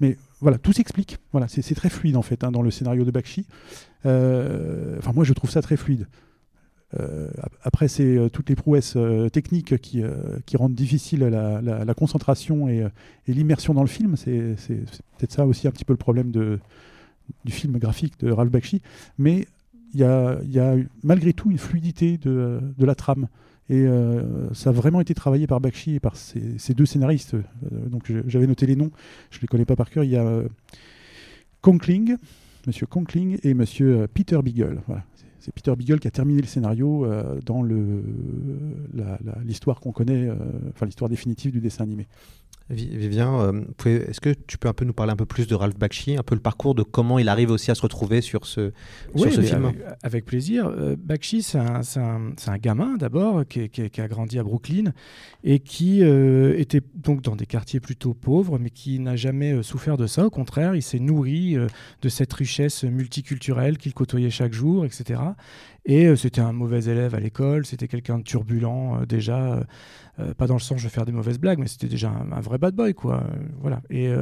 Mais 0.00 0.16
voilà, 0.40 0.58
tout 0.58 0.72
s'explique. 0.72 1.18
Voilà, 1.32 1.48
c'est 1.48 1.74
très 1.74 1.88
fluide 1.88 2.16
en 2.16 2.22
fait 2.22 2.44
hein, 2.44 2.52
dans 2.52 2.62
le 2.62 2.70
scénario 2.70 3.04
de 3.04 3.10
Bakshi. 3.10 3.46
Euh, 4.06 4.96
Enfin, 4.98 5.12
moi, 5.12 5.24
je 5.24 5.32
trouve 5.32 5.50
ça 5.50 5.62
très 5.62 5.76
fluide. 5.76 6.06
Euh, 6.98 7.28
ap- 7.42 7.52
après, 7.62 7.88
c'est 7.88 8.18
toutes 8.32 8.48
les 8.48 8.56
prouesses 8.56 8.96
techniques 9.32 9.78
qui, 9.78 10.02
rendent 10.56 10.74
difficile 10.74 11.20
la, 11.20 11.94
concentration 11.94 12.68
et, 12.68 12.86
l'immersion 13.26 13.74
dans 13.74 13.82
le 13.82 13.88
film. 13.88 14.16
C'est 14.16 14.56
peut-être 15.18 15.32
ça 15.32 15.46
aussi 15.46 15.68
un 15.68 15.70
petit 15.70 15.84
peu 15.84 15.92
le 15.92 15.98
problème 15.98 16.30
du 16.30 17.52
film 17.52 17.78
graphique 17.78 18.18
de 18.20 18.30
Ralph 18.30 18.50
Bakshi. 18.50 18.80
Mais 19.18 19.46
il 19.94 20.00
y 20.00 20.04
a, 20.04 20.76
malgré 21.02 21.32
tout 21.32 21.50
une 21.50 21.58
fluidité 21.58 22.18
de 22.18 22.60
la 22.78 22.94
trame. 22.94 23.28
Et 23.70 23.82
euh, 23.86 24.52
ça 24.54 24.70
a 24.70 24.72
vraiment 24.72 25.00
été 25.00 25.12
travaillé 25.14 25.46
par 25.46 25.60
Bakshi 25.60 25.96
et 25.96 26.00
par 26.00 26.16
ces 26.16 26.74
deux 26.74 26.86
scénaristes. 26.86 27.34
Euh, 27.34 27.40
donc 27.88 28.10
j'avais 28.26 28.46
noté 28.46 28.66
les 28.66 28.76
noms, 28.76 28.90
je 29.30 29.38
ne 29.38 29.42
les 29.42 29.46
connais 29.48 29.66
pas 29.66 29.76
par 29.76 29.90
cœur. 29.90 30.04
Il 30.04 30.10
y 30.10 30.16
a 30.16 30.24
euh, 30.26 30.48
Conkling, 31.60 32.16
Monsieur 32.66 32.86
Conkling 32.86 33.38
et 33.42 33.54
Monsieur 33.54 34.06
Peter 34.12 34.38
Beagle. 34.42 34.80
C'est- 35.40 35.52
Peter 35.54 35.74
Beagle 35.76 35.98
qui 35.98 36.08
a 36.08 36.10
terminé 36.10 36.42
le 36.42 36.46
scénario 36.46 37.06
dans 37.46 37.62
l'histoire 39.44 39.80
qu'on 39.80 39.92
connaît, 39.92 40.28
enfin 40.68 40.84
l'histoire 40.84 41.08
définitive 41.08 41.52
du 41.52 41.60
dessin 41.60 41.84
animé. 41.84 42.06
Vi- 42.70 42.94
Vivien, 42.96 43.40
euh, 43.40 43.62
est-ce 43.86 44.20
que 44.20 44.34
tu 44.46 44.58
peux 44.58 44.68
un 44.68 44.74
peu 44.74 44.84
nous 44.84 44.92
parler 44.92 45.12
un 45.12 45.16
peu 45.16 45.24
plus 45.24 45.46
de 45.46 45.54
Ralph 45.54 45.78
Bakshi, 45.78 46.16
un 46.18 46.22
peu 46.22 46.34
le 46.34 46.40
parcours 46.42 46.74
de 46.74 46.82
comment 46.82 47.18
il 47.18 47.28
arrive 47.30 47.50
aussi 47.50 47.70
à 47.70 47.74
se 47.74 47.80
retrouver 47.80 48.20
sur 48.20 48.44
ce, 48.46 48.72
sur 49.16 49.26
Oui, 49.26 49.32
ce 49.32 49.40
mais 49.40 49.46
film? 49.46 49.64
avec, 49.64 49.76
avec 50.02 50.24
plaisir. 50.26 50.66
Euh, 50.66 50.94
Bakshi, 50.98 51.42
c'est 51.42 51.58
un, 51.58 51.80
un- 51.96 52.32
un 52.46 52.58
gamin 52.58 52.96
d'abord 52.98 53.46
qui, 53.48 53.70
qui- 53.70 53.88
qui 53.88 54.00
a 54.02 54.08
grandi 54.08 54.38
à 54.38 54.42
Brooklyn 54.42 54.92
et 55.44 55.60
qui 55.60 56.02
euh, 56.02 56.58
était 56.58 56.82
donc 56.94 57.22
dans 57.22 57.36
des 57.36 57.46
quartiers 57.46 57.80
plutôt 57.80 58.12
pauvres, 58.12 58.58
mais 58.58 58.68
qui 58.70 58.98
n'a 59.00 59.16
jamais 59.16 59.62
souffert 59.62 59.96
de 59.96 60.06
ça. 60.06 60.26
Au 60.26 60.30
contraire, 60.30 60.74
il 60.74 60.82
s'est 60.82 60.98
nourri 60.98 61.56
de 62.02 62.08
cette 62.10 62.32
richesse 62.34 62.84
multiculturelle 62.84 63.78
qu'il 63.78 63.94
côtoyait 63.94 64.30
chaque 64.30 64.52
jour, 64.52 64.84
etc. 64.84 65.20
Et 65.88 66.06
euh, 66.06 66.16
c'était 66.16 66.42
un 66.42 66.52
mauvais 66.52 66.84
élève 66.84 67.14
à 67.14 67.20
l'école, 67.20 67.64
c'était 67.64 67.88
quelqu'un 67.88 68.18
de 68.18 68.22
turbulent 68.22 68.98
euh, 69.00 69.06
déjà, 69.06 69.64
euh, 70.20 70.34
pas 70.34 70.46
dans 70.46 70.54
le 70.54 70.60
sens 70.60 70.78
je 70.78 70.84
vais 70.84 70.90
faire 70.90 71.06
des 71.06 71.12
mauvaises 71.12 71.38
blagues, 71.38 71.58
mais 71.58 71.66
c'était 71.66 71.88
déjà 71.88 72.10
un, 72.10 72.40
vrai 72.40 72.58
bad 72.58 72.74
boy, 72.74 72.92
quoi. 72.92 73.24
voilà. 73.60 73.80
Et, 73.88 74.12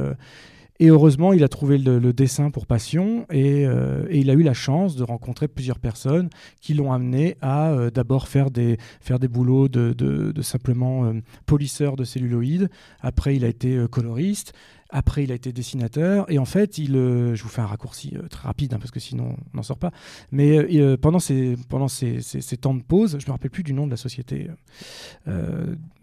heureusement, 0.79 1.33
il 1.33 1.43
a 1.43 1.47
trouvé 1.49 1.77
le, 1.77 2.13
dessin 2.13 2.51
pour 2.51 2.67
passion 2.67 3.25
et, 3.31 3.65
il 4.11 4.29
a 4.29 4.33
eu 4.33 4.43
la 4.43 4.53
chance 4.53 4.95
de 4.95 5.03
rencontrer 5.03 5.47
plusieurs 5.47 5.79
personnes 5.79 6.29
qui 6.61 6.73
l'ont 6.73 6.93
amené 6.93 7.35
à 7.41 7.89
d'abord 7.93 8.27
faire 8.27 8.51
des, 8.51 8.77
faire 9.01 9.17
des 9.19 9.27
boulots 9.27 9.67
de, 9.67 10.41
simplement 10.41 11.05
euh, 11.05 11.13
polisseur 11.47 11.95
de 11.95 12.03
celluloïd. 12.03 12.69
Après, 13.01 13.35
il 13.35 13.43
a 13.43 13.47
été 13.47 13.85
coloriste. 13.89 14.53
Après, 14.89 15.23
il 15.23 15.31
a 15.31 15.35
été 15.35 15.51
dessinateur. 15.51 16.29
Et 16.31 16.39
en 16.39 16.45
fait, 16.45 16.77
il, 16.77 16.95
euh, 16.95 17.35
je 17.35 17.43
vous 17.43 17.49
fais 17.49 17.61
un 17.61 17.65
raccourci 17.65 18.13
euh, 18.15 18.27
très 18.29 18.47
rapide 18.47 18.73
hein, 18.73 18.77
parce 18.79 18.91
que 18.91 18.99
sinon, 18.99 19.35
on 19.53 19.57
n'en 19.57 19.63
sort 19.63 19.77
pas. 19.77 19.91
Mais 20.31 20.57
euh, 20.79 20.97
pendant, 20.97 21.19
ces, 21.19 21.57
pendant 21.69 21.87
ces, 21.87 22.21
ces- 22.21 22.41
ces 22.41 22.57
temps 22.57 22.73
de 22.73 22.81
pause, 22.83 23.17
je 23.19 23.25
ne 23.25 23.29
me 23.29 23.31
rappelle 23.33 23.51
plus 23.51 23.63
du 23.63 23.73
nom 23.73 23.85
de 23.85 23.91
la 23.91 23.97
société. 23.97 24.47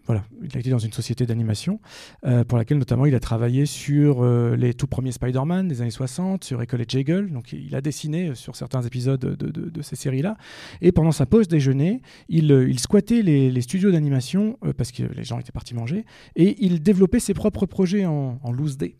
Voilà, 0.06 0.22
il 0.42 0.54
a 0.54 0.60
été 0.60 0.68
dans 0.68 0.78
une 0.78 0.92
société 0.92 1.24
d'animation 1.24 1.80
euh, 2.26 2.44
pour 2.44 2.58
laquelle 2.58 2.76
notamment 2.76 3.06
il 3.06 3.14
a 3.14 3.20
travaillé 3.20 3.64
sur 3.64 4.22
euh, 4.22 4.54
les 4.54 4.74
tout 4.74 4.86
premiers 4.86 5.12
Spider-Man 5.12 5.66
des 5.66 5.80
années 5.80 5.90
60, 5.90 6.44
sur 6.44 6.60
Ecole 6.60 6.82
et 6.82 6.86
Jaggle. 6.86 7.30
Donc 7.30 7.52
il 7.54 7.74
a 7.74 7.80
dessiné 7.80 8.28
euh, 8.28 8.34
sur 8.34 8.54
certains 8.54 8.82
épisodes 8.82 9.20
de, 9.20 9.82
ces 9.82 9.96
séries-là. 9.96 10.36
Et 10.82 10.92
pendant 10.92 11.12
sa 11.12 11.24
pause 11.24 11.48
déjeuner, 11.48 12.02
il, 12.28 12.78
squattait 12.78 13.22
les, 13.22 13.60
studios 13.62 13.92
d'animation 13.92 14.58
parce 14.76 14.92
que 14.92 15.02
les 15.02 15.24
gens 15.24 15.38
étaient 15.38 15.52
partis 15.52 15.74
manger 15.74 16.04
et 16.36 16.56
il 16.64 16.82
développait 16.82 17.20
ses 17.20 17.34
propres 17.34 17.66
projets 17.66 18.06
en, 18.06 18.38
loose 18.52 18.76
day. 18.76 18.96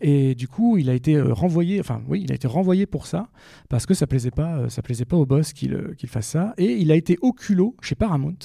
Et 0.00 0.34
du 0.34 0.48
coup, 0.48 0.76
il 0.76 0.90
a 0.90 0.94
été 0.94 1.20
renvoyé. 1.20 1.80
Enfin, 1.80 2.02
oui, 2.08 2.22
il 2.24 2.32
a 2.32 2.34
été 2.34 2.46
renvoyé 2.46 2.86
pour 2.86 3.06
ça 3.06 3.28
parce 3.68 3.86
que 3.86 3.94
ça 3.94 4.06
plaisait 4.06 4.30
pas, 4.30 4.68
ça 4.68 4.82
plaisait 4.82 5.04
pas 5.04 5.16
au 5.16 5.26
boss 5.26 5.52
qu'il 5.52 6.08
fasse 6.08 6.26
ça. 6.26 6.54
Et 6.58 6.72
il 6.72 6.90
a 6.90 6.94
été 6.94 7.16
au 7.20 7.32
culot 7.32 7.76
chez 7.80 7.94
Paramount. 7.94 8.38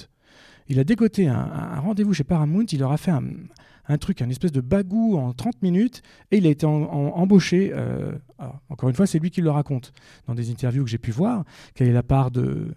Il 0.67 0.79
a 0.79 0.83
dégoté 0.83 1.27
un, 1.27 1.79
rendez-vous 1.79 2.13
chez 2.13 2.23
Paramount. 2.23 2.65
Il 2.71 2.79
leur 2.79 2.91
a 2.91 2.97
fait 2.97 3.11
un, 3.11 3.97
truc, 3.97 4.21
un 4.21 4.29
espèce 4.29 4.51
de 4.51 4.61
bagou 4.61 5.17
en 5.17 5.33
30 5.33 5.61
minutes, 5.61 6.01
et 6.31 6.37
il 6.37 6.47
a 6.47 6.49
été 6.49 6.65
embauché. 6.65 7.71
euh, 7.73 8.11
encore 8.69 8.89
une 8.89 8.95
fois, 8.95 9.07
c'est 9.07 9.19
lui 9.19 9.31
qui 9.31 9.41
le 9.41 9.51
raconte 9.51 9.93
dans 10.27 10.35
des 10.35 10.49
interviews 10.49 10.83
que 10.83 10.89
j'ai 10.89 10.97
pu 10.97 11.11
voir. 11.11 11.43
Quelle 11.73 11.87
est 11.87 11.93
la 11.93 12.03
part 12.03 12.31
de 12.31 12.75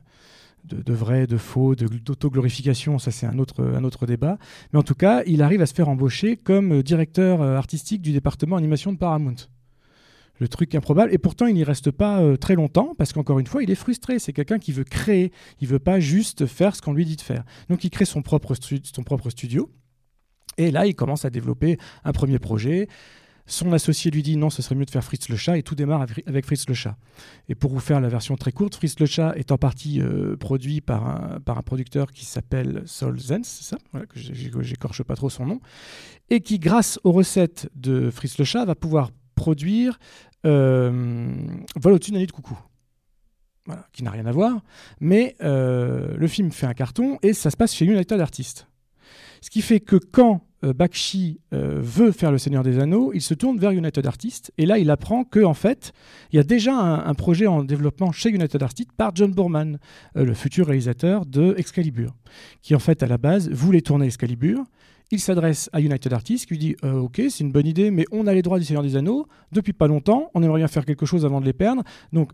vrai, 0.93 1.27
de 1.27 1.37
faux, 1.37 1.75
d'autoglorification, 1.75 2.99
ça 2.99 3.11
c'est 3.11 3.27
un 3.27 3.39
autre, 3.39 3.65
un 3.65 3.85
autre 3.85 4.07
débat. 4.07 4.39
Mais 4.73 4.79
en 4.79 4.83
tout 4.83 4.95
cas, 4.95 5.23
il 5.27 5.43
arrive 5.43 5.63
à 5.63 5.67
se 5.67 5.75
faire 5.75 5.89
embaucher 5.89 6.37
comme 6.37 6.73
euh, 6.73 6.83
directeur 6.83 7.41
euh, 7.41 7.57
artistique 7.57 8.03
du 8.03 8.13
département 8.13 8.57
animation 8.57 8.93
de 8.93 8.99
Paramount. 8.99 9.37
Le 10.39 10.49
truc 10.49 10.75
improbable. 10.75 11.13
Et 11.13 11.19
pourtant, 11.19 11.47
il 11.47 11.55
n'y 11.55 11.65
reste 11.65 11.91
pas 11.91 12.21
euh, 12.21 12.37
très 12.37 12.55
longtemps 12.55 12.95
parce 12.97 13.13
qu'encore 13.13 13.39
une 13.39 13.47
fois, 13.47 13.63
il 13.63 13.71
est 13.71 13.77
frustré. 13.77 14.19
C'est 14.19 14.33
quelqu'un 14.33 14.59
qui 14.59 14.73
veut 14.73 14.85
créer. 14.85 15.33
Il 15.61 15.69
veut 15.69 15.79
pas 15.79 16.01
juste 16.01 16.47
faire 16.47 16.77
ce 16.77 16.83
qu'on 16.83 16.93
lui 16.93 17.05
dit 17.05 17.17
de 17.17 17.21
faire. 17.21 17.45
Donc, 17.69 17.85
il 17.85 17.91
crée 17.91 18.05
son 18.05 18.23
propre, 18.23 18.55
studio. 18.55 19.71
Et 20.57 20.71
là, 20.71 20.87
il 20.87 20.95
commence 20.95 21.25
à 21.25 21.31
développer 21.31 21.79
un 22.05 22.13
premier 22.13 22.39
projet. 22.39 22.89
Son 23.47 23.73
associé 23.73 24.11
lui 24.11 24.23
dit 24.23 24.37
non, 24.37 24.51
ce 24.51 24.61
serait 24.61 24.75
mieux 24.75 24.85
de 24.85 24.91
faire 24.91 25.03
Fritz 25.03 25.31
le 25.31 25.37
chat, 25.37 25.57
et 25.57 25.63
tout 25.63 25.75
démarre 25.75 26.05
avec 26.27 26.45
Fritz 26.45 26.69
le 26.69 26.75
chat. 26.75 26.99
Et 27.49 27.55
pour 27.55 27.73
vous 27.73 27.81
faire 27.81 27.99
la 27.99 28.11
version 28.11 28.37
très 28.37 28.53
courte, 28.53 28.75
Fritz 28.75 29.01
le 29.01 29.07
chat 29.07 29.33
est 29.37 29.51
en 29.51 29.57
partie 29.57 30.03
euh, 30.03 30.37
produit 30.37 30.83
par 30.83 31.07
un, 31.07 31.63
producteur 31.63 32.13
qui 32.13 32.27
s'appelle 32.27 32.83
Sol 32.85 33.19
Zenz, 33.19 33.47
c'est 33.47 33.65
ça? 33.65 33.79
Voilà, 33.93 34.07
j'écorche 34.15 35.03
pas 35.03 35.17
trop 35.17 35.31
son 35.31 35.47
nom, 35.47 35.61
et 36.29 36.41
qui, 36.41 36.59
grâce 36.59 37.01
aux 37.05 37.13
recettes 37.13 37.71
de 37.75 38.11
Fritz 38.11 38.37
le 38.37 38.45
chat, 38.45 38.67
va 38.67 38.75
pouvoir 38.75 39.13
produire 39.39 40.01
euh, 40.47 40.91
Vol 41.77 41.93
au-dessus 41.93 42.11
d'un 42.11 42.19
nid 42.19 42.27
de 42.27 42.33
coucou. 42.33 42.59
Qui 43.93 44.03
n'a 44.03 44.11
rien 44.11 44.25
à 44.25 44.33
voir, 44.33 44.63
mais 44.99 45.37
euh, 45.43 46.17
le 46.17 46.27
film 46.27 46.51
fait 46.51 46.65
un 46.65 46.73
carton 46.73 47.19
et 47.23 47.35
ça 47.35 47.51
se 47.51 47.57
passe 47.57 47.75
chez 47.75 47.85
United 47.85 48.19
Artists. 48.19 48.67
Ce 49.43 49.51
qui 49.51 49.61
fait 49.61 49.81
que 49.81 49.97
quand 49.97 50.41
euh, 50.65 50.73
Bakshi 50.73 51.39
veut 51.53 52.11
faire 52.11 52.33
Le 52.33 52.39
Seigneur 52.39 52.63
des 52.63 52.79
Anneaux, 52.79 53.13
il 53.13 53.21
se 53.21 53.35
tourne 53.35 53.59
vers 53.59 53.73
United 53.73 54.07
Artists 54.07 54.53
et 54.57 54.65
là 54.65 54.79
il 54.79 54.91
apprend 54.91 55.23
que 55.25 55.45
en 55.45 55.53
fait 55.53 55.93
il 56.33 56.37
y 56.37 56.39
a 56.39 56.45
déjà 56.45 56.75
un, 56.75 57.15
projet 57.15 57.47
en 57.47 57.63
développement 57.63 58.11
chez 58.11 58.31
United 58.31 58.63
Artists 58.63 58.93
par 58.93 59.15
John 59.15 59.33
Boorman, 59.33 59.79
le 60.15 60.33
futur 60.33 60.67
réalisateur 60.67 61.27
de 61.27 61.55
Excalibur, 61.59 62.15
qui 62.63 62.75
en 62.75 62.81
fait 62.81 63.03
à 63.03 63.07
la 63.07 63.19
base 63.19 63.51
voulait 63.51 63.83
tourner 63.83 64.07
Excalibur. 64.07 64.65
Il 65.11 65.21
s'adresse 65.21 65.71
à 65.73 65.81
United 65.81 66.13
Artists 66.13 66.47
qui 66.47 66.55
lui 66.55 66.59
dit 66.59 66.77
euh, 66.85 66.93
Ok, 67.01 67.23
c'est 67.31 67.41
une 67.41 67.53
bonne 67.53 67.67
idée, 67.67 67.91
mais 67.91 68.05
on 68.13 68.27
a 68.27 68.35
les 68.35 68.43
droits 68.43 68.59
du 68.59 68.65
Seigneur 68.65 68.83
des 68.83 68.97
Anneaux 68.97 69.27
depuis 69.53 69.73
pas 69.73 69.87
longtemps, 69.87 70.31
on 70.35 70.43
aimerait 70.43 70.59
bien 70.61 70.69
faire 70.69 70.85
quelque 70.85 71.07
chose 71.07 71.25
avant 71.25 71.41
de 71.41 71.47
les 71.47 71.55
perdre, 71.55 71.83
donc 72.13 72.33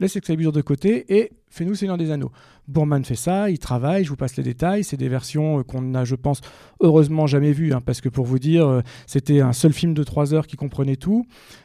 laisse 0.00 0.16
Excalibur 0.16 0.50
de 0.52 0.60
côté 0.62 1.16
et 1.16 1.30
fais-nous 1.48 1.74
Seigneur 1.76 1.96
des 1.96 2.10
Anneaux. 2.10 2.32
Bourman 2.66 3.04
fait 3.04 3.14
ça, 3.14 3.50
il 3.50 3.58
travaille, 3.58 4.04
je 4.04 4.10
vous 4.10 4.16
passe 4.16 4.36
les 4.36 4.42
détails. 4.42 4.82
C'est 4.84 4.96
des 4.96 5.08
versions 5.08 5.60
euh, 5.60 5.62
qu'on 5.62 5.80
n'a, 5.80 6.04
je 6.04 6.14
pense, 6.16 6.40
heureusement 6.80 7.26
jamais 7.26 7.52
vues, 7.52 7.72
hein, 7.72 7.80
parce 7.80 8.00
que 8.00 8.08
pour 8.08 8.26
vous 8.26 8.38
dire, 8.38 8.66
euh, 8.66 8.80
c'était 9.06 9.40
un 9.40 9.52
seul 9.52 9.72
film 9.72 9.94
de 9.94 10.02
trois 10.04 10.34
heures 10.34 10.46
qui 10.46 10.56
comprenait 10.56 10.96
tout. 10.96 11.24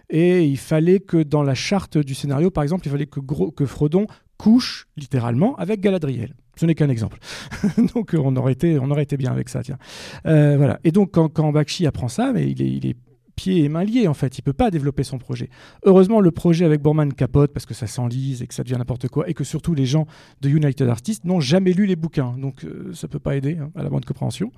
Et 0.09 0.45
il 0.45 0.57
fallait 0.57 0.99
que 0.99 1.21
dans 1.23 1.43
la 1.43 1.55
charte 1.55 1.97
du 1.97 2.13
scénario, 2.15 2.49
par 2.51 2.63
exemple, 2.63 2.85
il 2.87 2.91
fallait 2.91 3.07
que, 3.07 3.19
Gro- 3.19 3.51
que 3.51 3.65
Frodon 3.65 4.05
couche 4.37 4.87
littéralement 4.97 5.55
avec 5.57 5.81
Galadriel. 5.81 6.35
Ce 6.55 6.65
n'est 6.65 6.75
qu'un 6.75 6.89
exemple. 6.89 7.17
donc 7.93 8.13
euh, 8.13 8.21
on 8.23 8.35
aurait, 8.35 8.53
été, 8.53 8.79
on 8.79 8.89
aurait 8.91 9.03
été 9.03 9.17
bien 9.17 9.31
avec 9.31 9.49
ça. 9.49 9.63
Tiens. 9.63 9.77
Euh, 10.25 10.55
voilà. 10.57 10.79
Et 10.83 10.91
donc 10.91 11.11
quand, 11.11 11.51
Bakshi 11.51 11.85
apprend 11.85 12.07
ça, 12.07 12.31
mais 12.33 12.49
il 12.49 12.61
est, 12.61 12.69
il 12.69 12.95
pieds 13.35 13.63
et 13.63 13.69
mains 13.69 13.83
liés 13.83 14.07
en 14.07 14.13
fait. 14.13 14.37
Il 14.37 14.41
peut 14.41 14.53
pas 14.53 14.71
développer 14.71 15.03
son 15.03 15.17
projet. 15.17 15.49
Heureusement, 15.83 16.19
le 16.19 16.31
projet 16.31 16.65
avec 16.65 16.81
Borman 16.81 17.13
capote 17.13 17.53
parce 17.53 17.65
que 17.65 17.73
ça 17.73 17.87
s'enlise 17.87 18.41
et 18.41 18.47
que 18.47 18.53
ça 18.53 18.63
devient 18.63 18.77
n'importe 18.77 19.07
quoi 19.07 19.29
et 19.29 19.33
que 19.33 19.43
surtout 19.43 19.73
les 19.73 19.85
gens 19.85 20.07
de 20.41 20.49
United 20.49 20.87
Artists 20.87 21.25
n'ont 21.25 21.39
jamais 21.39 21.73
lu 21.73 21.85
les 21.85 21.95
bouquins. 21.95 22.35
Donc 22.37 22.63
euh, 22.63 22.91
ça 22.93 23.07
peut 23.07 23.19
pas 23.19 23.35
aider 23.35 23.57
hein, 23.59 23.71
à 23.75 23.83
la 23.83 23.89
bonne 23.89 24.05
compréhension. 24.05 24.51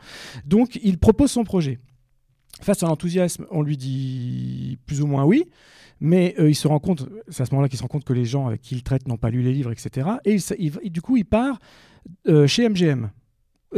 Donc 0.45 0.79
il 0.83 0.97
propose 0.97 1.31
son 1.31 1.43
projet. 1.43 1.79
Face 2.61 2.83
à 2.83 2.87
l'enthousiasme, 2.87 3.45
on 3.51 3.61
lui 3.61 3.77
dit 3.77 4.77
plus 4.85 5.01
ou 5.01 5.07
moins 5.07 5.23
oui, 5.23 5.45
mais 5.99 6.35
euh, 6.39 6.49
il 6.49 6.55
se 6.55 6.67
rend 6.67 6.79
compte, 6.79 7.07
c'est 7.29 7.43
à 7.43 7.45
ce 7.45 7.51
moment-là 7.51 7.69
qu'il 7.69 7.77
se 7.77 7.83
rend 7.83 7.87
compte 7.87 8.03
que 8.03 8.13
les 8.13 8.25
gens 8.25 8.47
avec 8.47 8.61
qui 8.61 8.75
il 8.75 8.83
traite 8.83 9.07
n'ont 9.07 9.17
pas 9.17 9.29
lu 9.29 9.41
les 9.41 9.53
livres, 9.53 9.71
etc. 9.71 10.07
Et 10.25 10.37
il, 10.59 10.91
du 10.91 11.01
coup, 11.01 11.17
il 11.17 11.25
part 11.25 11.59
euh, 12.27 12.47
chez 12.47 12.67
MGM 12.67 13.09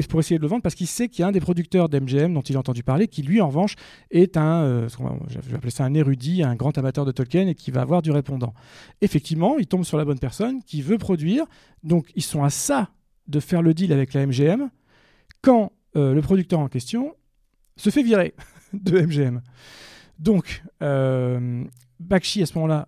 pour 0.07 0.19
essayer 0.19 0.37
de 0.37 0.43
le 0.43 0.47
vendre 0.47 0.61
parce 0.61 0.75
qu'il 0.75 0.87
sait 0.87 1.09
qu'il 1.09 1.21
y 1.21 1.23
a 1.23 1.27
un 1.27 1.31
des 1.31 1.39
producteurs 1.39 1.89
d'MGM 1.89 2.33
dont 2.33 2.41
il 2.41 2.55
a 2.55 2.59
entendu 2.59 2.83
parler 2.83 3.07
qui 3.07 3.23
lui 3.23 3.41
en 3.41 3.47
revanche 3.47 3.73
est 4.11 4.37
un 4.37 4.61
euh, 4.61 4.87
ça 5.69 5.83
un 5.83 5.93
érudit 5.95 6.43
un 6.43 6.55
grand 6.55 6.77
amateur 6.77 7.05
de 7.05 7.11
Tolkien 7.11 7.47
et 7.47 7.55
qui 7.55 7.71
va 7.71 7.81
avoir 7.81 8.03
du 8.03 8.11
répondant 8.11 8.53
effectivement 9.01 9.57
il 9.57 9.65
tombe 9.65 9.83
sur 9.83 9.97
la 9.97 10.05
bonne 10.05 10.19
personne 10.19 10.61
qui 10.61 10.83
veut 10.83 10.99
produire 10.99 11.43
donc 11.83 12.11
ils 12.15 12.23
sont 12.23 12.43
à 12.43 12.51
ça 12.51 12.91
de 13.27 13.39
faire 13.39 13.63
le 13.63 13.73
deal 13.73 13.91
avec 13.91 14.13
la 14.13 14.27
MGM 14.27 14.69
quand 15.41 15.71
le 15.95 16.21
producteur 16.21 16.59
en 16.59 16.67
question 16.67 17.15
se 17.75 17.89
fait 17.89 18.03
virer 18.03 18.35
de 18.73 18.99
MGM 18.99 19.41
donc 20.19 20.63
euh, 20.81 21.63
Bakshi 21.99 22.41
à 22.41 22.45
ce 22.45 22.53
moment-là 22.55 22.87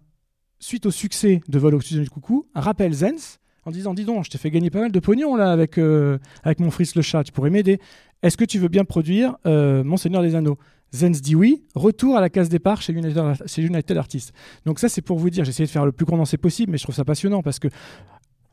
suite 0.60 0.86
au 0.86 0.92
succès 0.92 1.42
de 1.48 1.60
Vol 1.60 1.76
au-dessus 1.76 2.00
du 2.02 2.10
coucou 2.10 2.48
rappelle 2.54 2.94
Zenz 2.94 3.40
en 3.66 3.72
disant 3.72 3.94
dis 3.94 4.06
donc 4.06 4.26
je 4.26 4.30
t'ai 4.30 4.38
fait 4.38 4.52
gagner 4.52 4.70
pas 4.70 4.80
mal 4.80 4.92
de 4.92 5.00
pognon 5.00 5.36
là 5.36 5.52
avec, 5.52 5.78
euh, 5.78 6.18
avec 6.44 6.60
mon 6.60 6.72
fils 6.72 6.96
le 6.96 7.02
chat 7.02 7.24
tu 7.24 7.32
pourrais 7.32 7.50
m'aider. 7.50 7.80
Est-ce 8.24 8.38
que 8.38 8.46
tu 8.46 8.60
veux 8.60 8.68
bien 8.68 8.86
produire 8.86 9.38
euh, 9.46 9.84
Mon 9.84 9.98
Seigneur 9.98 10.22
des 10.22 10.36
Anneaux? 10.36 10.58
Zenz 10.94 11.22
dit 11.22 11.36
oui. 11.36 11.64
Retour 11.74 12.18
à 12.18 12.22
la 12.22 12.30
case 12.30 12.50
départ 12.50 12.82
chez 12.82 12.94
United, 12.94 13.48
chez 13.48 13.62
United 13.62 13.98
Artists. 13.98 14.34
Donc 14.66 14.80
ça 14.80 14.90
c'est 14.90 15.02
pour 15.02 15.18
vous 15.18 15.30
dire 15.30 15.44
j'ai 15.44 15.50
essayé 15.50 15.66
de 15.66 15.72
faire 15.72 15.86
le 15.86 15.92
plus 15.92 16.06
condensé 16.06 16.38
possible 16.38 16.72
mais 16.72 16.78
je 16.78 16.84
trouve 16.84 16.96
ça 16.96 17.06
passionnant 17.06 17.42
parce 17.42 17.60
que 17.60 17.68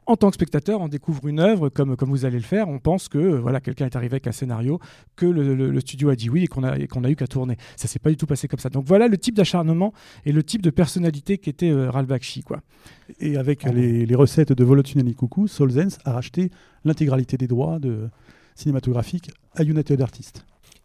en 0.08 0.16
tant 0.16 0.30
que 0.30 0.34
spectateur, 0.34 0.80
on 0.80 0.88
découvre 0.88 1.28
une 1.28 1.38
œuvre 1.38 1.68
comme, 1.68 1.94
comme 1.96 2.08
vous 2.10 2.24
allez 2.24 2.38
le 2.38 2.42
faire. 2.44 2.68
On 2.68 2.78
pense 2.80 3.08
que 3.08 3.18
euh, 3.18 3.38
voilà, 3.38 3.60
quelqu'un 3.60 3.86
est 3.86 3.94
arrivé 3.94 4.14
avec 4.14 4.26
un 4.26 4.32
scénario, 4.32 4.80
que 5.16 5.26
le, 5.26 5.54
le- 5.54 5.70
le 5.70 5.80
studio 5.80 6.08
a 6.08 6.16
dit 6.16 6.28
oui 6.30 6.44
et 6.44 6.46
qu'on 6.48 6.64
a, 6.64 6.78
qu'on 6.86 7.04
a 7.04 7.10
eu 7.10 7.14
qu'à 7.16 7.26
tourner. 7.26 7.56
Ça 7.76 7.86
s'est 7.88 7.98
pas 8.00 8.10
du 8.10 8.16
tout 8.16 8.26
passé 8.26 8.48
comme 8.48 8.58
ça. 8.58 8.70
Donc 8.70 8.86
voilà 8.86 9.06
le 9.06 9.18
type 9.18 9.36
d'acharnement 9.36 9.92
et 10.24 10.32
le 10.32 10.42
type 10.42 10.62
de 10.62 10.70
personnalité 10.70 11.38
qu'était 11.38 11.70
euh, 11.70 11.90
Ralph 11.90 12.08
Bakshi. 12.08 12.42
Quoi. 12.42 12.60
Et 13.20 13.36
avec 13.36 13.64
les, 13.64 14.06
les 14.06 14.14
recettes 14.14 14.52
de 14.52 14.64
Volotunani 14.64 15.14
Coucou, 15.14 15.46
Solzens 15.46 15.98
a 16.04 16.12
racheté 16.12 16.50
l'intégralité 16.84 17.36
des 17.36 17.46
droits 17.46 17.78
de 17.78 18.08
cinématographiques 18.54 19.30
à 19.54 19.62
United 19.62 20.00
Artists. 20.00 20.44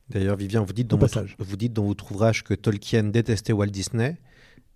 D'ailleurs, 0.10 0.36
Vivien, 0.36 0.62
vous 0.62 0.74
dites, 0.74 0.88
dans 0.90 0.98
votre, 0.98 1.14
passage. 1.14 1.36
vous 1.40 1.56
dites 1.58 1.72
dans 1.74 1.86
votre 1.86 2.12
ouvrage 2.12 2.44
que 2.44 2.54
Tolkien 2.54 3.04
détestait 3.06 3.54
Walt 3.54 3.68
Disney, 3.68 4.18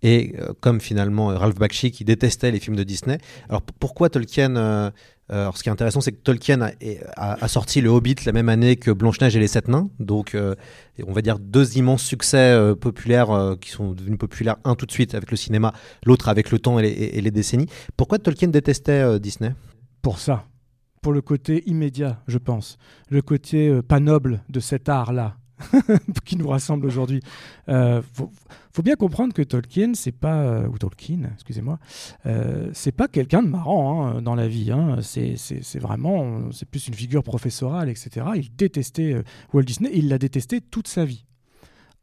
et 0.02 0.34
euh, 0.38 0.52
comme 0.60 0.80
finalement 0.80 1.30
euh, 1.30 1.38
Ralph 1.38 1.56
Bakshi 1.56 1.90
qui 1.90 2.04
détestait 2.04 2.50
les 2.50 2.60
films 2.60 2.76
de 2.76 2.84
Disney. 2.84 3.18
Alors 3.48 3.62
pourquoi 3.62 4.08
Tolkien 4.08 4.56
euh, 4.56 4.90
alors, 5.30 5.58
ce 5.58 5.62
qui 5.62 5.68
est 5.68 5.72
intéressant, 5.72 6.00
c'est 6.00 6.12
que 6.12 6.22
Tolkien 6.22 6.70
a, 7.16 7.48
sorti 7.48 7.82
Le 7.82 7.90
Hobbit 7.90 8.14
la 8.24 8.32
même 8.32 8.48
année 8.48 8.76
que 8.76 8.90
Blanche-Neige 8.90 9.36
et 9.36 9.38
les 9.38 9.46
Sept 9.46 9.68
Nains. 9.68 9.90
Donc, 10.00 10.34
on 10.34 11.12
va 11.12 11.20
dire 11.20 11.38
deux 11.38 11.76
immenses 11.76 12.02
succès 12.02 12.58
populaires 12.80 13.56
qui 13.60 13.68
sont 13.68 13.92
devenus 13.92 14.18
populaires, 14.18 14.56
un 14.64 14.74
tout 14.74 14.86
de 14.86 14.90
suite 14.90 15.14
avec 15.14 15.30
le 15.30 15.36
cinéma, 15.36 15.74
l'autre 16.06 16.30
avec 16.30 16.50
le 16.50 16.58
temps 16.58 16.78
et 16.78 17.20
les, 17.20 17.30
décennies. 17.30 17.66
Pourquoi 17.94 18.18
Tolkien 18.18 18.48
détestait 18.48 19.20
Disney? 19.20 19.52
Pour 20.00 20.18
ça, 20.18 20.46
pour 21.02 21.12
le 21.12 21.20
côté 21.20 21.62
immédiat, 21.66 22.22
je 22.26 22.38
pense, 22.38 22.78
le 23.10 23.20
côté 23.20 23.82
pas 23.86 24.00
noble 24.00 24.42
de 24.48 24.60
cet 24.60 24.88
art-là. 24.88 25.36
qui 26.24 26.36
nous 26.36 26.48
rassemble 26.48 26.86
aujourd'hui. 26.86 27.20
Euh, 27.68 28.02
faut, 28.12 28.82
bien 28.82 28.94
comprendre 28.94 29.34
que 29.34 29.42
Tolkien, 29.42 29.94
c'est 29.94 30.12
pas 30.12 30.42
euh, 30.42 30.68
ou 30.68 30.78
Tolkien, 30.78 31.30
excusez-moi, 31.34 31.78
euh, 32.26 32.70
c'est 32.72 32.92
pas 32.92 33.08
quelqu'un 33.08 33.42
de 33.42 33.48
marrant 33.48 34.06
hein, 34.06 34.22
dans 34.22 34.34
la 34.34 34.46
vie. 34.46 34.70
Hein. 34.70 34.98
C'est, 35.02 35.78
vraiment, 35.78 36.50
c'est 36.52 36.68
plus 36.68 36.88
une 36.88 36.94
figure 36.94 37.22
professorale, 37.22 37.88
etc. 37.88 38.26
Il 38.36 38.54
détestait 38.54 39.22
Walt 39.52 39.62
Disney, 39.62 39.90
il 39.94 40.08
l'a 40.08 40.18
détesté 40.18 40.60
toute 40.60 40.88
sa 40.88 41.04
vie. 41.04 41.24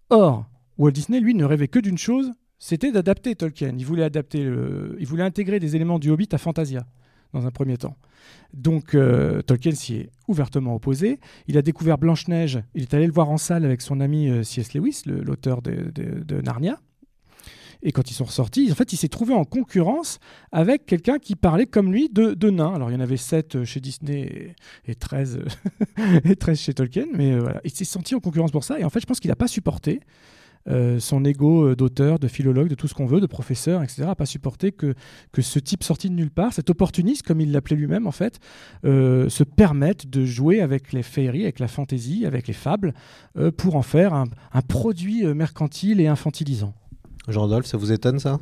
Or, 0.10 0.46
Walt 0.78 0.92
Disney, 0.92 1.20
lui, 1.20 1.34
ne 1.34 1.46
rêvait 1.46 1.68
que 1.68 1.80
d'une 1.80 1.98
chose, 1.98 2.32
c'était 2.60 2.92
d'adapter 2.92 3.36
Tolkien. 3.36 3.76
Il 3.78 3.86
voulait 3.86 4.04
adapter, 4.04 4.40
il 4.40 5.08
voulait 5.08 5.24
intégrer 5.24 5.60
des 5.60 5.76
éléments 5.76 6.00
du 6.00 6.10
Hobbit 6.10 6.30
à 6.32 6.38
Fantasia 6.38 6.86
dans 7.34 7.46
un 7.46 7.52
premier 7.52 7.78
temps. 7.78 7.96
Donc 8.54 8.96
euh, 8.96 9.42
Tolkien 9.42 9.72
s'y 9.72 9.96
est 9.96 10.10
ouvertement 10.28 10.76
opposé. 10.76 11.20
Il 11.48 11.58
a 11.58 11.62
découvert 11.62 11.98
Blanche-Neige. 11.98 12.62
Il 12.74 12.84
est 12.84 12.94
allé 12.94 13.06
le 13.06 13.12
voir 13.14 13.30
en 13.30 13.38
salle 13.38 13.66
avec 13.66 13.82
son 13.82 14.00
ami 14.00 14.30
euh, 14.30 14.44
C.S. 14.44 14.74
Lewis, 14.74 15.02
le- 15.06 15.22
l'auteur 15.22 15.62
de, 15.62 16.42
Narnia. 16.42 16.80
Et 17.84 17.92
quand 17.92 18.10
ils 18.10 18.14
sont 18.14 18.24
ressortis, 18.24 18.72
en 18.72 18.76
fait, 18.76 18.94
il 18.94 18.98
s'est 18.98 19.10
trouvé 19.10 19.34
en 19.34 19.44
concurrence 19.44 20.20
avec 20.52 20.86
quelqu'un 20.86 21.20
qui 21.20 21.36
parlait 21.36 21.68
comme 21.68 21.92
lui 21.92 22.10
de, 22.10 22.50
nains. 22.50 22.74
Alors, 22.74 22.90
il 22.90 22.94
y 22.94 22.98
en 22.98 23.02
avait 23.02 23.18
7 23.18 23.64
chez 23.64 23.80
Disney 23.80 24.56
et, 24.88 24.92
et 24.92 24.96
13, 24.96 25.42
et 26.24 26.36
13 26.36 26.60
chez 26.60 26.74
Tolkien, 26.74 27.06
mais 27.14 27.34
euh, 27.34 27.42
voilà. 27.42 27.62
Il 27.64 27.72
s'est 27.72 27.86
senti 27.86 28.16
en 28.16 28.20
concurrence 28.20 28.52
pour 28.52 28.64
ça. 28.64 28.80
Et 28.80 28.84
en 28.84 28.90
fait, 28.90 29.02
je 29.02 29.06
pense 29.06 29.20
qu'il 29.20 29.30
n'a 29.30 29.36
pas 29.36 29.48
supporté 29.48 30.00
euh, 30.68 31.00
son 31.00 31.24
ego 31.26 31.68
euh, 31.68 31.76
d'auteur, 31.76 32.20
de 32.20 32.28
philologue, 32.28 32.68
de 32.70 32.76
tout 32.76 32.88
ce 32.88 32.94
qu'on 32.94 33.06
veut, 33.06 33.22
de 33.22 33.28
professeur, 33.28 33.84
etc., 33.84 34.04
n'a 34.04 34.16
pas 34.16 34.26
supporté 34.26 34.72
que, 34.72 34.94
que 35.32 35.42
ce 35.42 35.60
type 35.60 35.84
sorti 35.84 36.10
de 36.10 36.16
nulle 36.16 36.32
part, 36.32 36.54
cet 36.54 36.70
opportuniste, 36.70 37.24
comme 37.24 37.42
il 37.42 37.52
l'appelait 37.52 37.76
lui-même, 37.76 38.08
en 38.08 38.12
fait, 38.12 38.40
euh, 38.86 39.30
se 39.30 39.44
permette 39.44 40.10
de 40.10 40.26
jouer 40.26 40.62
avec 40.62 40.94
les 40.94 41.04
féeries, 41.04 41.44
avec 41.44 41.60
la 41.60 41.68
fantaisie, 41.68 42.26
avec 42.26 42.48
les 42.48 42.54
fables, 42.54 42.94
euh, 43.38 43.52
pour 43.52 43.76
en 43.76 43.82
faire 43.82 44.14
un, 44.14 44.26
un 44.54 44.62
produit 44.62 45.26
mercantile 45.26 46.02
et 46.02 46.08
infantilisant. 46.08 46.74
Jean-Rodolphe, 47.28 47.66
ça 47.66 47.78
vous 47.78 47.92
étonne 47.92 48.20
ça? 48.20 48.40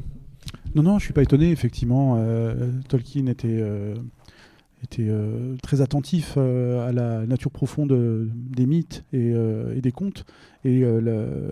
Non, 0.76 0.84
non, 0.84 1.00
je 1.00 1.06
suis 1.06 1.14
pas 1.14 1.22
étonné. 1.22 1.52
Effectivement, 1.52 2.16
euh, 2.18 2.72
Tolkien 2.88 3.28
était, 3.28 3.48
euh, 3.48 3.96
était 4.84 5.08
euh, 5.08 5.56
très 5.64 5.82
attentif 5.82 6.36
euh, 6.38 6.88
à 6.88 6.92
la 6.92 7.26
nature 7.26 7.52
profonde 7.52 7.92
euh, 7.92 8.30
des 8.34 8.66
mythes 8.66 9.04
et, 9.14 9.34
des 9.82 9.92
contes. 9.92 10.26
Et 10.66 10.84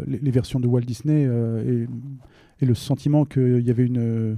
les, 0.07 0.31
versions 0.31 0.59
de 0.59 0.67
Walt 0.67 0.81
Disney 0.81 1.23
et, 1.23 2.65
le 2.65 2.75
sentiment 2.75 3.25
qu'il 3.25 3.61
y 3.61 3.69
avait 3.69 3.85
une, 3.85 4.37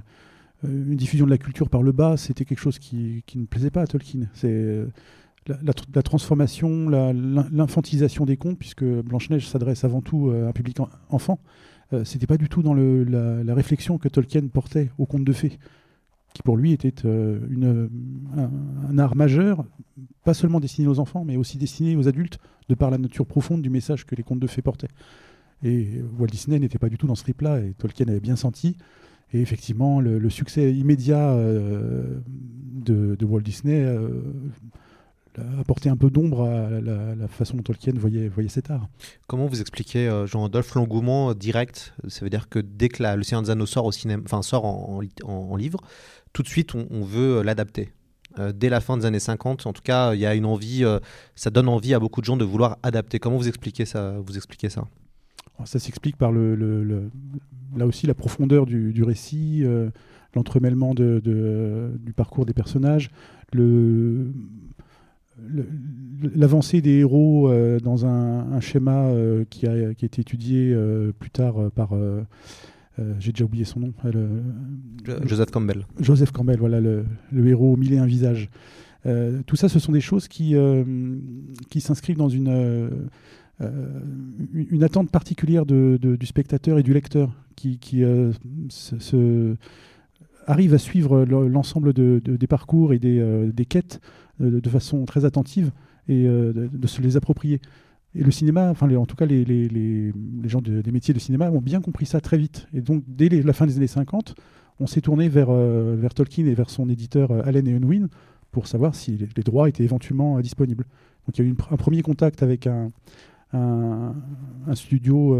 diffusion 0.63 1.25
de 1.25 1.29
la 1.29 1.37
culture 1.37 1.69
par 1.69 1.83
le 1.83 1.91
bas, 1.91 2.15
c'était 2.17 2.45
quelque 2.45 2.59
chose 2.59 2.79
qui, 2.79 3.23
ne 3.35 3.45
plaisait 3.45 3.69
pas 3.69 3.81
à 3.81 3.87
Tolkien. 3.87 4.27
C'est 4.33 4.85
la, 5.47 5.57
la 5.61 5.73
tr- 5.73 5.93
la 5.93 6.01
transformation, 6.01 6.89
l'infantilisation 6.89 8.25
des 8.25 8.37
contes, 8.37 8.57
puisque 8.57 8.83
Blanche-Neige 8.83 9.47
s'adresse 9.47 9.83
avant 9.83 10.01
tout 10.01 10.31
à 10.31 10.47
un 10.47 10.51
public 10.53 10.79
en- 10.79 10.89
enfant. 11.09 11.39
C'était 12.05 12.25
pas 12.25 12.37
du 12.37 12.49
tout 12.49 12.63
dans 12.63 12.73
la, 12.73 13.53
réflexion 13.53 13.99
que 13.99 14.07
Tolkien 14.07 14.47
portait 14.47 14.89
au 14.97 15.05
conte 15.05 15.25
de 15.25 15.33
fées, 15.33 15.59
qui 16.33 16.41
pour 16.41 16.57
lui 16.57 16.71
était 16.71 16.93
euh, 17.05 17.39
une, 17.49 17.89
un, 18.35 18.97
art 18.97 19.15
majeur, 19.15 19.65
pas 20.23 20.33
seulement 20.33 20.59
destiné 20.59 20.87
aux 20.87 20.99
enfants, 20.99 21.23
mais 21.25 21.37
aussi 21.37 21.57
destiné 21.57 21.95
aux 21.95 22.07
adultes, 22.07 22.39
de 22.69 22.75
par 22.75 22.89
la 22.89 22.97
nature 22.97 23.25
profonde 23.25 23.61
du 23.61 23.69
message 23.69 24.05
que 24.05 24.15
les 24.15 24.23
contes 24.23 24.39
de 24.39 24.47
fées 24.47 24.61
portaient. 24.61 24.89
Et 25.63 26.01
Walt 26.17 26.27
Disney 26.27 26.59
n'était 26.59 26.79
pas 26.79 26.89
du 26.89 26.97
tout 26.97 27.07
dans 27.07 27.15
ce 27.15 27.23
trip-là, 27.23 27.59
et 27.59 27.73
Tolkien 27.77 28.07
avait 28.07 28.19
bien 28.19 28.35
senti. 28.35 28.77
Et 29.33 29.41
effectivement, 29.41 29.99
le, 29.99 30.29
succès 30.29 30.73
immédiat 30.73 31.31
euh, 31.31 32.19
de, 32.27 33.25
Walt 33.25 33.41
Disney 33.41 33.83
euh, 33.83 34.21
a 35.37 35.59
apporté 35.59 35.89
un 35.89 35.97
peu 35.97 36.11
d'ombre 36.11 36.43
à 36.43 36.69
la, 36.79 37.27
façon 37.27 37.57
dont 37.57 37.63
Tolkien 37.63 37.93
voyait, 37.95 38.27
voyait 38.27 38.49
cet 38.49 38.69
art. 38.69 38.87
Comment 39.25 39.47
vous 39.47 39.59
expliquez, 39.59 40.07
euh, 40.07 40.27
Jean-Rodolphe, 40.27 40.75
l'engouement 40.75 41.33
direct? 41.33 41.95
Ça 42.09 42.23
veut 42.23 42.29
dire 42.29 42.47
que 42.47 42.59
dès 42.59 42.89
que 42.89 43.01
la- 43.01 43.15
Le 43.15 43.23
Seigneur 43.23 43.41
des 43.41 43.49
Anneaux 43.49 43.65
sort, 43.65 43.85
au 43.85 43.91
cinéma, 43.91 44.23
sort 44.43 44.65
en 44.65 45.55
livre, 45.55 45.79
tout 46.33 46.43
de 46.43 46.47
suite, 46.47 46.75
on, 46.75 47.03
veut 47.03 47.37
euh, 47.37 47.43
l'adapter. 47.43 47.89
Euh, 48.39 48.51
dès 48.51 48.69
la 48.69 48.81
fin 48.81 48.97
des 48.97 49.05
années 49.05 49.19
50, 49.19 49.67
en 49.67 49.73
tout 49.73 49.83
cas, 49.83 50.15
il 50.15 50.19
y 50.19 50.25
a 50.25 50.33
une 50.33 50.45
envie, 50.45 50.83
euh, 50.83 50.99
ça 51.35 51.51
donne 51.51 51.69
envie 51.69 51.93
à 51.93 51.99
beaucoup 51.99 52.19
de 52.21 52.25
gens 52.25 52.35
de 52.37 52.43
vouloir 52.43 52.79
adapter. 52.81 53.19
Comment 53.19 53.37
vous 53.37 53.47
expliquez 53.47 53.85
ça, 53.85 54.15
vous 54.25 54.35
expliquez 54.35 54.69
ça? 54.69 54.85
Ça 55.65 55.77
s'explique 55.77 56.17
par 56.17 56.31
le, 56.31 57.11
là 57.77 57.85
aussi 57.85 58.07
la 58.07 58.15
profondeur 58.15 58.65
du, 58.65 59.03
récit, 59.03 59.63
l'entremêlement 60.33 60.95
de, 60.95 61.21
du 61.99 62.11
parcours 62.11 62.45
des 62.45 62.53
personnages, 62.53 63.11
l'avancée 66.33 66.81
des 66.81 66.97
héros 66.97 67.53
dans 67.81 68.05
un, 68.07 68.59
schéma 68.61 69.11
qui, 69.51 69.67
a, 69.67 69.93
qui 69.93 70.05
été 70.05 70.21
étudié 70.21 70.75
plus 71.19 71.29
tard 71.29 71.69
par 71.75 71.91
j'ai 73.19 73.31
déjà 73.31 73.45
oublié 73.45 73.65
son 73.65 73.79
nom. 73.79 73.93
euh, 74.05 74.41
le- 75.05 75.27
Joseph 75.27 75.51
Campbell. 75.51 75.85
Joseph 75.99 76.31
Campbell, 76.31 76.59
voilà, 76.59 76.79
le, 76.79 77.05
le 77.31 77.47
héros 77.47 77.75
mille 77.77 77.93
et 77.93 77.97
un 77.97 78.05
visages. 78.05 78.49
Euh, 79.05 79.41
tout 79.45 79.55
ça, 79.55 79.67
ce 79.69 79.79
sont 79.79 79.91
des 79.91 79.99
choses 80.01 80.27
qui, 80.27 80.55
euh, 80.55 80.83
qui 81.69 81.81
s'inscrivent 81.81 82.17
dans 82.17 82.29
une, 82.29 82.47
euh, 82.49 82.89
euh, 83.61 83.99
une 84.53 84.67
une 84.71 84.83
attente 84.83 85.09
particulière 85.11 85.65
de- 85.65 85.97
de- 86.01 86.15
du 86.15 86.25
spectateur 86.25 86.79
et 86.79 86.83
du 86.83 86.93
lecteur, 86.93 87.31
qui, 87.55 87.77
qui 87.79 88.03
euh, 88.03 88.31
se, 88.69 88.97
se- 88.99 89.55
arrive 90.47 90.73
à 90.73 90.77
suivre 90.77 91.25
le- 91.25 91.47
l'ensemble 91.47 91.93
de- 91.93 92.21
de- 92.23 92.35
des 92.37 92.47
parcours 92.47 92.93
et 92.93 92.99
des, 92.99 93.19
euh, 93.19 93.51
des 93.51 93.65
quêtes 93.65 93.99
euh, 94.41 94.59
de 94.61 94.69
façon 94.69 95.05
très 95.05 95.25
attentive 95.25 95.71
et 96.07 96.25
euh, 96.27 96.53
de, 96.53 96.67
de 96.67 96.87
se 96.87 97.01
les 97.01 97.17
approprier. 97.17 97.59
Et 98.15 98.23
le 98.23 98.31
cinéma, 98.31 98.69
enfin 98.69 98.93
en 98.95 99.05
tout 99.05 99.15
cas 99.15 99.25
les, 99.25 100.13
gens 100.45 100.61
de- 100.61 100.81
des 100.81 100.91
métiers 100.91 101.13
de 101.13 101.19
cinéma 101.19 101.49
ont 101.49 101.61
bien 101.61 101.81
compris 101.81 102.05
ça 102.05 102.21
très 102.21 102.37
vite. 102.37 102.67
Et 102.73 102.81
donc 102.81 103.03
dès 103.07 103.29
la 103.29 103.53
fin 103.53 103.65
des 103.65 103.77
années 103.77 103.87
50, 103.87 104.35
on 104.79 104.87
s'est 104.87 105.01
tourné 105.01 105.29
vers, 105.29 105.49
euh, 105.49 105.95
vers 105.97 106.13
Tolkien 106.13 106.45
et 106.45 106.53
vers 106.53 106.69
son 106.69 106.89
éditeur 106.89 107.31
euh, 107.31 107.41
Allen 107.45 107.67
et 107.67 107.73
Unwin 107.73 108.09
pour 108.51 108.67
savoir 108.67 108.93
si 108.93 109.17
les, 109.17 109.43
droits 109.43 109.67
étaient 109.67 109.83
éventuellement 109.83 110.37
euh, 110.37 110.41
disponibles. 110.41 110.85
Donc 111.25 111.37
il 111.37 111.45
y 111.45 111.47
a 111.47 111.51
eu 111.51 111.55
un 111.71 111.77
premier 111.77 112.01
contact 112.01 112.43
avec 112.43 112.67
un, 112.67 112.91
studio, 114.73 115.37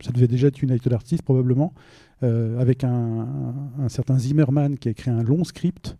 ça 0.00 0.12
devait 0.12 0.28
déjà 0.28 0.46
être 0.46 0.62
United 0.62 0.92
Artists 0.92 1.24
probablement, 1.24 1.74
avec 2.22 2.84
un- 2.84 3.26
un 3.80 3.88
certain 3.88 4.16
Zimmerman 4.16 4.78
qui 4.78 4.86
a 4.86 4.90
écrit 4.92 5.10
un 5.10 5.24
long 5.24 5.42
script 5.42 5.96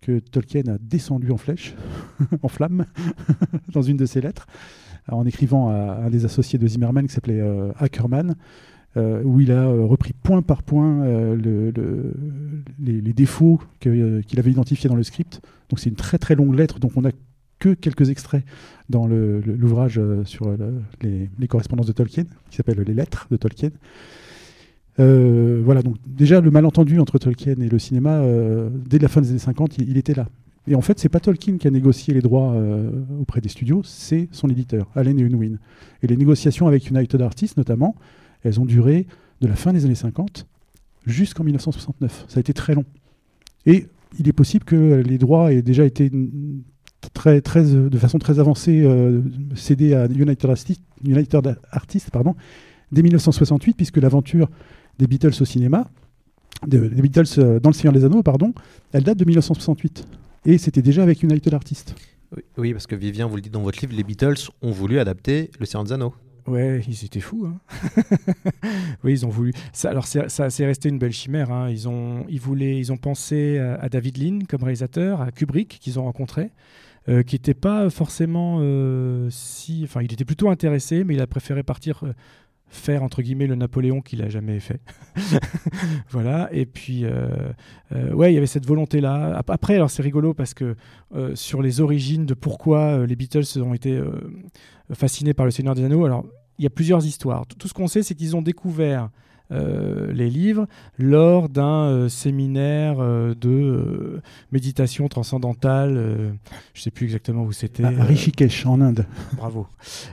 que 0.00 0.20
Tolkien 0.20 0.62
a 0.68 0.78
descendu 0.78 1.32
en 1.32 1.38
flèche, 1.38 1.74
en 2.42 2.48
flamme, 2.48 2.86
dans 3.72 3.82
une 3.82 3.96
de 3.96 4.06
ses 4.06 4.20
lettres, 4.20 4.46
en 5.10 5.24
écrivant 5.26 5.68
à 5.70 6.00
un 6.04 6.10
des 6.10 6.24
associés 6.24 6.58
de 6.58 6.66
Zimmerman 6.66 7.06
qui 7.06 7.12
s'appelait 7.14 7.40
euh, 7.40 7.70
Ackerman, 7.78 8.34
euh, 8.96 9.22
où 9.24 9.40
il 9.40 9.50
a 9.52 9.64
euh, 9.68 9.84
repris 9.84 10.12
point 10.22 10.42
par 10.42 10.62
point 10.62 11.04
le- 11.04 11.70
le- 11.70 12.14
les, 12.80 13.12
défauts 13.12 13.60
qu'il 13.80 14.38
avait 14.38 14.50
identifiés 14.50 14.88
dans 14.88 14.96
le 14.96 15.02
script. 15.02 15.40
Donc 15.70 15.78
c'est 15.80 15.90
une 15.90 15.96
très 15.96 16.18
très 16.18 16.34
longue 16.34 16.54
lettre, 16.54 16.78
donc 16.78 16.92
on 16.96 17.02
n'a 17.02 17.10
que 17.58 17.74
quelques 17.74 18.08
extraits 18.10 18.44
dans 18.88 19.06
l'ouvrage 19.06 20.00
sur 20.24 20.48
le- 20.48 20.80
les, 21.02 21.48
correspondances 21.48 21.86
de 21.86 21.92
Tolkien, 21.92 22.24
qui 22.50 22.56
s'appelle 22.56 22.80
Les 22.86 22.94
lettres 22.94 23.26
de 23.30 23.36
Tolkien. 23.36 23.70
Voilà, 24.96 25.82
donc 25.82 25.96
déjà 26.06 26.40
le 26.40 26.50
malentendu 26.50 26.98
entre 27.00 27.18
Tolkien 27.18 27.54
et 27.60 27.68
le 27.68 27.78
cinéma, 27.78 28.22
dès 28.88 28.98
la 28.98 29.08
fin 29.08 29.20
des 29.20 29.30
années 29.30 29.38
50, 29.38 29.78
il, 29.78 29.90
il 29.90 29.96
était 29.96 30.14
là. 30.14 30.28
Et 30.66 30.74
en 30.74 30.80
fait, 30.82 30.98
c'est 30.98 31.08
pas 31.08 31.20
Tolkien 31.20 31.56
qui 31.56 31.66
a 31.66 31.70
négocié 31.70 32.12
les 32.12 32.20
droits 32.20 32.52
euh, 32.52 32.90
auprès 33.20 33.40
des 33.40 33.48
studios, 33.48 33.82
c'est 33.84 34.28
son 34.32 34.48
éditeur, 34.48 34.90
Allen 34.94 35.18
et 35.18 35.24
Unwin. 35.24 35.58
Et 36.02 36.06
les 36.06 36.16
négociations 36.16 36.66
avec 36.66 36.90
United 36.90 37.20
Artists, 37.22 37.56
notamment, 37.56 37.94
elles 38.42 38.60
ont 38.60 38.66
duré 38.66 39.06
de 39.40 39.46
la 39.46 39.56
fin 39.56 39.72
des 39.72 39.84
années 39.86 39.94
50 39.94 40.46
jusqu'en 41.06 41.44
1969. 41.44 42.26
Ça 42.28 42.38
a 42.38 42.40
été 42.40 42.52
très 42.52 42.74
long. 42.74 42.84
Et 43.64 43.86
il 44.18 44.28
est 44.28 44.32
possible 44.32 44.64
que 44.64 45.02
les 45.06 45.16
droits 45.16 45.52
aient 45.52 45.62
déjà 45.62 45.84
été 45.84 46.10
très, 47.14 47.40
très, 47.40 47.64
de 47.64 47.98
façon 47.98 48.18
très 48.18 48.38
avancée 48.38 48.82
euh, 48.84 49.22
cédés 49.54 49.94
à 49.94 50.06
United 50.06 50.50
Artists, 50.50 50.82
United 51.04 51.56
Artists 51.70 52.10
pardon, 52.10 52.34
dès 52.92 53.02
1968, 53.02 53.74
puisque 53.74 53.96
l'aventure 53.98 54.50
des 54.98 55.06
Beatles 55.06 55.32
au 55.40 55.44
cinéma, 55.44 55.88
de- 56.66 56.88
des 56.88 57.00
Beatles 57.02 57.24
euh, 57.38 57.60
dans 57.60 57.70
Le 57.70 57.74
Seigneur 57.74 57.92
des 57.94 58.04
Anneaux, 58.04 58.22
pardon, 58.22 58.52
elle 58.92 59.04
date 59.04 59.18
de 59.18 59.24
1968. 59.24 60.06
Et 60.44 60.58
c'était 60.58 60.82
déjà 60.82 61.02
avec 61.02 61.22
United 61.22 61.52
Artists. 61.54 61.94
Oui, 62.36 62.42
oui, 62.58 62.72
parce 62.72 62.86
que 62.86 62.94
Vivien, 62.94 63.26
vous 63.26 63.36
le 63.36 63.42
dites 63.42 63.52
dans 63.52 63.62
votre 63.62 63.80
livre, 63.80 63.94
les 63.96 64.04
Beatles 64.04 64.50
ont 64.62 64.70
voulu 64.70 64.98
adapter 64.98 65.50
Le 65.58 65.66
Seigneur 65.66 65.84
des 65.84 65.92
Anneaux. 65.92 66.14
Ouais, 66.46 66.82
ils 66.88 67.04
étaient 67.04 67.20
fous. 67.20 67.46
hein. 67.46 67.58
oui, 69.04 69.12
ils 69.12 69.26
ont 69.26 69.28
voulu. 69.30 69.52
Ça, 69.72 69.90
alors, 69.90 70.06
c'est- 70.06 70.28
ça, 70.28 70.48
c'est 70.50 70.64
resté 70.66 70.88
une 70.88 70.98
belle 70.98 71.12
chimère. 71.12 71.50
hein. 71.50 71.68
Ils 71.70 71.88
ont, 71.88 72.24
ils 72.28 72.40
voulaient, 72.40 72.78
ils 72.78 72.90
ont 72.92 72.96
pensé 72.96 73.58
à, 73.58 73.74
à 73.76 73.88
David 73.88 74.18
Lean 74.18 74.38
comme 74.48 74.62
réalisateur, 74.62 75.20
à 75.20 75.30
Kubrick 75.30 75.78
qu'ils 75.80 75.98
ont 75.98 76.04
rencontré, 76.04 76.50
euh, 77.08 77.22
qui 77.22 77.34
n'était 77.34 77.54
pas 77.54 77.90
forcément 77.90 78.58
euh, 78.60 79.28
si. 79.30 79.82
Enfin, 79.84 80.00
il 80.02 80.10
était 80.12 80.24
plutôt 80.24 80.48
intéressé, 80.48 81.04
mais 81.04 81.14
il 81.14 81.20
a 81.20 81.26
préféré 81.26 81.62
partir 81.62 82.00
euh, 82.04 82.12
faire 82.70 83.02
entre 83.02 83.22
guillemets 83.22 83.46
le 83.46 83.54
Napoléon 83.54 84.00
qu'il 84.00 84.22
a 84.22 84.28
jamais 84.28 84.60
fait. 84.60 84.80
voilà. 86.10 86.48
Et 86.52 86.66
puis, 86.66 87.04
euh, 87.04 87.28
euh, 87.92 88.12
ouais, 88.12 88.32
il 88.32 88.34
y 88.34 88.38
avait 88.38 88.46
cette 88.46 88.66
volonté-là. 88.66 89.36
Ap- 89.38 89.50
Après, 89.50 89.74
alors 89.74 89.90
c'est 89.90 90.02
rigolo 90.02 90.34
parce 90.34 90.54
que 90.54 90.76
euh, 91.14 91.34
sur 91.34 91.62
les 91.62 91.80
origines 91.80 92.26
de 92.26 92.34
pourquoi 92.34 93.06
les 93.06 93.16
Beatles 93.16 93.60
ont 93.62 93.74
été 93.74 94.00
fascinés 94.92 95.34
par 95.34 95.44
le 95.46 95.50
Seigneur 95.50 95.74
des 95.74 95.84
Anneaux, 95.84 96.04
alors 96.04 96.24
il 96.58 96.64
y 96.64 96.66
a 96.66 96.70
plusieurs 96.70 97.04
histoires. 97.06 97.46
Tout 97.46 97.68
ce 97.68 97.74
qu'on 97.74 97.86
sait, 97.86 98.02
c'est 98.02 98.14
qu'ils 98.14 98.34
ont 98.36 98.42
découvert 98.42 99.10
euh, 99.50 100.12
les 100.12 100.28
livres 100.28 100.66
lors 100.98 101.48
d'un 101.48 101.84
euh, 101.84 102.08
séminaire 102.10 102.96
euh, 103.00 103.34
de 103.34 104.20
méditation 104.52 105.08
transcendantale. 105.08 106.36
je 106.74 106.82
sais 106.82 106.90
plus 106.90 107.04
exactement 107.04 107.44
où 107.44 107.52
c'était. 107.52 107.84
À 107.84 108.04
Rishikesh, 108.04 108.66
en 108.66 108.80
Inde. 108.80 109.06
Bravo. 109.36 109.66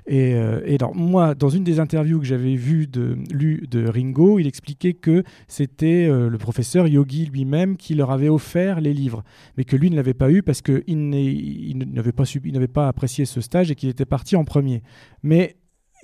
Et, 0.08 0.32
et 0.32 0.76
alors, 0.80 0.96
moi, 0.96 1.36
dans 1.36 1.50
une 1.50 1.64
des 1.64 1.80
interviews 1.80 2.20
que 2.20 2.26
j'avais 2.26 2.56
vues 2.56 2.88
de, 2.88 3.18
lues 3.32 3.68
de 3.70 3.88
Ringo, 3.88 4.40
il 4.40 4.48
expliquait 4.48 4.94
que 4.94 5.24
c'était 5.48 6.08
le 6.08 6.38
professeur 6.38 6.88
Yogi 6.88 7.26
lui-même 7.26 7.78
qui 7.78 7.96
leur 7.96 8.12
avait 8.12 8.30
offert 8.30 8.82
les 8.82 8.94
livres, 8.94 9.24
mais 9.58 9.64
que 9.64 9.76
lui 9.76 9.90
ne 9.90 9.96
l'avait 9.96 10.14
pas 10.14 10.32
eu 10.32 10.44
parce 10.44 10.62
qu'il 10.62 11.10
n'avait 11.10 12.12
pas, 12.12 12.84
il 12.84 12.88
apprécié 12.88 13.26
ce 13.26 13.42
stage 13.42 13.72
et 13.72 13.76
qu'il 13.76 13.90
était 13.90 14.06
parti 14.06 14.36
en 14.36 14.46
premier. 14.46 14.84
Mais 15.24 15.58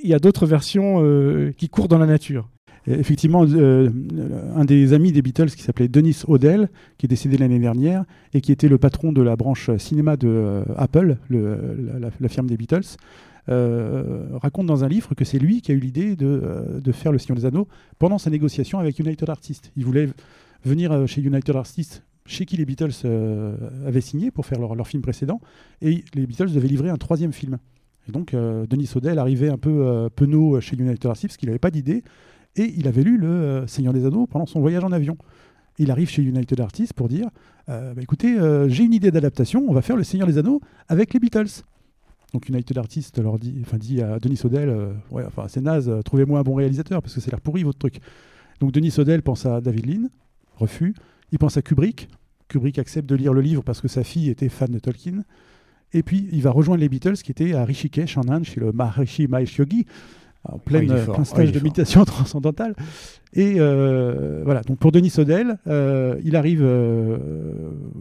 il 0.04 0.10
y 0.10 0.14
a 0.14 0.20
d'autres 0.20 0.46
versions 0.46 1.04
euh, 1.04 1.52
qui 1.58 1.70
courent 1.70 1.88
dans 1.88 1.98
la 1.98 2.06
nature. 2.06 2.50
Et 2.88 2.94
Effectivement, 2.94 3.46
euh, 3.48 3.90
un 4.56 4.66
des 4.66 4.94
amis 4.94 5.12
des 5.12 5.22
Beatles 5.22 5.52
qui 5.52 5.62
s'appelait 5.62 5.88
Denis 5.88 6.24
Odell, 6.28 6.70
qui 6.98 7.06
est 7.06 7.10
décédé 7.10 7.38
l'année 7.38 7.60
dernière 7.60 8.06
et 8.34 8.42
qui 8.42 8.52
était 8.52 8.70
le 8.70 8.78
patron 8.78 9.12
de 9.12 9.22
la 9.22 9.36
branche 9.36 9.70
cinéma 9.78 10.18
de 10.18 10.28
euh, 10.28 10.64
Apple, 10.78 11.18
le- 11.30 11.78
la, 12.20 12.30
firme 12.30 12.48
des 12.48 12.58
Beatles, 12.58 12.98
euh, 13.50 14.28
raconte 14.34 14.68
dans 14.68 14.84
un 14.84 14.88
livre 14.88 15.14
que 15.16 15.26
c'est 15.26 15.40
lui 15.40 15.62
qui 15.62 15.72
a 15.72 15.76
eu 15.76 15.80
l'idée 15.80 16.16
de, 16.16 16.26
euh, 16.26 16.94
faire 16.94 17.12
Le 17.12 17.18
Seigneur 17.18 17.38
des 17.38 17.46
Anneaux 17.46 17.68
pendant 18.00 18.18
sa 18.18 18.30
négociation 18.30 18.80
avec 18.80 18.98
United 19.00 19.30
Artists. 19.30 19.72
Il 19.76 19.86
voulait 19.86 20.10
venir 20.66 20.92
euh, 20.92 21.06
chez 21.08 21.22
United 21.22 21.56
Artists, 21.56 22.04
chez 22.26 22.46
qui 22.46 22.58
les 22.58 22.66
Beatles 22.66 22.92
euh, 23.06 23.56
avaient 23.86 24.02
signé 24.02 24.32
pour 24.32 24.46
faire 24.46 24.60
leur, 24.60 24.88
film 24.88 25.02
précédent, 25.02 25.42
et 25.82 26.04
les 26.14 26.26
Beatles 26.26 26.52
devaient 26.52 26.68
livrer 26.68 26.90
un 26.90 26.98
troisième 26.98 27.34
film. 27.34 27.58
Et 28.08 28.12
donc, 28.12 28.34
euh, 28.34 28.66
Denis 28.68 28.90
Odell 28.96 29.20
arrivait 29.20 29.50
un 29.50 29.58
peu 29.58 29.86
euh, 29.86 30.10
penaud 30.16 30.60
chez 30.60 30.76
United 30.76 31.06
Artists 31.06 31.28
parce 31.28 31.38
qu'il 31.38 31.50
n'avait 31.50 31.60
pas 31.60 31.72
d'idée. 31.72 32.04
Et 32.56 32.74
il 32.78 32.88
avait 32.88 33.04
lu 33.04 33.18
Le 33.18 33.28
euh, 33.28 33.68
Seigneur 33.68 33.94
des 33.94 34.06
Anneaux 34.06 34.28
pendant 34.28 34.46
son 34.46 34.60
voyage 34.60 34.84
en 34.84 34.92
avion. 34.92 35.18
Il 35.78 35.90
arrive 35.90 36.10
chez 36.10 36.22
United 36.22 36.60
Artists 36.60 36.94
pour 36.94 37.08
dire 37.08 37.30
euh, 37.70 37.94
bah, 37.94 38.02
écoutez, 38.02 38.38
euh, 38.38 38.68
j'ai 38.68 38.84
une 38.84 38.94
idée 38.94 39.12
d'adaptation, 39.12 39.66
on 39.68 39.74
va 39.74 39.82
faire 39.82 39.96
Le 39.96 40.04
Seigneur 40.04 40.28
des 40.28 40.38
Anneaux 40.38 40.62
avec 40.88 41.14
les 41.14 41.20
Beatles. 41.20 41.64
Donc 42.34 42.48
United 42.48 42.78
Artists 42.78 43.18
leur 43.20 43.38
dit, 43.40 43.58
enfin, 43.62 43.78
dit 43.78 44.02
à 44.02 44.20
Denis 44.20 44.40
Odell 44.44 44.74
ouais, 45.12 45.24
enfin, 45.26 45.48
c'est 45.50 45.62
naze, 45.62 45.92
trouvez-moi 46.06 46.40
un 46.40 46.44
bon 46.44 46.56
réalisateur 46.56 47.02
parce 47.02 47.14
que 47.14 47.20
c'est 47.20 47.32
l'air 47.32 47.42
pourri 47.42 47.64
votre 47.64 47.80
truc. 47.80 48.00
Donc 48.60 48.72
Denis 48.72 48.94
Odell 48.98 49.22
pense 49.22 49.46
à 49.46 49.60
David 49.60 49.86
Lean, 49.86 50.08
refus. 50.56 50.94
Il 51.32 51.40
pense 51.40 51.58
à 51.58 51.62
Kubrick. 51.62 52.08
Kubrick 52.48 52.80
accepte 52.80 53.10
de 53.10 53.16
lire 53.16 53.34
le 53.34 53.42
livre 53.42 53.64
parce 53.64 53.82
que 53.82 53.88
sa 53.88 54.04
fille 54.04 54.30
était 54.30 54.50
fan 54.50 54.70
de 54.70 54.80
Tolkien. 54.80 55.24
Et 55.94 56.04
puis 56.04 56.30
il 56.32 56.42
va 56.42 56.52
rejoindre 56.52 56.82
les 56.82 56.90
Beatles 56.90 57.18
qui 57.18 57.32
étaient 57.32 57.54
à 57.54 57.66
Rishikesh 57.66 58.18
en 58.18 58.28
Inde 58.30 58.46
chez 58.46 58.60
le 58.60 58.72
Maharishi 58.72 59.28
Mahesh 59.28 59.58
Yogi 59.58 59.86
en 60.44 60.58
plein, 60.58 60.86
Ah, 60.90 60.94
euh, 60.94 61.06
fort. 61.06 61.16
plein 61.16 61.24
Ah, 61.24 61.26
stage 61.26 61.52
de 61.52 61.60
méditation 61.60 62.04
transcendantale. 62.06 62.76
Et 63.34 63.56
euh, 63.60 64.42
voilà, 64.44 64.62
donc 64.62 64.78
pour 64.80 64.92
Denis 64.92 65.14
Odell, 65.18 65.58
euh, 65.68 66.20
il 66.24 66.36
arrive, 66.36 66.62
euh, 66.64 67.18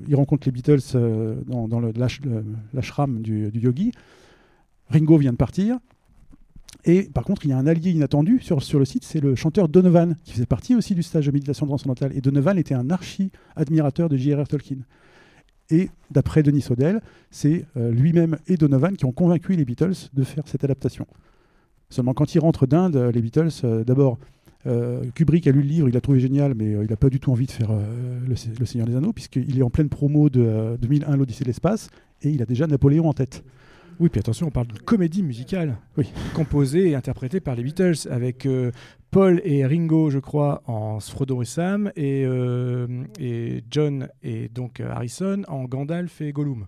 il 0.08 0.16
rencontre 0.16 0.48
les 0.48 0.52
Beatles 0.52 0.80
dans, 1.46 1.80
le- 1.80 1.92
l'ashram 2.74 3.20
du, 3.22 3.50
du 3.50 3.60
yogi. 3.60 3.92
Ringo 4.88 5.18
vient 5.18 5.32
de 5.32 5.36
partir. 5.36 5.78
Et 6.84 7.02
par 7.12 7.24
contre, 7.24 7.44
il 7.44 7.50
y 7.50 7.52
a 7.52 7.58
un 7.58 7.66
allié 7.66 7.90
inattendu 7.90 8.40
sur, 8.40 8.62
sur 8.62 8.78
le 8.78 8.84
site, 8.86 9.04
c'est 9.04 9.20
le 9.20 9.34
chanteur 9.34 9.68
Donovan, 9.68 10.16
qui 10.24 10.32
faisait 10.32 10.46
partie 10.46 10.74
aussi 10.74 10.94
du 10.94 11.02
stage 11.02 11.26
de 11.26 11.30
méditation 11.30 11.66
transcendantale. 11.66 12.12
Et 12.16 12.20
Donovan 12.22 12.56
était 12.58 12.74
un 12.74 12.88
archi-admirateur 12.90 14.08
de 14.08 14.16
J.R.R. 14.16 14.48
Tolkien. 14.48 14.78
Et 15.68 15.90
d'après 16.10 16.42
Denis 16.42 16.64
Odell, 16.70 17.00
c'est 17.30 17.66
lui-même 17.76 18.38
et 18.48 18.56
Donovan 18.56 18.96
qui 18.96 19.04
ont 19.04 19.12
convaincu 19.12 19.54
les 19.54 19.64
Beatles 19.64 19.92
de 20.14 20.24
faire 20.24 20.42
cette 20.46 20.64
adaptation. 20.64 21.06
Seulement 21.90 22.14
quand 22.14 22.34
ils 22.34 22.38
rentrent 22.38 22.66
d'Inde, 22.66 22.96
euh, 22.96 23.12
les 23.12 23.20
Beatles, 23.20 23.48
euh, 23.64 23.84
d'abord, 23.84 24.18
euh, 24.66 25.02
Kubrick 25.14 25.46
a 25.46 25.52
lu 25.52 25.60
le 25.62 25.66
livre, 25.68 25.88
il 25.88 25.94
l'a 25.94 26.00
trouvé 26.00 26.20
génial, 26.20 26.54
mais 26.54 26.70
il 26.72 26.88
n'a 26.88 26.96
pas 26.96 27.10
du 27.10 27.18
tout 27.20 27.30
envie 27.32 27.46
de 27.46 27.50
faire 27.50 27.70
le, 28.28 28.36
Se- 28.36 28.48
le 28.58 28.66
Seigneur 28.66 28.86
des 28.86 28.94
Anneaux, 28.96 29.12
puisqu'il 29.12 29.58
est 29.58 29.62
en 29.62 29.70
pleine 29.70 29.88
promo 29.88 30.28
de 30.30 30.40
euh, 30.40 30.76
2001, 30.76 31.16
l'Odyssée 31.16 31.44
de 31.44 31.48
l'espace, 31.48 31.88
et 32.22 32.30
il 32.30 32.40
a 32.42 32.46
déjà 32.46 32.66
Napoléon 32.66 33.08
en 33.08 33.12
tête. 33.12 33.42
Oui, 33.98 34.08
puis 34.08 34.18
attention, 34.20 34.46
on 34.46 34.50
parle 34.50 34.68
d'une 34.68 34.78
comédie 34.78 35.22
musicale 35.22 35.76
Oui. 35.98 36.10
composée 36.34 36.88
et 36.90 36.94
interprétée 36.94 37.40
par 37.40 37.54
les 37.54 37.62
Beatles 37.62 38.08
avec 38.10 38.46
euh, 38.46 38.70
Paul 39.10 39.42
et 39.44 39.66
Ringo, 39.66 40.08
je 40.10 40.18
crois, 40.18 40.62
en 40.66 41.00
Frodo 41.00 41.42
et 41.42 41.44
Sam 41.44 41.90
et, 41.96 42.24
euh, 42.24 42.86
et 43.18 43.62
John 43.70 44.08
et 44.22 44.48
donc 44.48 44.80
Harrison 44.80 45.42
en 45.48 45.64
Gandalf 45.64 46.20
et 46.22 46.32
Gollum. 46.32 46.66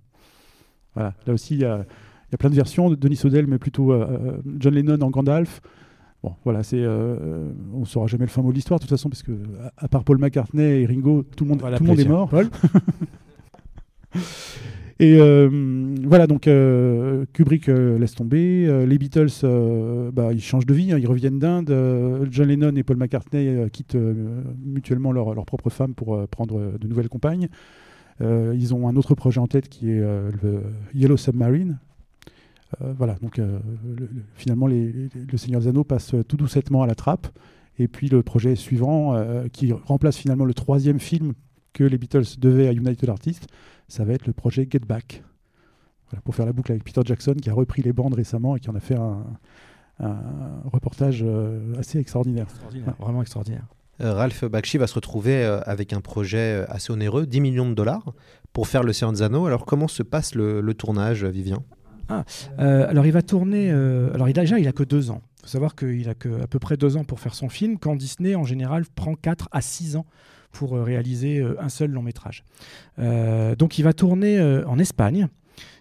Voilà, 0.94 1.14
là 1.26 1.32
aussi, 1.32 1.54
il 1.54 1.60
y 1.60 1.64
a, 1.64 1.86
y 2.32 2.34
a 2.34 2.38
plein 2.38 2.50
de 2.50 2.54
versions 2.54 2.90
de 2.90 2.94
Denis 2.94 3.20
Odell, 3.24 3.46
mais 3.46 3.58
plutôt 3.58 3.92
euh, 3.92 4.06
euh, 4.08 4.32
John 4.58 4.74
Lennon 4.74 5.00
en 5.00 5.10
Gandalf. 5.10 5.60
Bon, 6.22 6.34
voilà, 6.44 6.62
c'est, 6.62 6.80
euh, 6.80 7.50
on 7.74 7.80
ne 7.80 7.84
saura 7.84 8.06
jamais 8.06 8.24
le 8.24 8.30
fin 8.30 8.42
mot 8.42 8.50
de 8.50 8.54
l'histoire, 8.54 8.78
de 8.78 8.84
toute 8.84 8.90
façon, 8.90 9.08
parce 9.08 9.22
que 9.22 9.32
à, 9.60 9.72
à 9.84 9.88
part 9.88 10.04
Paul 10.04 10.18
McCartney 10.18 10.82
et 10.82 10.86
Ringo, 10.86 11.24
tout 11.36 11.44
le 11.44 11.50
monde, 11.50 11.58
tout 11.58 11.82
le 11.82 11.88
monde 11.88 12.00
est 12.00 12.08
mort. 12.08 12.28
Paul. 12.28 12.48
Et 15.00 15.16
euh, 15.18 15.48
voilà, 16.04 16.28
donc 16.28 16.46
euh, 16.46 17.24
Kubrick 17.32 17.66
laisse 17.66 18.14
tomber. 18.14 18.86
Les 18.86 18.98
Beatles, 18.98 19.32
bah, 20.12 20.32
ils 20.32 20.40
changent 20.40 20.66
de 20.66 20.74
vie, 20.74 20.92
hein, 20.92 20.98
ils 20.98 21.08
reviennent 21.08 21.40
d'Inde. 21.40 21.74
John 22.30 22.46
Lennon 22.46 22.76
et 22.76 22.84
Paul 22.84 22.98
McCartney 22.98 23.68
quittent 23.70 23.96
mutuellement 24.64 25.10
leur, 25.10 25.34
leur 25.34 25.44
propre 25.44 25.70
femme 25.70 25.94
pour 25.94 26.28
prendre 26.28 26.78
de 26.78 26.86
nouvelles 26.86 27.08
compagnes. 27.08 27.48
Ils 28.20 28.74
ont 28.74 28.86
un 28.86 28.94
autre 28.94 29.16
projet 29.16 29.40
en 29.40 29.48
tête 29.48 29.68
qui 29.68 29.90
est 29.90 29.98
le 30.00 30.62
Yellow 30.94 31.16
Submarine. 31.16 31.80
Euh, 32.80 32.94
voilà, 32.96 33.14
donc 33.20 33.38
euh, 33.38 33.58
le- 33.84 34.06
le- 34.06 34.22
finalement, 34.34 34.66
les- 34.66 34.92
les- 34.92 35.08
le 35.30 35.38
Seigneur 35.38 35.60
des 35.60 35.68
Anneaux 35.68 35.84
passe 35.84 36.14
tout 36.28 36.36
doucettement 36.36 36.82
à 36.82 36.86
la 36.86 36.94
trappe. 36.94 37.26
Et 37.78 37.88
puis 37.88 38.08
le 38.08 38.22
projet 38.22 38.54
suivant, 38.56 39.14
euh, 39.14 39.48
qui 39.52 39.72
remplace 39.72 40.16
finalement 40.16 40.44
le 40.44 40.54
troisième 40.54 41.00
film 41.00 41.32
que 41.72 41.84
les 41.84 41.98
Beatles 41.98 42.38
devaient 42.38 42.68
à 42.68 42.72
United 42.72 43.08
Artists, 43.08 43.46
ça 43.88 44.04
va 44.04 44.12
être 44.12 44.26
le 44.26 44.32
projet 44.32 44.66
Get 44.70 44.80
Back. 44.80 45.22
Voilà, 46.10 46.20
pour 46.22 46.34
faire 46.34 46.44
la 46.46 46.52
boucle 46.52 46.70
avec 46.72 46.84
Peter 46.84 47.00
Jackson, 47.04 47.34
qui 47.40 47.48
a 47.48 47.54
repris 47.54 47.80
les 47.82 47.92
bandes 47.94 48.14
récemment 48.14 48.56
et 48.56 48.60
qui 48.60 48.68
en 48.68 48.74
a 48.74 48.80
fait 48.80 48.96
un, 48.96 49.24
un 50.00 50.16
reportage 50.70 51.22
euh, 51.26 51.74
assez 51.78 51.98
extraordinaire. 51.98 52.44
Extraordinaire, 52.48 52.94
Vraiment 52.98 53.22
extraordinaire. 53.22 53.64
Euh, 54.00 54.14
Ralph 54.14 54.44
Bakshi 54.44 54.78
va 54.78 54.86
se 54.86 54.94
retrouver 54.94 55.44
euh, 55.44 55.60
avec 55.64 55.92
un 55.92 56.00
projet 56.00 56.62
euh, 56.62 56.64
assez 56.68 56.92
onéreux, 56.92 57.26
10 57.26 57.40
millions 57.40 57.68
de 57.68 57.74
dollars, 57.74 58.12
pour 58.52 58.66
faire 58.68 58.82
le 58.82 58.92
Seigneur 58.92 59.12
des 59.12 59.22
Anneaux. 59.22 59.46
Alors 59.46 59.64
comment 59.64 59.88
se 59.88 60.02
passe 60.02 60.34
le, 60.34 60.60
le 60.60 60.74
tournage, 60.74 61.24
Vivien? 61.24 61.62
Euh, 62.10 62.88
alors 62.88 63.06
il 63.06 63.12
va 63.12 63.22
tourner. 63.22 63.70
euh, 63.70 64.12
alors 64.14 64.28
il 64.28 64.38
a, 64.38 64.42
déjà, 64.42 64.58
il 64.58 64.68
a 64.68 64.72
que 64.72 64.82
deux 64.84 65.10
ans. 65.10 65.22
Il 65.38 65.42
faut 65.42 65.48
savoir 65.48 65.74
qu'il 65.74 66.08
a 66.08 66.14
que 66.14 66.42
à 66.42 66.46
peu 66.46 66.58
près 66.58 66.76
deux 66.76 66.96
ans 66.96 67.04
pour 67.04 67.20
faire 67.20 67.34
son 67.34 67.48
film, 67.48 67.78
quand 67.78 67.96
Disney 67.96 68.34
en 68.34 68.44
général 68.44 68.84
prend 68.94 69.14
4 69.14 69.48
à 69.52 69.60
6 69.60 69.96
ans 69.96 70.06
pour 70.52 70.76
euh, 70.76 70.82
réaliser 70.82 71.44
un 71.58 71.68
seul 71.68 71.90
long 71.90 72.02
métrage. 72.02 72.44
Donc 72.98 73.78
il 73.78 73.82
va 73.82 73.92
tourner 73.92 74.40
en 74.66 74.78
Espagne. 74.78 75.28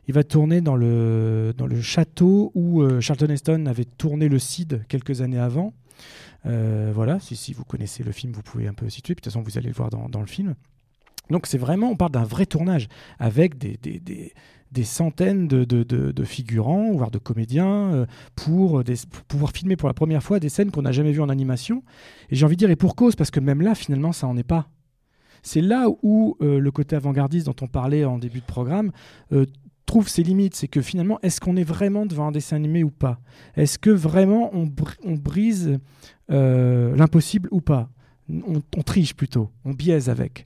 Il 0.07 0.13
va 0.13 0.23
tourner 0.23 0.61
dans 0.61 0.75
le, 0.75 1.53
dans 1.55 1.67
le 1.67 1.79
château 1.79 2.51
où 2.55 2.83
Charlton 2.99 3.27
Heston 3.29 3.65
avait 3.67 3.85
tourné 3.85 4.29
le 4.29 4.39
Cid 4.39 4.83
quelques 4.87 5.21
années 5.21 5.39
avant. 5.39 5.73
Voilà, 6.43 7.19
si, 7.19 7.35
si 7.35 7.53
vous 7.53 7.63
connaissez 7.65 8.03
le 8.03 8.11
film, 8.11 8.33
vous 8.33 8.41
pouvez 8.41 8.67
un 8.67 8.73
peu 8.73 8.89
situer. 8.89 9.13
Puis, 9.13 9.21
de 9.21 9.25
toute 9.25 9.33
façon, 9.33 9.43
vous 9.43 9.57
allez 9.57 9.67
le 9.67 9.75
voir 9.75 9.89
dans, 9.89 10.09
dans 10.09 10.21
le 10.21 10.25
film. 10.25 10.55
Donc 11.31 11.47
c'est 11.47 11.57
vraiment, 11.57 11.89
on 11.89 11.95
parle 11.95 12.11
d'un 12.11 12.23
vrai 12.23 12.45
tournage 12.45 12.87
avec 13.17 13.57
des, 13.57 13.77
des, 13.81 13.99
des, 13.99 14.33
des 14.71 14.83
centaines 14.83 15.47
de, 15.47 15.63
de, 15.65 15.83
de- 15.83 16.23
figurants, 16.23 16.91
voire 16.93 17.11
de 17.11 17.17
comédiens, 17.17 17.93
euh, 17.93 18.05
pour, 18.35 18.83
pouvoir 19.27 19.51
filmer 19.51 19.75
pour 19.75 19.89
la 19.89 19.93
première 19.93 20.23
fois 20.23 20.39
des 20.39 20.49
scènes 20.49 20.71
qu'on 20.71 20.83
n'a 20.83 20.91
jamais 20.91 21.11
vues 21.11 21.21
en 21.21 21.29
animation. 21.29 21.83
Et 22.29 22.35
j'ai 22.35 22.45
envie 22.45 22.55
de 22.55 22.59
dire, 22.59 22.69
et 22.69 22.75
pour 22.75 22.95
cause, 22.95 23.15
parce 23.15 23.31
que 23.31 23.39
même 23.39 23.61
là, 23.61 23.75
finalement, 23.75 24.13
ça 24.13 24.27
n'en 24.27 24.37
est 24.37 24.43
pas. 24.43 24.69
C'est 25.43 25.61
là 25.61 25.87
où 26.03 26.37
euh, 26.41 26.59
le 26.59 26.71
côté 26.71 26.95
avant-gardiste 26.95 27.47
dont 27.47 27.55
on 27.61 27.67
parlait 27.67 28.05
en 28.05 28.17
début 28.17 28.39
de 28.39 28.45
programme 28.45 28.91
euh, 29.33 29.45
trouve 29.85 30.07
ses 30.07 30.23
limites. 30.23 30.55
C'est 30.55 30.67
que 30.67 30.81
finalement, 30.81 31.19
est-ce 31.21 31.41
qu'on 31.41 31.57
est 31.57 31.63
vraiment 31.63 32.05
devant 32.05 32.27
un 32.27 32.31
dessin 32.31 32.55
animé 32.55 32.83
ou 32.83 32.91
pas? 32.91 33.19
Est-ce 33.57 33.77
que 33.77 33.89
vraiment 33.89 34.51
on, 34.53 34.71
on 35.03 35.15
brise 35.15 35.79
l'impossible 36.29 37.49
ou 37.51 37.59
pas? 37.59 37.89
On, 38.29 38.81
triche 38.83 39.13
plutôt, 39.15 39.49
on 39.65 39.73
biaise 39.73 40.09
avec. 40.09 40.45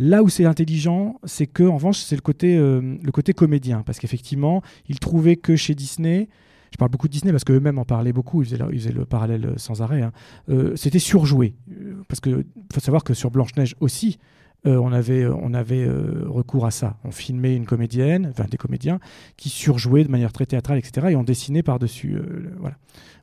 Là 0.00 0.22
où 0.22 0.28
c'est 0.28 0.44
intelligent, 0.44 1.18
c'est 1.24 1.46
que 1.48 1.64
en 1.64 1.74
revanche, 1.74 1.98
c'est 1.98 2.14
le 2.14 2.20
côté, 2.22 2.56
euh, 2.56 2.96
le 3.02 3.10
côté 3.12 3.32
comédien, 3.32 3.82
parce 3.84 3.98
qu'effectivement, 3.98 4.62
il 4.88 4.98
trouvait 5.00 5.34
que 5.36 5.56
chez 5.56 5.74
Disney, 5.74 6.28
je 6.70 6.76
parle 6.76 6.90
beaucoup 6.90 7.08
de 7.08 7.12
Disney 7.12 7.32
parce 7.32 7.42
qu'eux-mêmes 7.44 7.78
en 7.78 7.84
parlaient 7.84 8.12
beaucoup, 8.12 8.42
ils 8.42 8.46
faisaient, 8.46 8.58
le- 8.58 8.72
ils 8.74 8.94
le 8.94 9.04
parallèle 9.04 9.54
sans 9.56 9.82
arrêt, 9.82 10.02
hein, 10.02 10.12
euh, 10.50 10.76
c'était 10.76 10.98
surjoué. 11.00 11.54
Euh, 11.72 11.94
Parce 12.08 12.20
qu'il 12.20 12.44
faut 12.72 12.80
savoir 12.80 13.02
que 13.02 13.12
sur 13.14 13.30
Blanche-Neige 13.32 13.74
aussi, 13.80 14.18
euh, 14.66 14.76
on 14.76 14.92
avait, 14.92 15.22
euh, 15.24 16.24
recours 16.28 16.66
à 16.66 16.70
ça. 16.70 16.96
On 17.04 17.10
filmait 17.10 17.56
une 17.56 17.64
comédienne, 17.66 18.26
enfin 18.30 18.44
des 18.50 18.56
comédiens, 18.56 19.00
qui 19.36 19.48
surjouaient 19.48 20.04
de 20.04 20.10
manière 20.10 20.32
très 20.32 20.46
théâtrale, 20.46 20.78
etc. 20.78 21.08
Et 21.10 21.16
on 21.16 21.24
dessinait 21.24 21.62
par-dessus, 21.62 22.14
euh, 22.16 22.54
voilà. 22.60 22.76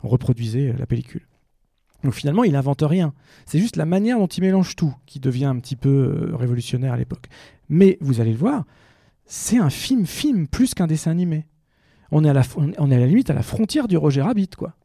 On 0.03 0.07
reproduisait 0.09 0.69
euh, 0.69 0.73
la 0.77 0.85
pellicule. 0.85 1.21
Donc 2.05 2.13
finalement, 2.13 2.43
il 2.43 2.53
n'invente 2.53 2.83
rien. 2.83 3.13
C'est 3.45 3.59
juste 3.59 3.75
la 3.75 3.85
manière 3.85 4.19
dont 4.19 4.27
il 4.27 4.41
mélange 4.41 4.75
tout 4.75 4.95
qui 5.05 5.19
devient 5.19 5.45
un 5.45 5.57
petit 5.57 5.75
peu 5.75 5.89
euh, 5.89 6.35
révolutionnaire 6.35 6.93
à 6.93 6.97
l'époque. 6.97 7.27
Mais 7.67 7.97
vous 7.99 8.21
allez 8.21 8.31
le 8.31 8.37
voir, 8.37 8.63
c'est 9.25 9.57
un 9.57 9.71
film-film 9.71 10.47
plus 10.47 10.73
qu'un 10.73 10.87
dessin 10.87 11.11
animé. 11.11 11.47
On 12.11 12.23
est, 12.23 12.29
à 12.29 12.33
la, 12.33 13.07
limite 13.07 13.31
à 13.31 13.33
la 13.33 13.41
frontière 13.41 13.87
du 13.87 13.97
Roger 13.97 14.21
Rabbit, 14.21 14.51
quoi. 14.55 14.75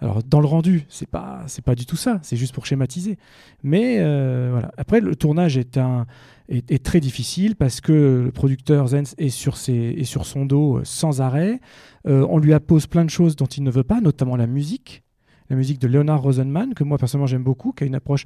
Alors 0.00 0.22
dans 0.22 0.40
le 0.40 0.46
rendu, 0.46 0.86
c'est 0.88 1.08
pas 1.08 1.44
pas 1.64 1.74
du 1.74 1.84
tout 1.84 1.96
ça, 1.96 2.20
c'est 2.22 2.36
juste 2.36 2.54
pour 2.54 2.66
schématiser. 2.66 3.18
Mais 3.64 3.96
euh, 3.98 4.50
voilà. 4.52 4.70
Après 4.76 5.00
le 5.00 5.16
tournage 5.16 5.58
est 5.58 6.84
très 6.84 7.00
difficile 7.00 7.56
parce 7.56 7.80
que 7.80 8.22
le 8.24 8.30
producteur 8.30 8.86
Zenz 8.86 9.16
est 9.18 9.28
sur 9.28 9.56
son 9.56 10.46
dos 10.46 10.78
euh, 10.78 10.84
sans 10.84 11.20
arrêt. 11.20 11.60
On 12.04 12.38
lui 12.38 12.54
appose 12.54 12.86
plein 12.86 13.04
de 13.04 13.10
choses 13.10 13.34
dont 13.34 13.46
il 13.46 13.64
ne 13.64 13.72
veut 13.72 13.82
pas, 13.82 14.00
notamment 14.00 14.36
la 14.36 14.46
musique, 14.46 15.02
la 15.50 15.56
musique 15.56 15.80
de 15.80 15.88
Leonard 15.88 16.22
Rosenman 16.22 16.74
que 16.74 16.84
moi 16.84 16.98
personnellement 16.98 17.26
j'aime 17.26 17.42
beaucoup, 17.44 17.72
qui 17.72 17.84
a 17.84 17.86
une 17.86 17.94
approche 17.94 18.24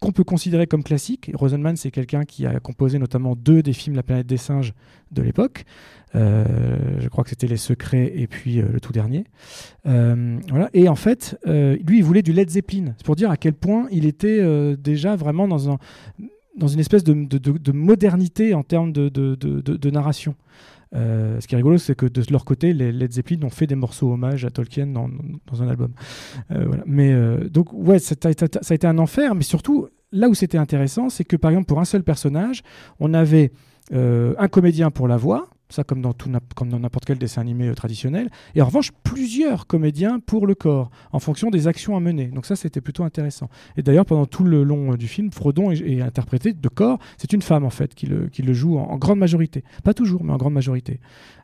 qu'on 0.00 0.10
peut 0.10 0.24
considérer 0.24 0.66
comme 0.66 0.82
classique. 0.82 1.30
Rosenman, 1.34 1.76
c'est 1.76 1.92
quelqu'un 1.92 2.24
qui 2.24 2.44
a 2.44 2.58
composé 2.58 2.98
notamment 2.98 3.36
deux 3.36 3.62
des 3.62 3.72
films 3.72 3.94
La 3.94 4.02
planète 4.02 4.26
des 4.26 4.36
singes 4.36 4.74
de 5.12 5.22
l'époque. 5.22 5.64
Euh, 6.16 6.44
je 6.98 7.08
crois 7.08 7.22
que 7.22 7.30
c'était 7.30 7.46
Les 7.46 7.56
Secrets 7.56 8.12
et 8.16 8.26
puis 8.26 8.58
euh, 8.60 8.64
le 8.72 8.80
tout 8.80 8.92
dernier. 8.92 9.24
Euh, 9.86 10.38
voilà. 10.48 10.70
Et 10.74 10.88
en 10.88 10.96
fait, 10.96 11.38
lui, 11.46 11.98
il 11.98 12.04
voulait 12.04 12.22
du 12.22 12.32
Led 12.32 12.50
Zeppelin. 12.50 12.94
C'est 12.96 13.06
pour 13.06 13.14
dire 13.14 13.30
à 13.30 13.36
quel 13.36 13.54
point 13.54 13.86
il 13.92 14.04
était 14.06 14.76
déjà 14.76 15.14
vraiment 15.14 15.46
dans, 15.46 15.70
un, 15.70 15.78
dans 16.56 16.68
une 16.68 16.80
espèce 16.80 17.04
de, 17.04 17.14
de- 17.14 17.38
de- 17.38 17.58
de 17.58 17.72
modernité 17.72 18.54
en 18.54 18.64
termes 18.64 18.92
de 18.92 19.90
narration. 19.90 20.34
Euh, 20.94 21.40
ce 21.40 21.46
qui 21.46 21.54
est 21.54 21.56
rigolo, 21.56 21.78
c'est 21.78 21.96
que 21.96 22.06
de 22.06 22.22
leur 22.30 22.44
côté, 22.44 22.72
les 22.72 22.92
Led 22.92 23.12
Zeppelin 23.12 23.42
ont 23.44 23.50
fait 23.50 23.66
des 23.66 23.74
morceaux 23.74 24.12
hommage 24.12 24.44
à 24.44 24.50
Tolkien 24.50 24.86
dans, 24.86 25.08
un 25.60 25.68
album. 25.68 25.92
Euh. 26.50 26.68
Mais 26.86 27.12
euh, 27.12 27.48
donc, 27.48 27.72
ouais, 27.72 27.98
ça 27.98 28.14
a, 28.24 28.30
été- 28.30 28.86
un 28.86 28.98
enfer, 28.98 29.34
mais 29.34 29.42
surtout, 29.42 29.88
là 30.10 30.28
où 30.28 30.34
c'était 30.34 30.58
intéressant, 30.58 31.08
c'est 31.08 31.24
que 31.24 31.36
par 31.36 31.50
exemple, 31.50 31.66
pour 31.66 31.80
un 31.80 31.84
seul 31.84 32.02
personnage, 32.02 32.62
on 33.00 33.14
avait 33.14 33.52
un 33.92 34.48
comédien 34.48 34.90
pour 34.90 35.06
la 35.06 35.18
voix, 35.18 35.50
ça 35.72 35.84
comme 35.84 36.02
dans, 36.02 36.12
tout, 36.12 36.30
comme 36.54 36.68
n'importe 36.68 37.04
quel 37.04 37.18
dessin 37.18 37.40
animé 37.40 37.68
euh, 37.68 37.74
traditionnel, 37.74 38.30
et 38.54 38.62
en 38.62 38.66
revanche, 38.66 38.92
plusieurs 39.02 39.66
comédiens 39.66 40.20
pour 40.20 40.46
le 40.46 40.54
corps, 40.54 40.90
en 41.12 41.18
fonction 41.18 41.50
des 41.50 41.66
actions 41.68 41.96
à 41.96 42.00
mener. 42.00 42.26
Donc 42.26 42.46
ça, 42.46 42.56
c'était 42.56 42.80
plutôt 42.80 43.04
intéressant. 43.04 43.48
Et 43.76 43.82
d'ailleurs, 43.82 44.06
pendant 44.06 44.26
tout 44.26 44.44
le 44.44 44.62
long 44.62 44.92
euh, 44.92 44.96
du 44.96 45.08
film, 45.08 45.30
Frodon 45.32 45.70
est, 45.70 46.00
interprété 46.00 46.52
de 46.52 46.68
corps, 46.68 46.98
c'est 47.16 47.32
une 47.32 47.42
femme 47.42 47.64
en 47.64 47.70
fait 47.70 47.94
qui 47.94 48.06
le, 48.06 48.52
joue 48.52 48.78
en, 48.78 48.84
en 48.84 48.96
grande 48.96 49.18
majorité. 49.18 49.64
Pas 49.84 49.94
toujours, 49.94 50.24
mais 50.24 50.32
en 50.32 50.36
grande 50.36 50.54
majorité. 50.54 51.00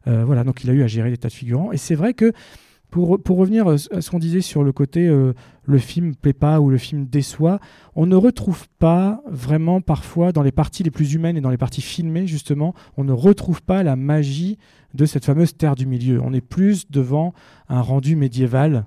Euh, 0.07 0.25
voilà, 0.25 0.45
donc 0.45 0.65
il 0.65 0.71
a 0.71 0.73
eu 0.73 0.83
à 0.83 0.87
gérer 0.87 1.11
des 1.11 1.17
tas 1.17 1.29
de 1.29 1.33
figurants. 1.33 1.73
Et 1.73 1.77
c'est 1.77 1.95
vrai 1.95 2.15
que 2.15 2.33
pour, 2.91 3.23
pour 3.23 3.37
revenir 3.37 3.69
euh, 3.69 3.77
à 3.93 4.01
ce 4.01 4.11
qu'on 4.11 4.19
disait 4.19 4.41
sur 4.41 4.65
le 4.65 4.73
côté 4.73 5.07
euh, 5.07 5.35
le 5.65 5.79
film 5.79 6.15
plaît 6.15 6.33
pas 6.33 6.61
ou 6.61 6.71
le 6.71 6.79
film 6.79 7.07
déçoit, 7.07 7.61
on 7.95 8.07
ne 8.07 8.17
retrouve 8.17 8.67
pas 8.79 9.23
vraiment 9.29 9.81
parfois 9.81 10.33
dans 10.33 10.43
les 10.43 10.53
parties 10.53 10.83
les 10.83 10.91
plus 10.91 11.15
humaines 11.15 11.37
et 11.37 11.41
dans 11.41 11.51
les 11.51 11.59
parties 11.59 11.83
filmées 11.83 12.27
justement, 12.27 12.75
on 12.97 13.05
ne 13.05 13.13
retrouve 13.13 13.63
pas 13.63 13.83
la 13.83 13.97
magie 13.97 14.59
de 14.95 15.05
cette 15.05 15.25
fameuse 15.25 15.57
terre 15.57 15.75
du 15.75 15.87
milieu. 15.87 16.21
On 16.23 16.33
est 16.33 16.41
plus 16.41 16.91
devant 16.91 17.35
un 17.69 17.83
rendu 17.83 18.17
médiéval 18.17 18.87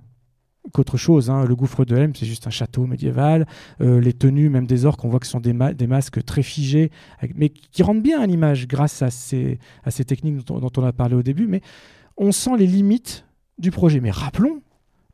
qu'autre 0.74 0.98
chose. 0.98 1.30
hein. 1.30 1.46
Le 1.46 1.56
gouffre 1.56 1.86
de 1.86 1.96
Helm, 1.96 2.14
c'est 2.16 2.26
juste 2.26 2.48
un 2.48 2.52
château 2.52 2.86
médiéval. 2.86 3.48
Euh, 3.82 4.00
les 4.00 4.14
tenues, 4.14 4.50
même 4.50 4.68
des 4.68 4.86
orques, 4.86 5.04
on 5.04 5.10
voit 5.10 5.20
que 5.20 5.26
ce 5.26 5.32
sont 5.34 5.40
des, 5.40 5.54
ma- 5.54 5.74
des 5.74 5.88
masques 5.88 6.24
très 6.24 6.44
figés, 6.44 6.92
mais 7.36 7.50
qui 7.50 7.84
rendent 7.84 8.02
bien 8.02 8.22
à 8.22 8.26
l'image 8.26 8.68
grâce 8.68 9.02
à 9.02 9.10
ces, 9.10 9.60
techniques 10.08 10.46
dont 10.46 10.72
on 10.76 10.84
a 10.84 10.92
parlé 10.94 11.16
au 11.16 11.24
début. 11.24 11.48
Mais 11.48 11.62
on 12.18 12.32
sent 12.32 12.58
les 12.58 12.68
limites 12.68 13.26
du 13.62 13.72
projet. 13.72 14.00
Mais 14.00 14.12
rappelons 14.12 14.62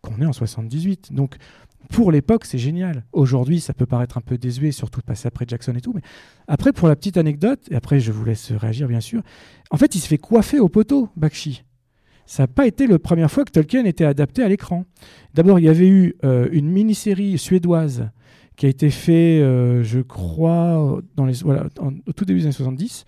qu'on 0.02 0.22
est 0.22 0.26
en 0.26 0.34
78. 0.34 1.14
Donc, 1.14 1.38
pour 1.90 2.12
l'époque, 2.12 2.46
c'est 2.46 2.58
génial. 2.58 3.04
Aujourd'hui, 3.14 3.60
ça 3.60 3.74
peut 3.74 3.86
paraître 3.86 4.18
un 4.18 4.22
peu 4.22 4.38
désuet, 4.38 4.72
surtout 4.72 5.00
de 5.00 5.06
passer 5.06 5.28
après 5.28 5.46
Jackson 5.48 5.74
et 5.76 5.82
tout. 5.82 5.94
Mais 5.94 6.02
après, 6.48 6.74
pour 6.74 6.88
la 6.88 6.96
petite 6.96 7.18
anecdote, 7.18 7.60
et 7.72 7.76
après, 7.76 8.00
je 8.00 8.12
vous 8.12 8.26
laisse 8.26 8.52
réagir, 8.52 8.88
bien 8.88 9.00
sûr. 9.00 9.22
En 9.72 9.78
fait, 9.78 9.96
il 9.96 10.00
se 10.00 10.08
fait 10.08 10.18
coiffer 10.18 10.60
au 10.60 10.70
poteau, 10.70 11.10
Bakshi. 11.16 11.64
Ça 12.26 12.44
n'a 12.44 12.48
pas 12.48 12.68
été 12.68 12.88
la 12.88 13.00
première 13.00 13.32
fois 13.32 13.46
que 13.46 13.52
Tolkien 13.52 13.86
était 13.86 14.04
adapté 14.04 14.44
à 14.44 14.50
l'écran. 14.50 14.84
D'abord, 15.34 15.60
il 15.60 15.66
y 15.66 15.70
avait 15.70 15.88
eu 15.88 16.16
euh, 16.26 16.50
une 16.52 16.70
mini-série 16.70 17.38
suédoise 17.38 18.10
qui 18.58 18.66
a 18.66 18.70
été 18.70 18.90
faite, 18.90 19.42
euh, 19.42 19.82
je 19.84 20.02
crois, 20.02 21.00
dans 21.16 21.26
les, 21.26 21.36
voilà, 21.36 21.68
au 21.80 22.12
tout 22.12 22.26
début 22.26 22.40
des 22.40 22.46
années 22.48 22.54
70, 22.54 23.06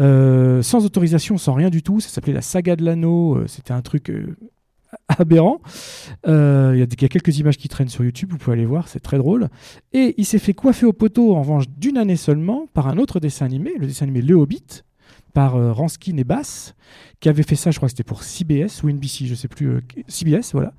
euh, 0.00 0.62
sans 0.62 0.86
autorisation, 0.86 1.36
sans 1.36 1.52
rien 1.52 1.68
du 1.68 1.82
tout. 1.82 2.00
Ça 2.00 2.08
s'appelait 2.08 2.32
La 2.32 2.40
Saga 2.40 2.76
de 2.76 2.84
l'Anneau. 2.84 3.46
C'était 3.46 3.72
un 3.72 3.82
truc 3.82 4.10
aberrant. 5.08 5.60
Euh, 6.26 6.72
Il 6.74 6.80
y, 6.80 6.82
a 6.82 7.08
quelques 7.08 7.38
images 7.38 7.56
qui 7.56 7.68
traînent 7.68 7.88
sur 7.88 8.04
YouTube, 8.04 8.30
vous 8.30 8.38
pouvez 8.38 8.54
aller 8.54 8.66
voir, 8.66 8.88
c'est 8.88 9.00
très 9.00 9.18
drôle. 9.18 9.48
Et 9.92 10.14
il 10.18 10.26
s'est 10.26 10.38
fait 10.38 10.54
coiffer 10.54 10.86
au 10.86 10.92
poteau, 10.92 11.34
en 11.34 11.40
revanche, 11.40 11.64
d'une 11.68 11.98
année 11.98 12.16
seulement, 12.16 12.66
par 12.72 12.88
un 12.88 12.98
autre 12.98 13.20
dessin 13.20 13.46
animé, 13.46 13.72
le 13.78 13.86
dessin 13.86 14.04
animé 14.04 14.22
Le 14.22 14.34
Hobbit, 14.34 14.82
par 15.32 15.56
euh, 15.56 15.72
Ranskin 15.72 16.16
et 16.16 16.24
Bass, 16.24 16.74
qui 17.20 17.28
avait 17.28 17.42
fait 17.42 17.56
ça, 17.56 17.70
je 17.70 17.76
crois 17.76 17.88
que 17.88 17.92
c'était 17.92 18.04
pour 18.04 18.22
CBS 18.22 18.82
ou 18.82 18.90
NBC, 18.90 19.26
je 19.26 19.34
sais 19.34 19.48
plus, 19.48 19.68
euh, 19.68 19.80
CBS, 20.08 20.52
voilà. 20.52 20.74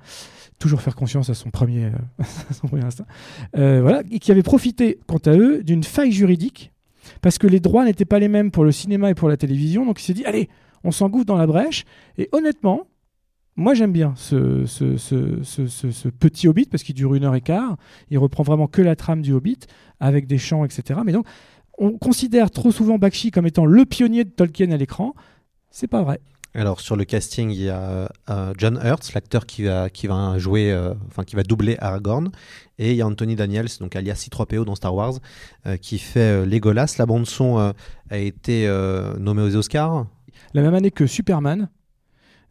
Toujours 0.60 0.80
faire 0.80 0.94
conscience 0.94 1.30
à 1.30 1.34
son 1.34 1.50
premier, 1.50 1.86
euh, 1.86 1.90
à 2.50 2.54
son 2.54 2.68
premier 2.68 2.84
instinct. 2.84 3.06
Voilà, 3.52 4.02
et 4.10 4.18
qui 4.18 4.30
avait 4.30 4.42
profité, 4.42 4.98
quant 5.06 5.18
à 5.26 5.36
eux, 5.36 5.62
d'une 5.62 5.84
faille 5.84 6.12
juridique, 6.12 6.72
parce 7.20 7.38
que 7.38 7.46
les 7.46 7.60
droits 7.60 7.84
n'étaient 7.84 8.04
pas 8.04 8.18
les 8.18 8.28
mêmes 8.28 8.50
pour 8.50 8.64
le 8.64 8.72
cinéma 8.72 9.10
et 9.10 9.14
pour 9.14 9.28
la 9.28 9.36
télévision, 9.36 9.84
donc 9.84 10.00
il 10.00 10.04
s'est 10.04 10.14
dit, 10.14 10.24
allez, 10.24 10.48
on 10.84 10.90
s'engouffre 10.90 11.26
dans 11.26 11.36
la 11.36 11.46
brèche, 11.46 11.84
et 12.18 12.28
honnêtement, 12.32 12.86
moi 13.56 13.74
j'aime 13.74 13.92
bien 13.92 14.14
ce, 14.16 14.66
ce, 14.66 14.96
ce, 14.96 15.42
ce- 15.42 15.66
ce- 15.66 15.90
ce 15.90 16.08
petit 16.08 16.48
Hobbit, 16.48 16.66
parce 16.66 16.82
qu'il 16.82 16.94
dure 16.94 17.14
une 17.14 17.24
heure 17.24 17.34
et 17.34 17.40
quart, 17.40 17.76
il 18.10 18.18
reprend 18.18 18.42
vraiment 18.42 18.66
que 18.66 18.82
la 18.82 18.96
trame 18.96 19.22
du 19.22 19.32
Hobbit, 19.32 19.60
avec 20.00 20.26
des 20.26 20.38
chants, 20.38 20.64
etc. 20.64 21.00
Mais 21.04 21.12
donc, 21.12 21.26
on 21.78 21.92
considère 21.98 22.50
trop 22.50 22.70
souvent 22.70 22.98
Bakshi 22.98 23.30
comme 23.30 23.46
étant 23.46 23.66
le 23.66 23.84
pionnier 23.84 24.24
de 24.24 24.30
Tolkien 24.30 24.70
à 24.70 24.76
l'écran, 24.76 25.14
c'est 25.70 25.88
pas 25.88 26.02
vrai. 26.02 26.20
Alors 26.56 26.80
sur 26.80 26.94
le 26.94 27.04
casting, 27.04 27.50
il 27.50 27.62
y 27.62 27.68
a 27.68 28.08
euh, 28.30 28.52
John 28.58 28.78
Hurt, 28.80 29.12
l'acteur 29.12 29.44
qui 29.44 29.64
va, 29.64 29.90
qui 29.90 30.06
va 30.06 30.38
jouer, 30.38 30.70
euh, 30.70 30.94
enfin 31.08 31.24
qui 31.24 31.34
va 31.34 31.42
doubler 31.42 31.76
Aragorn, 31.80 32.30
et 32.78 32.92
il 32.92 32.96
y 32.96 33.02
a 33.02 33.06
Anthony 33.08 33.34
Daniels, 33.34 33.66
donc 33.80 33.96
alias 33.96 34.24
C3PO 34.30 34.64
dans 34.64 34.76
Star 34.76 34.94
Wars, 34.94 35.14
euh, 35.66 35.76
qui 35.76 35.98
fait 35.98 36.46
Legolas. 36.46 36.94
La 37.00 37.06
bande 37.06 37.26
son 37.26 37.58
a 37.58 38.18
été 38.18 38.68
nommée 39.18 39.42
aux 39.42 39.56
Oscars. 39.56 40.06
La 40.52 40.62
même 40.62 40.74
année 40.74 40.92
que 40.92 41.08
Superman, 41.08 41.68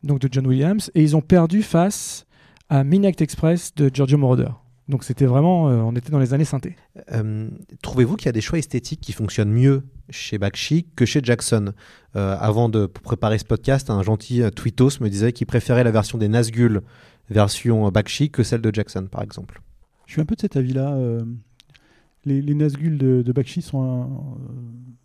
donc 0.03 0.19
de 0.19 0.29
John 0.31 0.45
Williams, 0.47 0.91
et 0.95 1.01
ils 1.01 1.15
ont 1.15 1.21
perdu 1.21 1.61
face 1.63 2.25
à 2.69 2.83
Midnight 2.83 3.21
Express 3.21 3.73
de 3.75 3.89
Giorgio 3.93 4.17
Moroder. 4.17 4.49
Donc 4.89 5.05
c'était 5.05 5.25
vraiment, 5.25 5.69
euh, 5.69 5.77
on 5.77 5.95
était 5.95 6.11
dans 6.11 6.19
les 6.19 6.33
années 6.33 6.43
synthé. 6.43 6.75
Euh, 7.13 7.49
Trouvez-vous 7.81 8.17
qu'il 8.17 8.25
y 8.25 8.29
a 8.29 8.33
des 8.33 8.41
choix 8.41 8.59
esthétiques 8.59 8.99
qui 8.99 9.13
fonctionnent 9.13 9.51
mieux 9.51 9.83
chez 10.09 10.37
Bakshi 10.37 10.87
que 10.95 11.05
chez 11.05 11.21
Jackson? 11.23 11.71
Euh, 12.17 12.35
Avant 12.37 12.67
de 12.67 12.85
préparer 12.85 13.37
ce 13.37 13.45
podcast, 13.45 13.89
un 13.89 14.03
gentil 14.03 14.41
euh, 14.41 14.49
tweetos 14.49 14.99
me 14.99 15.09
disait 15.09 15.31
qu'il 15.31 15.47
préférait 15.47 15.85
la 15.85 15.91
version 15.91 16.17
des 16.17 16.27
Nazgûl 16.27 16.81
version 17.29 17.89
Bakshi 17.89 18.29
que 18.29 18.43
celle 18.43 18.59
de 18.59 18.73
Jackson, 18.73 19.07
par 19.09 19.23
exemple. 19.23 19.61
Je 20.05 20.11
suis 20.13 20.21
un 20.21 20.25
peu 20.25 20.35
de 20.35 20.41
cet 20.41 20.57
avis-là. 20.57 20.97
les, 22.25 22.41
les 22.41 22.53
Nazgûl 22.53 22.97
de, 22.97 23.21
de 23.21 23.31
Bakshi 23.31 23.61
sont 23.61 23.81
un, 23.81 24.09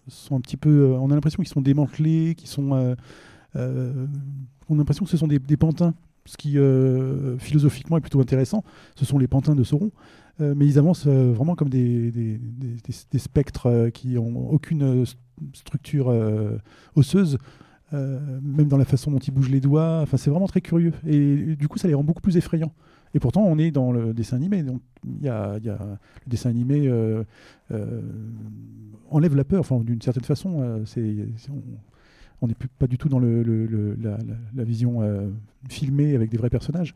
sont 0.08 0.34
un 0.36 0.40
petit 0.40 0.56
peu. 0.56 0.96
on 0.98 1.08
a 1.12 1.14
l'impression 1.14 1.40
qu'ils 1.40 1.52
sont 1.52 1.60
démantelés, 1.62 2.34
qu'ils 2.36 2.48
sont. 2.48 2.96
Euh, 3.56 4.06
on 4.68 4.74
a 4.74 4.78
l'impression 4.78 5.04
que 5.04 5.10
ce 5.10 5.16
sont 5.16 5.28
des, 5.28 5.56
pantins, 5.56 5.94
ce 6.24 6.36
qui 6.36 6.58
euh, 6.58 7.38
philosophiquement 7.38 7.96
est 7.96 8.00
plutôt 8.00 8.20
intéressant. 8.20 8.64
Ce 8.96 9.04
sont 9.04 9.18
les 9.18 9.28
pantins 9.28 9.54
de 9.54 9.64
Sauron. 9.64 9.90
Euh, 10.40 10.54
mais 10.56 10.66
ils 10.66 10.78
avancent 10.78 11.06
vraiment 11.06 11.56
comme 11.56 11.68
des, 11.68 12.38
spectres 13.16 13.88
qui 13.92 14.14
n'ont 14.14 14.50
aucune 14.50 15.02
st- 15.02 15.16
structure 15.52 16.14
osseuse, 16.94 17.38
même 17.92 18.68
dans 18.68 18.76
la 18.76 18.84
façon 18.84 19.10
dont 19.10 19.18
ils 19.18 19.32
bougent 19.32 19.50
les 19.50 19.60
doigts. 19.60 20.00
Enfin, 20.02 20.16
c'est 20.16 20.30
vraiment 20.30 20.46
très 20.46 20.60
curieux. 20.60 20.92
Et, 21.06 21.56
du 21.56 21.68
coup, 21.68 21.78
ça 21.78 21.88
les 21.88 21.94
rend 21.94 22.04
beaucoup 22.04 22.22
plus 22.22 22.36
effrayants. 22.36 22.72
Et 23.14 23.20
pourtant, 23.20 23.42
on 23.42 23.58
est 23.58 23.70
dans 23.70 23.90
le 23.90 24.12
dessin 24.12 24.36
animé. 24.36 24.62
Donc, 24.62 24.82
il 25.04 25.24
y 25.24 25.28
le 25.28 25.98
dessin 26.26 26.50
animé 26.50 26.88
enlève 29.10 29.34
la 29.34 29.44
peur. 29.44 29.60
Enfin, 29.60 29.80
d'une 29.80 30.02
certaine 30.02 30.24
façon, 30.24 30.84
on- 32.40 32.48
n'est 32.48 32.54
pas 32.78 32.86
du 32.86 32.98
tout 32.98 33.08
dans 33.08 33.18
la, 33.18 34.64
vision 34.64 35.02
euh, 35.02 35.28
filmée 35.68 36.14
avec 36.14 36.30
des 36.30 36.36
vrais 36.36 36.50
personnages. 36.50 36.94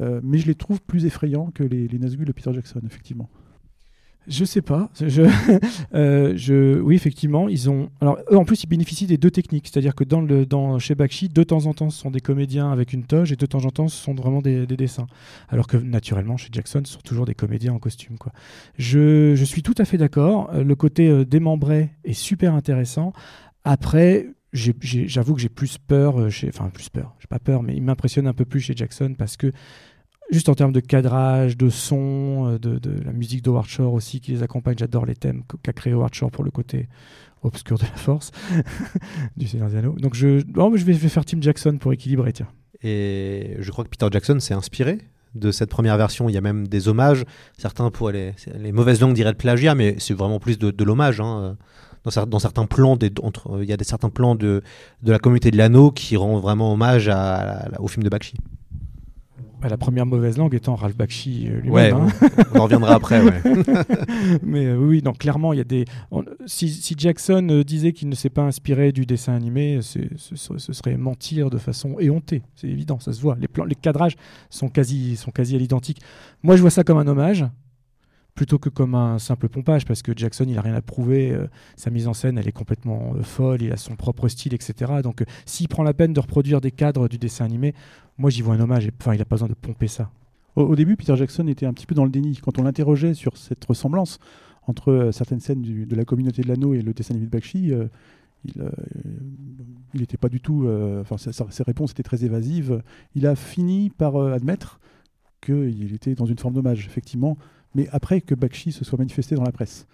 Euh, 0.00 0.20
mais 0.22 0.38
je 0.38 0.46
les 0.46 0.54
trouve 0.54 0.80
plus 0.80 1.04
effrayants 1.04 1.50
que 1.50 1.62
les, 1.62 1.86
les 1.86 1.98
Nazgûl 1.98 2.24
de 2.24 2.32
Peter 2.32 2.52
Jackson, 2.54 2.80
effectivement. 2.86 3.28
Je 4.28 4.44
sais 4.44 4.60
pas. 4.60 4.90
Je, 5.00 5.22
euh, 5.94 6.80
oui, 6.80 6.94
effectivement, 6.94 7.48
ils 7.48 7.70
ont. 7.70 7.90
Alors, 8.00 8.18
eux, 8.30 8.36
en 8.36 8.44
plus, 8.44 8.62
ils 8.62 8.66
bénéficient 8.66 9.06
des 9.06 9.16
deux 9.16 9.30
techniques. 9.30 9.66
C'est-à-dire 9.66 9.94
que 9.94 10.04
dans 10.04 10.78
chez 10.78 10.94
Bakshi, 10.94 11.28
de 11.28 11.42
temps 11.42 11.66
en 11.66 11.74
temps, 11.74 11.90
ce 11.90 11.98
sont 11.98 12.10
des 12.10 12.20
comédiens 12.20 12.70
avec 12.70 12.92
une 12.92 13.04
toge 13.04 13.32
et 13.32 13.36
de 13.36 13.46
temps 13.46 13.64
en 13.64 13.70
temps, 13.70 13.88
ce 13.88 13.96
sont 13.96 14.14
vraiment 14.14 14.40
des, 14.40 14.66
des 14.66 14.76
dessins. 14.76 15.06
Alors 15.48 15.66
que, 15.66 15.78
naturellement, 15.78 16.36
chez 16.36 16.50
Jackson, 16.52 16.82
ce 16.84 16.92
sont 16.92 17.00
toujours 17.00 17.24
des 17.24 17.34
comédiens 17.34 17.72
en 17.72 17.78
costume. 17.78 18.16
Je, 18.78 19.42
suis 19.44 19.62
tout 19.62 19.74
à 19.78 19.84
fait 19.84 19.98
d'accord. 19.98 20.52
Le 20.54 20.74
côté 20.74 21.08
euh, 21.08 21.24
démembré 21.24 21.90
est 22.04 22.12
super 22.12 22.54
intéressant. 22.54 23.12
Après, 23.64 24.28
j'avoue 24.52 25.34
que 25.34 25.40
j'ai 25.40 25.48
plus 25.48 25.78
peur. 25.78 26.20
euh, 26.20 26.30
enfin, 26.48 26.68
plus 26.70 26.88
peur. 26.88 27.14
J'ai 27.20 27.26
pas 27.28 27.38
peur, 27.38 27.62
mais 27.62 27.74
il 27.76 27.82
m'impressionne 27.82 28.26
un 28.26 28.32
peu 28.34 28.44
plus 28.44 28.60
chez 28.60 28.74
Jackson 28.76 29.14
parce 29.16 29.36
que 29.36 29.52
juste 30.30 30.48
en 30.48 30.54
termes 30.54 30.72
de 30.72 30.80
cadrage, 30.80 31.56
de 31.56 31.68
son, 31.68 32.52
euh, 32.54 32.58
de, 32.58 32.80
la 33.04 33.12
musique 33.12 33.42
d'Howard 33.42 33.66
Shore 33.66 33.92
aussi 33.92 34.20
qui 34.20 34.32
les 34.32 34.42
accompagne. 34.42 34.76
J'adore 34.78 35.06
les 35.06 35.16
thèmes 35.16 35.42
qu- 35.48 35.56
qu'a 35.62 35.72
créé 35.72 35.92
Howard 35.92 36.14
Shore 36.14 36.30
pour 36.30 36.44
le 36.44 36.50
côté 36.50 36.88
obscur 37.42 37.78
de 37.78 37.84
la 37.84 37.96
force 37.96 38.32
du 39.36 39.46
Seigneur 39.46 39.68
des 39.70 39.76
Anneaux. 39.76 39.96
Donc 39.98 40.14
je, 40.14 40.42
bon, 40.44 40.76
je, 40.76 40.84
vais, 40.84 40.94
faire 40.94 41.24
Tim 41.24 41.40
Jackson 41.40 41.78
pour 41.80 41.92
équilibrer, 41.92 42.32
tiens. 42.32 42.48
Et 42.82 43.56
je 43.58 43.70
crois 43.70 43.84
que 43.84 43.90
Peter 43.90 44.06
Jackson 44.10 44.38
s'est 44.40 44.54
inspiré 44.54 44.98
de 45.34 45.50
cette 45.52 45.70
première 45.70 45.96
version. 45.96 46.28
Il 46.28 46.32
y 46.34 46.38
a 46.38 46.40
même 46.40 46.66
des 46.66 46.88
hommages. 46.88 47.24
Certains 47.56 47.90
pour 47.90 48.10
les, 48.10 48.32
les 48.58 48.72
mauvaises 48.72 49.00
langues 49.00 49.14
diraient 49.14 49.32
de 49.32 49.36
plagiat, 49.36 49.74
mais 49.74 49.96
c'est 49.98 50.14
vraiment 50.14 50.40
plus 50.40 50.58
de, 50.58 50.70
de 50.70 50.84
l'hommage. 50.84 51.20
hein. 51.20 51.56
Dans, 52.04 52.10
cer- 52.10 52.26
dans 52.26 52.38
certains 52.38 52.64
plans, 52.66 52.96
des, 52.96 53.10
entre, 53.22 53.60
il 53.62 53.68
y 53.68 53.72
a 53.72 53.76
des 53.76 53.84
certains 53.84 54.08
plans 54.10 54.34
de, 54.34 54.62
de 55.02 55.12
la 55.12 55.18
communauté 55.18 55.50
de 55.50 55.56
l'anneau 55.58 55.90
qui 55.90 56.16
rend 56.16 56.38
vraiment 56.40 56.72
hommage 56.72 57.08
à, 57.08 57.34
à- 57.66 57.80
au 57.80 57.88
film 57.88 58.02
de 58.04 58.08
Bakshi. 58.08 58.34
Bah, 59.60 59.68
la 59.68 59.76
première 59.76 60.06
mauvaise 60.06 60.38
langue 60.38 60.54
étant 60.54 60.74
Ralph 60.74 60.96
Bakshi 60.96 61.46
euh, 61.48 61.60
lui-même. 61.60 61.72
Ouais, 61.74 61.90
hein. 61.92 62.06
on 62.54 62.60
en 62.60 62.62
reviendra 62.64 62.94
après. 62.94 63.20
Ouais. 63.22 63.42
Mais 64.42 64.64
euh, 64.64 64.76
oui, 64.78 65.02
donc 65.02 65.18
clairement, 65.18 65.52
il 65.52 65.58
y 65.58 65.60
a 65.60 65.64
des. 65.64 65.84
on- 66.10 66.24
si, 66.46 66.70
si 66.70 66.94
Jackson 66.96 67.46
euh, 67.50 67.62
disait 67.62 67.92
qu'il 67.92 68.08
ne 68.08 68.14
s'est 68.14 68.30
pas 68.30 68.40
inspiré 68.40 68.90
du 68.92 69.04
dessin 69.04 69.34
animé, 69.34 69.80
c'est- 69.82 70.08
ce, 70.16 70.34
serait- 70.36 70.58
ce 70.58 70.72
serait 70.72 70.96
mentir 70.96 71.50
de 71.50 71.58
façon 71.58 71.96
éhontée. 71.98 72.40
C'est 72.56 72.68
évident, 72.68 72.98
ça 73.00 73.12
se 73.12 73.20
voit. 73.20 73.36
Les, 73.38 73.48
plans, 73.48 73.66
les 73.66 73.74
cadrages 73.74 74.16
sont 74.48 74.68
quasi, 74.70 75.16
sont 75.16 75.30
quasi 75.30 75.56
à 75.56 75.58
l'identique. 75.58 76.00
Moi, 76.42 76.56
je 76.56 76.62
vois 76.62 76.70
ça 76.70 76.82
comme 76.82 76.96
un 76.96 77.06
hommage 77.06 77.44
plutôt 78.40 78.58
que 78.58 78.70
comme 78.70 78.94
un 78.94 79.18
simple 79.18 79.50
pompage 79.50 79.84
parce 79.84 80.00
que 80.00 80.12
Jackson 80.16 80.46
il 80.48 80.56
a 80.56 80.62
rien 80.62 80.72
à 80.72 80.80
prouver 80.80 81.30
euh, 81.30 81.46
sa 81.76 81.90
mise 81.90 82.08
en 82.08 82.14
scène 82.14 82.38
elle 82.38 82.48
est 82.48 82.52
complètement 82.52 83.12
euh, 83.14 83.22
folle 83.22 83.60
il 83.60 83.70
a 83.70 83.76
son 83.76 83.96
propre 83.96 84.28
style 84.28 84.54
etc 84.54 85.02
donc 85.02 85.20
euh, 85.20 85.26
s'il 85.44 85.68
prend 85.68 85.82
la 85.82 85.92
peine 85.92 86.14
de 86.14 86.20
reproduire 86.20 86.62
des 86.62 86.70
cadres 86.70 87.06
du 87.06 87.18
dessin 87.18 87.44
animé 87.44 87.74
moi 88.16 88.30
j'y 88.30 88.40
vois 88.40 88.54
un 88.54 88.60
hommage 88.60 88.88
enfin 88.98 89.12
il 89.12 89.20
a 89.20 89.26
pas 89.26 89.36
besoin 89.36 89.48
de 89.48 89.52
pomper 89.52 89.88
ça 89.88 90.10
Au, 90.56 90.74
début, 90.74 90.96
Peter 90.96 91.14
Jackson 91.16 91.48
était 91.48 91.66
un 91.66 91.74
petit 91.74 91.84
peu 91.84 91.94
dans 91.94 92.06
le 92.06 92.10
déni. 92.10 92.38
Quand 92.42 92.58
on 92.58 92.62
l'interrogeait 92.62 93.12
sur 93.12 93.36
cette 93.36 93.62
ressemblance 93.66 94.20
entre 94.66 95.10
certaines 95.12 95.40
scènes 95.40 95.60
de 95.60 95.94
la 95.94 96.06
communauté 96.06 96.40
de 96.40 96.48
l'anneau 96.48 96.72
et 96.72 96.80
le 96.80 96.94
dessin 96.94 97.12
animé 97.12 97.26
de 97.26 97.30
Bakshi, 97.30 97.72
il 98.44 100.00
n'était 100.00 100.16
pas 100.16 100.30
du 100.30 100.40
tout. 100.40 100.66
Enfin, 101.00 101.16
ses 101.18 101.62
réponses 101.62 101.92
étaient 101.92 102.02
très 102.02 102.24
évasives. 102.24 102.82
Il 103.14 103.26
a 103.26 103.36
fini 103.36 103.90
par 103.90 104.16
euh, 104.16 104.32
admettre 104.32 104.80
qu'il 105.40 105.94
était 105.94 106.14
dans 106.14 106.26
une 106.26 106.38
forme 106.38 106.54
d'hommage, 106.54 106.86
effectivement, 106.86 107.36
mais 107.74 107.88
après 107.92 108.20
que 108.20 108.34
Bakshi 108.34 108.72
se 108.72 108.84
soit 108.84 108.98
manifesté 108.98 109.34
dans 109.34 109.44
la 109.44 109.52
presse. 109.52 109.86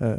Euh, 0.00 0.16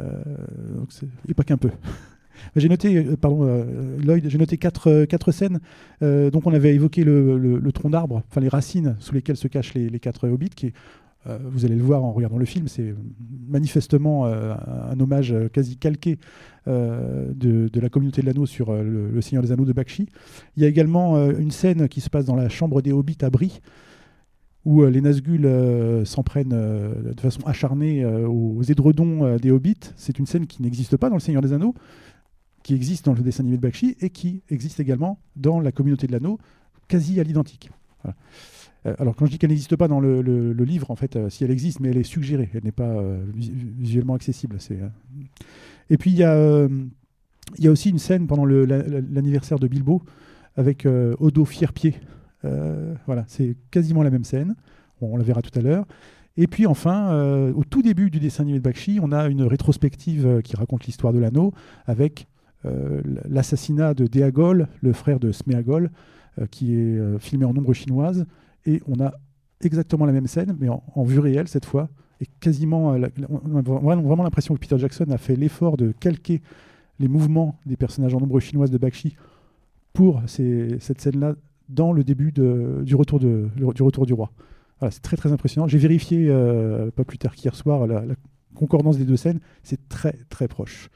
donc 0.76 0.90
et 1.28 1.34
pas 1.34 1.44
qu'un 1.44 1.56
peu. 1.56 1.70
J'ai 2.56 2.68
noté, 2.70 2.96
euh, 2.96 3.16
pardon, 3.16 3.40
euh, 3.42 4.20
j'ai 4.26 4.38
noté 4.38 4.56
quatre, 4.56 4.88
euh, 4.88 5.04
quatre 5.06 5.30
scènes. 5.30 5.60
Donc 6.00 6.46
on 6.46 6.54
avait 6.54 6.74
évoqué 6.74 7.04
le, 7.04 7.36
le- 7.36 7.72
tronc 7.72 7.90
d'arbre, 7.90 8.22
enfin 8.30 8.40
les 8.40 8.48
racines 8.48 8.96
sous 8.98 9.14
lesquelles 9.14 9.36
se 9.36 9.46
cachent 9.48 9.74
les, 9.74 9.90
les 9.90 10.00
quatre 10.00 10.26
hobbits, 10.28 10.48
qui 10.50 10.72
vous 11.26 11.66
allez 11.66 11.74
le 11.74 11.82
voir 11.82 12.02
en 12.02 12.12
regardant 12.12 12.38
le 12.38 12.46
film, 12.46 12.66
c'est 12.66 12.94
manifestement 13.46 14.24
un 14.24 14.98
hommage 14.98 15.34
quasi 15.52 15.76
calqué 15.76 16.18
de, 16.66 17.68
de 17.68 17.80
la 17.80 17.90
communauté 17.90 18.22
de 18.22 18.26
l'anneau 18.26 18.46
sur 18.46 18.72
le, 18.72 19.10
le 19.10 19.20
Seigneur 19.20 19.42
des 19.42 19.52
Anneaux 19.52 19.66
de 19.66 19.74
Bakshi. 19.74 20.08
Il 20.56 20.62
y 20.62 20.64
a 20.64 20.68
également 20.68 21.18
une 21.30 21.50
scène 21.50 21.88
qui 21.88 22.00
se 22.00 22.08
passe 22.08 22.24
dans 22.24 22.36
la 22.36 22.48
chambre 22.48 22.80
des 22.80 22.92
hobbits 22.92 23.18
à 23.20 23.28
Brie, 23.28 23.60
où 24.64 24.82
euh, 24.82 24.90
les 24.90 25.00
Nazgûl 25.00 25.46
euh, 25.46 26.04
s'en 26.04 26.22
prennent 26.22 26.52
euh, 26.52 27.12
de 27.14 27.20
façon 27.20 27.40
acharnée 27.46 28.04
aux 28.04 28.62
édredons 28.62 29.36
des 29.36 29.50
hobbits. 29.50 29.92
C'est 29.96 30.18
une 30.18 30.26
scène 30.26 30.46
qui 30.46 30.62
n'existe 30.62 30.96
pas 30.96 31.08
dans 31.08 31.16
le 31.16 31.20
Seigneur 31.20 31.42
des 31.42 31.52
Anneaux, 31.52 31.74
qui 32.62 32.74
existe 32.74 33.06
dans 33.06 33.14
le 33.14 33.22
dessin 33.22 33.42
animé 33.42 33.56
de 33.56 33.62
Bakshi 33.62 33.96
et 34.00 34.10
qui 34.10 34.42
existe 34.50 34.80
également 34.80 35.18
dans 35.36 35.60
la 35.60 35.72
communauté 35.72 36.06
de 36.06 36.12
l'anneau, 36.12 36.38
quasi 36.88 37.20
à 37.20 37.22
l'identique. 37.22 37.70
Alors 38.98 39.14
quand 39.14 39.26
je 39.26 39.32
dis 39.32 39.38
qu'elle 39.38 39.50
n'existe 39.50 39.76
pas 39.76 39.88
dans 39.88 40.00
le, 40.00 40.52
livre, 40.64 40.90
en 40.90 40.96
fait, 40.96 41.18
si 41.30 41.44
elle 41.44 41.50
existe, 41.50 41.80
mais 41.80 41.90
elle 41.90 41.98
est 41.98 42.02
suggérée, 42.02 42.50
elle 42.54 42.64
n'est 42.64 42.72
pas 42.72 43.02
vis- 43.34 43.52
visuellement 43.52 44.14
accessible. 44.14 44.58
Et 45.90 45.98
puis 45.98 46.10
il 46.10 46.16
y, 46.18 46.24
a, 46.24 46.68
aussi 47.70 47.90
une 47.90 47.98
scène 47.98 48.26
pendant 48.26 48.44
l'anniversaire 48.44 49.58
de 49.58 49.68
Bilbo 49.68 50.02
avec 50.56 50.86
Odo 50.86 51.44
Fierpied. 51.44 51.94
Euh, 52.44 52.94
voilà, 53.06 53.24
c'est 53.28 53.56
quasiment 53.70 54.02
la 54.02 54.10
même 54.10 54.24
scène. 54.24 54.54
On, 55.00 55.16
la 55.16 55.24
verra 55.24 55.42
tout 55.42 55.56
à 55.58 55.62
l'heure. 55.62 55.86
Et 56.36 56.46
puis 56.46 56.66
enfin, 56.66 57.12
euh, 57.12 57.52
au 57.54 57.64
tout 57.64 57.82
début 57.82 58.10
du 58.10 58.20
dessin 58.20 58.42
animé 58.42 58.58
de 58.58 58.64
Bakshi, 58.64 58.98
on 59.02 59.12
a 59.12 59.28
une 59.28 59.42
rétrospective 59.42 60.26
euh, 60.26 60.40
qui 60.40 60.56
raconte 60.56 60.84
l'histoire 60.86 61.12
de 61.12 61.18
l'anneau 61.18 61.52
avec 61.86 62.26
l'assassinat 63.24 63.94
de 63.94 64.06
Déagol, 64.06 64.68
le 64.82 64.92
frère 64.92 65.18
de 65.18 65.32
Sméagol, 65.32 65.90
qui 66.50 66.74
est 66.74 67.18
filmé 67.18 67.46
en 67.46 67.56
ombre 67.56 67.72
chinoise. 67.72 68.26
Et 68.66 68.82
on 68.86 69.02
a 69.02 69.14
exactement 69.62 70.04
la 70.04 70.12
même 70.12 70.26
scène, 70.26 70.54
mais 70.60 70.68
en, 70.68 71.02
vue 71.02 71.20
réelle 71.20 71.48
cette 71.48 71.64
fois. 71.64 71.88
Et 72.20 72.26
quasiment, 72.38 72.88
on 72.90 73.56
a 73.56 73.62
vraiment 73.62 74.24
l'impression 74.24 74.52
que 74.52 74.60
Peter 74.60 74.76
Jackson 74.76 75.06
a 75.08 75.16
fait 75.16 75.36
l'effort 75.36 75.78
de 75.78 75.92
calquer 75.92 76.42
les 76.98 77.08
mouvements 77.08 77.58
des 77.64 77.78
personnages 77.78 78.14
en 78.14 78.18
ombre 78.18 78.38
chinoise 78.40 78.70
de 78.70 78.76
Bakshi 78.76 79.16
pour 79.94 80.20
cette 80.26 81.00
scène-là 81.00 81.36
dans 81.70 81.92
le 81.92 82.04
début 82.04 82.32
du, 82.32 82.94
retour 82.94 83.18
du 83.20 84.12
roi. 84.12 84.30
C'est 84.90 85.02
très 85.02 85.16
très 85.16 85.32
impressionnant. 85.32 85.68
J'ai 85.68 85.78
vérifié 85.78 86.28
euh, 86.28 86.90
pas 86.90 87.04
plus 87.04 87.18
tard 87.18 87.34
qu'hier 87.34 87.54
soir 87.54 87.86
la, 87.86 88.02
concordance 88.54 88.98
des 88.98 89.04
deux 89.04 89.16
scènes. 89.16 89.40
C'est 89.62 89.88
très 89.88 90.18
très 90.28 90.48
proche. 90.48 90.88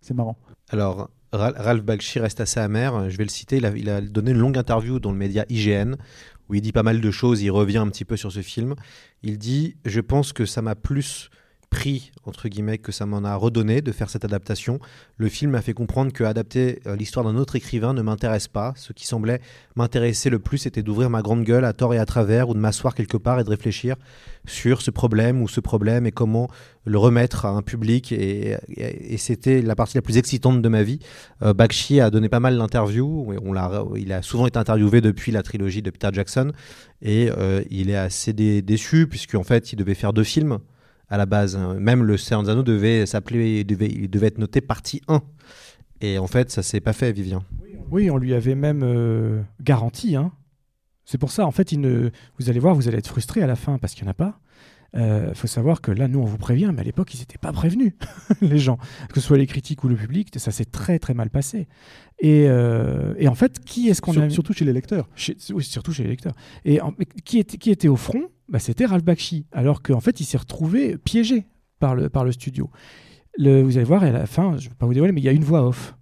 C'est 0.00 0.14
marrant. 0.14 0.36
Alors, 0.68 1.10
Ra- 1.32 1.54
Ralph 1.56 1.82
Bakshi 1.82 2.18
reste 2.18 2.40
assez 2.40 2.60
amer. 2.60 3.08
Je 3.08 3.16
vais 3.16 3.24
le 3.24 3.30
citer. 3.30 3.58
Il 3.58 3.66
a, 3.66 3.76
il 3.76 3.88
a 3.88 4.00
donné 4.00 4.32
une 4.32 4.38
longue 4.38 4.58
interview 4.58 4.98
dans 4.98 5.12
le 5.12 5.18
média 5.18 5.44
IGN 5.48 5.94
où 6.48 6.54
il 6.54 6.60
dit 6.60 6.72
pas 6.72 6.82
mal 6.82 7.00
de 7.00 7.10
choses. 7.10 7.42
Il 7.42 7.50
revient 7.50 7.78
un 7.78 7.88
petit 7.88 8.04
peu 8.04 8.16
sur 8.16 8.32
ce 8.32 8.42
film. 8.42 8.74
Il 9.22 9.38
dit 9.38 9.76
Je 9.84 10.00
pense 10.00 10.32
que 10.32 10.44
ça 10.44 10.62
m'a 10.62 10.74
plus 10.74 11.30
pris, 11.70 12.10
entre 12.24 12.48
guillemets, 12.48 12.78
que 12.78 12.90
ça 12.90 13.06
m'en 13.06 13.24
a 13.24 13.34
redonné 13.36 13.80
de 13.80 13.92
faire 13.92 14.10
cette 14.10 14.24
adaptation. 14.24 14.80
Le 15.16 15.28
film 15.28 15.52
m'a 15.52 15.62
fait 15.62 15.72
comprendre 15.72 16.12
que 16.12 16.24
adapter 16.24 16.80
euh, 16.86 16.96
l'histoire 16.96 17.24
d'un 17.24 17.36
autre 17.36 17.54
écrivain 17.54 17.94
ne 17.94 18.02
m'intéresse 18.02 18.48
pas. 18.48 18.74
Ce 18.76 18.92
qui 18.92 19.06
semblait 19.06 19.40
m'intéresser 19.76 20.30
le 20.30 20.40
plus, 20.40 20.58
c'était 20.58 20.82
d'ouvrir 20.82 21.10
ma 21.10 21.22
grande 21.22 21.44
gueule 21.44 21.64
à 21.64 21.72
tort 21.72 21.94
et 21.94 21.98
à 21.98 22.04
travers 22.06 22.48
ou 22.48 22.54
de 22.54 22.58
m'asseoir 22.58 22.94
quelque 22.94 23.16
part 23.16 23.38
et 23.38 23.44
de 23.44 23.48
réfléchir 23.48 23.94
sur 24.46 24.82
ce 24.82 24.90
problème 24.90 25.42
ou 25.42 25.48
ce 25.48 25.60
problème 25.60 26.06
et 26.06 26.12
comment 26.12 26.48
le 26.84 26.98
remettre 26.98 27.46
à 27.46 27.50
un 27.50 27.62
public. 27.62 28.10
Et, 28.12 28.56
c'était 29.16 29.62
la 29.62 29.76
partie 29.76 29.96
la 29.96 30.02
plus 30.02 30.18
excitante 30.18 30.60
de 30.60 30.68
ma 30.68 30.82
vie. 30.82 30.98
Euh, 31.42 31.54
Bakshi 31.54 32.00
a 32.00 32.10
donné 32.10 32.28
pas 32.28 32.40
mal 32.40 32.58
d'interviews. 32.58 33.32
il 33.96 34.12
a 34.12 34.22
souvent 34.22 34.46
été 34.46 34.58
interviewé 34.58 35.00
depuis 35.00 35.30
la 35.30 35.44
trilogie 35.44 35.82
de 35.82 35.90
Peter 35.90 36.08
Jackson. 36.12 36.52
Et 37.00 37.30
euh, 37.30 37.62
il 37.70 37.90
est 37.90 37.96
assez 37.96 38.32
dé- 38.32 38.60
déçu, 38.60 39.06
puisqu'en 39.06 39.44
fait, 39.44 39.72
il 39.72 39.76
devait 39.76 39.94
faire 39.94 40.12
deux 40.12 40.24
films 40.24 40.58
à 41.10 41.16
la 41.18 41.26
base. 41.26 41.58
Même 41.78 42.02
le 42.04 42.16
Seigneur 42.16 42.42
des 42.44 42.50
Anneaux 42.50 42.62
devait 42.62 43.04
s'appeler, 43.06 43.64
devait, 43.64 43.88
il 43.88 44.08
devait 44.08 44.28
être 44.28 44.38
noté 44.38 44.60
partie 44.60 45.02
1. 45.08 45.20
Et 46.00 46.18
en 46.18 46.26
fait, 46.26 46.50
ça 46.50 46.62
s'est 46.62 46.80
pas 46.80 46.92
fait, 46.92 47.12
Vivien. 47.12 47.42
Oui, 47.90 48.10
on 48.10 48.16
lui 48.16 48.32
avait 48.34 48.54
même 48.54 48.82
euh, 48.82 49.42
garanti. 49.60 50.16
Hein. 50.16 50.32
C'est 51.04 51.18
pour 51.18 51.30
ça, 51.32 51.44
en 51.44 51.50
fait, 51.50 51.72
il 51.72 51.80
ne... 51.80 52.10
vous 52.38 52.48
allez 52.48 52.60
voir, 52.60 52.74
vous 52.74 52.86
allez 52.88 52.98
être 52.98 53.08
frustré 53.08 53.42
à 53.42 53.46
la 53.46 53.56
fin 53.56 53.78
parce 53.78 53.94
qu'il 53.94 54.04
n'y 54.04 54.08
en 54.08 54.12
a 54.12 54.14
pas. 54.14 54.40
Il 54.92 55.34
faut 55.36 55.46
savoir 55.46 55.80
que 55.82 55.92
là, 55.92 56.08
nous, 56.08 56.18
on 56.18 56.24
vous 56.24 56.36
prévient, 56.36 56.70
mais 56.74 56.80
à 56.80 56.84
l'époque, 56.84 57.14
ils 57.14 57.20
n'étaient 57.20 57.38
pas 57.38 57.52
prévenus, 57.52 57.92
les 58.40 58.58
gens. 58.58 58.76
Que 59.08 59.20
ce 59.20 59.26
soit 59.26 59.38
les 59.38 59.46
critiques 59.46 59.84
ou 59.84 59.88
le 59.88 59.94
public, 59.94 60.30
ça 60.36 60.50
s'est 60.50 60.64
très, 60.64 60.98
très 60.98 61.14
mal 61.14 61.30
passé. 61.30 61.68
Et, 62.18 62.46
euh, 62.48 63.14
et 63.16 63.28
en 63.28 63.36
fait, 63.36 63.60
qui 63.64 63.88
est-ce 63.88 64.02
qu'on 64.02 64.12
Sur- 64.12 64.22
a 64.22 64.30
Surtout 64.30 64.52
chez 64.52 64.64
les 64.64 64.72
lecteurs. 64.72 65.08
Chez- 65.14 65.36
oui, 65.52 65.62
surtout 65.62 65.92
chez 65.92 66.02
les 66.02 66.08
lecteurs. 66.10 66.34
Et 66.64 66.80
en- 66.80 66.92
qui, 67.24 67.38
était, 67.38 67.56
qui 67.56 67.70
était 67.70 67.86
au 67.86 67.94
front 67.94 68.24
bah, 68.50 68.58
C'était 68.58 68.86
Ralph 68.86 69.04
Bakshi. 69.04 69.46
Alors 69.52 69.82
qu'en 69.82 70.00
fait, 70.00 70.20
il 70.20 70.24
s'est 70.24 70.38
retrouvé 70.38 70.98
piégé 70.98 71.46
par 71.78 71.94
le, 71.94 72.08
par 72.08 72.24
le 72.24 72.32
studio. 72.32 72.70
Vous 73.38 73.46
allez 73.46 73.84
voir, 73.84 74.02
à 74.02 74.10
la 74.10 74.26
fin, 74.26 74.56
je 74.58 74.66
ne 74.66 74.70
vais 74.70 74.76
pas 74.76 74.86
vous 74.86 74.92
dévoiler, 74.92 75.12
mais 75.12 75.20
il 75.20 75.24
y 75.24 75.28
a 75.28 75.32
une 75.32 75.44
voix 75.44 75.66
off 75.66 75.96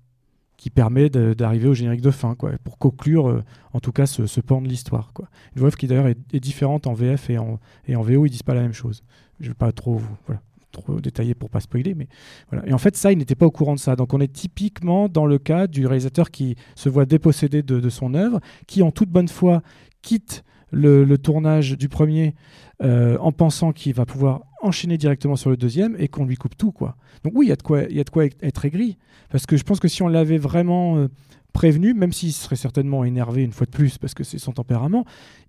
qui 0.56 0.70
permet 0.70 1.08
d'arriver 1.08 1.68
au 1.68 1.74
générique 1.74 2.00
de 2.00 2.10
fin, 2.10 2.34
quoi, 2.34 2.50
pour 2.64 2.78
conclure, 2.78 3.28
euh, 3.28 3.44
en 3.72 3.78
tout 3.78 3.92
cas, 3.92 4.06
ce, 4.06 4.26
ce 4.26 4.40
pan 4.40 4.60
de 4.60 4.66
l'histoire. 4.66 5.12
Une 5.54 5.60
voix 5.60 5.68
off 5.68 5.76
qui 5.76 5.86
d'ailleurs 5.86 6.08
est, 6.08 6.40
différente 6.40 6.88
en 6.88 6.94
VF 6.94 7.30
et 7.30 7.38
en, 7.38 7.60
et 7.86 7.94
en 7.94 8.02
VO, 8.02 8.26
ils 8.26 8.30
disent 8.30 8.42
pas 8.42 8.54
la 8.54 8.62
même 8.62 8.72
chose. 8.72 9.04
Je 9.38 9.44
ne 9.44 9.50
vais 9.50 9.54
pas 9.54 9.70
trop, 9.70 10.00
voilà, 10.26 10.42
trop 10.72 11.00
détailler 11.00 11.36
pour 11.36 11.48
pas 11.48 11.60
spoiler, 11.60 11.94
mais 11.94 12.08
voilà. 12.50 12.66
Et 12.66 12.72
en 12.72 12.78
fait, 12.78 12.96
ça, 12.96 13.12
il 13.12 13.18
n'était 13.18 13.36
pas 13.36 13.46
au 13.46 13.52
courant 13.52 13.74
de 13.74 13.78
ça. 13.78 13.94
Donc, 13.94 14.14
on 14.14 14.20
est 14.20 14.32
typiquement 14.32 15.08
dans 15.08 15.26
le 15.26 15.38
cas 15.38 15.68
du 15.68 15.86
réalisateur 15.86 16.32
qui 16.32 16.56
se 16.74 16.88
voit 16.88 17.06
dépossédé 17.06 17.62
de 17.62 17.88
son 17.88 18.14
œuvre, 18.14 18.40
qui, 18.66 18.82
en 18.82 18.90
toute 18.90 19.10
bonne 19.10 19.28
foi, 19.28 19.62
quitte 20.02 20.42
le, 20.70 21.16
tournage 21.16 21.76
du 21.76 21.88
premier 21.88 22.34
euh, 22.82 23.16
en 23.18 23.32
pensant 23.32 23.72
qu'il 23.72 23.94
va 23.94 24.06
pouvoir 24.06 24.42
enchaîner 24.62 24.98
directement 24.98 25.36
sur 25.36 25.50
le 25.50 25.56
deuxième 25.56 25.96
et 25.98 26.08
qu'on 26.08 26.24
lui 26.24 26.36
coupe 26.36 26.56
tout, 26.56 26.72
quoi. 26.72 26.96
Donc 27.24 27.32
oui, 27.36 27.46
il 27.46 27.48
y 27.48 27.52
a 27.52 27.56
de 27.56 27.62
quoi, 27.62 27.82
y 27.82 28.00
a 28.00 28.04
de 28.04 28.10
quoi 28.10 28.26
être 28.42 28.64
aigri, 28.64 28.98
parce 29.30 29.46
que 29.46 29.56
je 29.56 29.64
pense 29.64 29.80
que 29.80 29.88
si 29.88 30.02
on 30.02 30.08
l'avait 30.08 30.38
vraiment 30.38 30.96
euh, 30.96 31.08
prévenu, 31.58 31.92
même 31.92 32.12
s'il 32.12 32.32
serait 32.32 32.54
certainement 32.54 33.02
énervé 33.02 33.42
une 33.42 33.50
fois 33.50 33.66
de 33.66 33.72
plus, 33.72 33.98
parce 33.98 34.14
que 34.14 34.22
c'est 34.22 34.38
son 34.38 34.52
tempérament, 34.52 35.04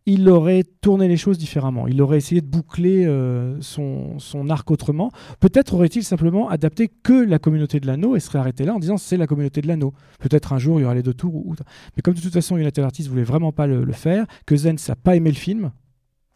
il 0.08 0.28
aurait 0.28 0.64
tourné 0.82 1.08
les 1.08 1.18
choses 1.18 1.38
différemment. 1.38 1.88
Il 1.88 2.02
aurait 2.02 2.18
essayé 2.18 2.42
de 2.42 2.48
boucler 2.48 3.06
euh, 3.06 3.62
son, 3.62 4.18
arc 4.50 4.72
autrement. 4.72 5.12
Peut-être 5.40 5.76
aurait-il 5.76 6.04
simplement 6.04 6.50
adapté 6.50 6.90
que 7.04 7.14
la 7.14 7.38
communauté 7.38 7.80
de 7.80 7.86
l'anneau 7.86 8.16
et 8.16 8.20
serait 8.20 8.40
arrêté 8.40 8.66
là 8.66 8.74
en 8.74 8.80
disant 8.80 8.98
c'est 8.98 9.18
la 9.18 9.28
communauté 9.28 9.62
de 9.62 9.68
l'anneau. 9.68 9.94
Peut-être 10.18 10.52
un 10.52 10.58
jour 10.58 10.80
il 10.80 10.82
y 10.82 10.86
aura 10.86 10.96
les 10.96 11.04
deux 11.04 11.14
tours. 11.14 11.36
Ou... 11.36 11.54
Mais 11.96 12.02
comme 12.02 12.16
de 12.16 12.22
toute 12.22 12.34
façon 12.34 12.58
United 12.58 12.84
Artists 12.84 13.08
voulait 13.08 13.22
vraiment 13.22 13.52
pas 13.52 13.68
le, 13.68 13.92
faire, 13.92 14.26
que 14.48 14.56
Zen 14.56 14.78
n'a 14.88 14.96
pas 14.96 15.16
aimé 15.16 15.30
le 15.30 15.38
film 15.38 15.72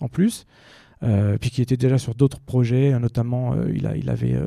en 0.01 0.07
plus, 0.07 0.45
euh, 1.01 1.39
puis 1.39 1.49
qui 1.49 1.63
était 1.63 1.77
déjà 1.77 1.97
sur 1.97 2.13
d'autres 2.13 2.41
projets, 2.41 2.99
notamment 2.99 3.55
euh, 3.55 3.71
il 3.73 3.87
avait 4.11 4.37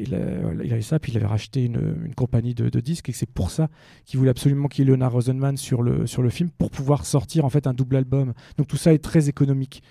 il, 0.00 0.18
il, 0.64 0.72
avait 0.72 0.82
ça, 0.82 0.98
puis 0.98 1.12
il 1.12 1.16
avait 1.16 1.26
racheté 1.26 1.64
une, 1.64 2.14
compagnie 2.16 2.54
de, 2.54 2.68
de, 2.68 2.80
disques, 2.80 3.08
et 3.08 3.12
c'est 3.12 3.30
pour 3.30 3.50
ça 3.50 3.68
qu'il 4.04 4.18
voulait 4.18 4.30
absolument 4.30 4.68
qu'il 4.68 4.84
y 4.84 4.88
ait 4.88 4.90
Leonard 4.90 5.12
Rosenman 5.12 5.56
sur 5.56 5.82
le, 5.82 6.06
sur 6.06 6.22
le 6.22 6.30
film, 6.30 6.50
pour 6.50 6.70
pouvoir 6.70 7.06
sortir 7.06 7.44
en 7.44 7.50
fait 7.50 7.66
un 7.66 7.74
double 7.74 7.96
album. 7.96 8.32
Donc 8.56 8.66
tout 8.66 8.76
ça 8.76 8.92
est 8.92 8.98
très 8.98 9.28
économique. 9.28 9.82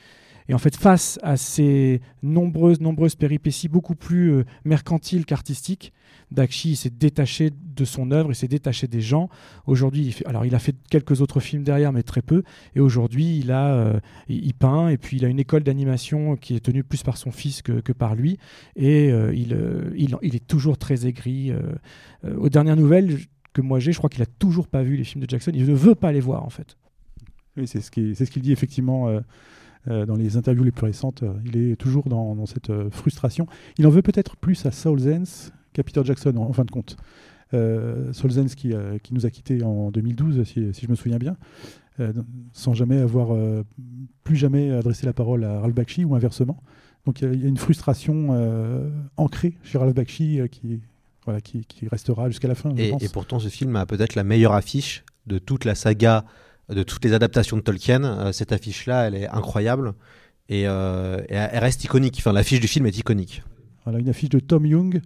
Et 0.49 0.53
en 0.55 0.57
fait, 0.57 0.75
face 0.75 1.19
à 1.21 1.37
ces 1.37 2.01
nombreuses, 2.23 2.81
nombreuses 2.81 3.15
péripéties 3.15 3.69
beaucoup 3.69 3.93
plus 3.93 4.31
euh, 4.31 4.45
mercantiles 4.65 5.25
qu'artistiques, 5.25 5.93
Dakshi 6.31 6.75
s'est 6.75 6.89
détaché 6.89 7.51
de 7.51 7.85
son 7.85 8.09
œuvre, 8.09 8.31
il 8.31 8.35
s'est 8.35 8.47
détaché 8.47 8.87
des 8.87 8.99
gens. 8.99 9.29
Aujourd'hui, 9.67 10.07
il, 10.07 10.27
alors 10.27 10.47
il 10.47 10.55
a 10.55 10.59
fait 10.59 10.75
quelques 10.89 11.21
autres 11.21 11.39
films 11.39 11.63
derrière, 11.63 11.93
mais 11.93 12.01
très 12.01 12.23
peu. 12.23 12.41
Et 12.75 12.79
aujourd'hui, 12.79 13.37
il 13.37 13.51
a, 13.51 13.75
euh, 13.75 13.99
il, 14.27 14.55
peint 14.55 14.89
et 14.89 14.97
puis 14.97 15.17
il 15.17 15.25
a 15.25 15.27
une 15.27 15.39
école 15.39 15.61
d'animation 15.61 16.35
qui 16.35 16.55
est 16.55 16.61
tenue 16.61 16.83
plus 16.83 17.03
par 17.03 17.17
son 17.17 17.31
fils 17.31 17.61
que, 17.61 17.91
par 17.91 18.15
lui. 18.15 18.39
Et 18.75 19.11
euh, 19.11 19.31
il, 19.35 19.55
il, 19.95 20.15
il, 20.23 20.35
est 20.35 20.47
toujours 20.47 20.79
très 20.79 21.05
aigri. 21.05 21.53
Aux 22.37 22.49
dernières 22.49 22.75
nouvelles 22.75 23.19
que 23.53 23.61
moi 23.61 23.79
j'ai, 23.79 23.91
je 23.91 23.97
crois 23.99 24.09
qu'il 24.09 24.23
a 24.23 24.27
toujours 24.39 24.67
pas 24.67 24.81
vu 24.81 24.95
les 24.95 25.03
films 25.03 25.23
de 25.23 25.29
Jackson. 25.29 25.51
Il 25.53 25.67
ne 25.67 25.75
veut 25.75 25.95
pas 25.95 26.11
les 26.11 26.19
voir 26.19 26.43
en 26.43 26.49
fait. 26.49 26.75
Oui, 27.55 27.67
c'est 27.67 27.81
ce 27.81 27.91
qu'il 27.91 28.15
ce 28.15 28.23
qu'il 28.23 28.41
dit 28.41 28.51
effectivement. 28.51 29.21
Euh, 29.87 30.05
dans 30.05 30.15
les 30.15 30.35
interviews 30.35 30.63
les 30.63 30.71
plus 30.71 30.85
récentes, 30.85 31.23
euh, 31.23 31.33
il 31.45 31.55
est 31.55 31.75
toujours 31.77 32.09
dans, 32.09 32.35
dans 32.35 32.45
cette 32.45 32.69
euh, 32.69 32.89
frustration. 32.89 33.47
Il 33.77 33.87
en 33.87 33.89
veut 33.89 34.01
peut-être 34.01 34.35
plus 34.35 34.65
à 34.65 34.71
Saul 34.71 34.99
Zens 34.99 35.53
qu'à 35.71 35.83
Peter 35.83 36.01
Jackson, 36.03 36.35
en, 36.35 36.49
en, 36.49 36.53
fin 36.53 36.65
de 36.65 36.71
compte. 36.71 36.97
Saul 37.51 38.31
Zens 38.31 38.53
qui, 38.53 38.73
qui, 39.01 39.13
nous 39.15 39.25
a 39.25 39.31
quittés 39.31 39.63
en 39.63 39.89
2012, 39.89 40.43
si, 40.43 40.71
si 40.71 40.85
je 40.85 40.91
me 40.91 40.95
souviens 40.95 41.17
bien, 41.17 41.35
sans 42.53 42.75
jamais 42.75 42.99
avoir 42.99 43.35
plus 44.23 44.35
jamais 44.35 44.69
adressé 44.69 45.07
la 45.07 45.13
parole 45.13 45.43
à 45.43 45.59
Ralph 45.59 45.73
Bakshi 45.73 46.05
ou 46.05 46.13
inversement. 46.13 46.61
Donc 47.07 47.21
il 47.21 47.33
y, 47.33 47.39
y, 47.39 47.45
a 47.45 47.47
une 47.47 47.57
frustration 47.57 48.91
ancrée 49.17 49.57
chez 49.63 49.79
Ralph 49.79 49.95
Bakshi 49.95 50.41
qui, 50.51 50.81
voilà, 51.25 51.41
qui, 51.41 51.65
qui, 51.65 51.87
restera 51.87 52.29
jusqu'à 52.29 52.47
la 52.47 52.53
fin. 52.53 52.71
Et, 52.77 52.93
et, 53.01 53.09
pourtant, 53.09 53.39
ce 53.39 53.47
film 53.47 53.75
a 53.77 53.87
peut-être 53.87 54.13
la 54.13 54.23
meilleure 54.23 54.53
affiche 54.53 55.03
de 55.25 55.39
toute 55.39 55.65
la 55.65 55.73
saga 55.73 56.25
de 56.69 56.83
toutes 56.83 57.03
les 57.03 57.13
adaptations 57.13 57.57
de 57.57 57.61
Tolkien. 57.61 58.03
Euh, 58.03 58.31
cette 58.31 58.51
affiche-là, 58.51 59.07
elle 59.07 59.15
est 59.15 59.27
incroyable 59.29 59.93
et, 60.47 60.67
euh, 60.67 61.19
et, 61.29 61.35
elle 61.35 61.59
reste 61.59 61.83
iconique. 61.83 62.15
Enfin, 62.19 62.33
l'affiche 62.33 62.59
du 62.59 62.67
film 62.67 62.85
est 62.85 62.97
iconique. 62.97 63.43
Voilà, 63.83 63.99
une 63.99 64.09
affiche 64.09 64.29
de 64.29 64.39
Tom 64.39 64.65
Young, 64.65 65.01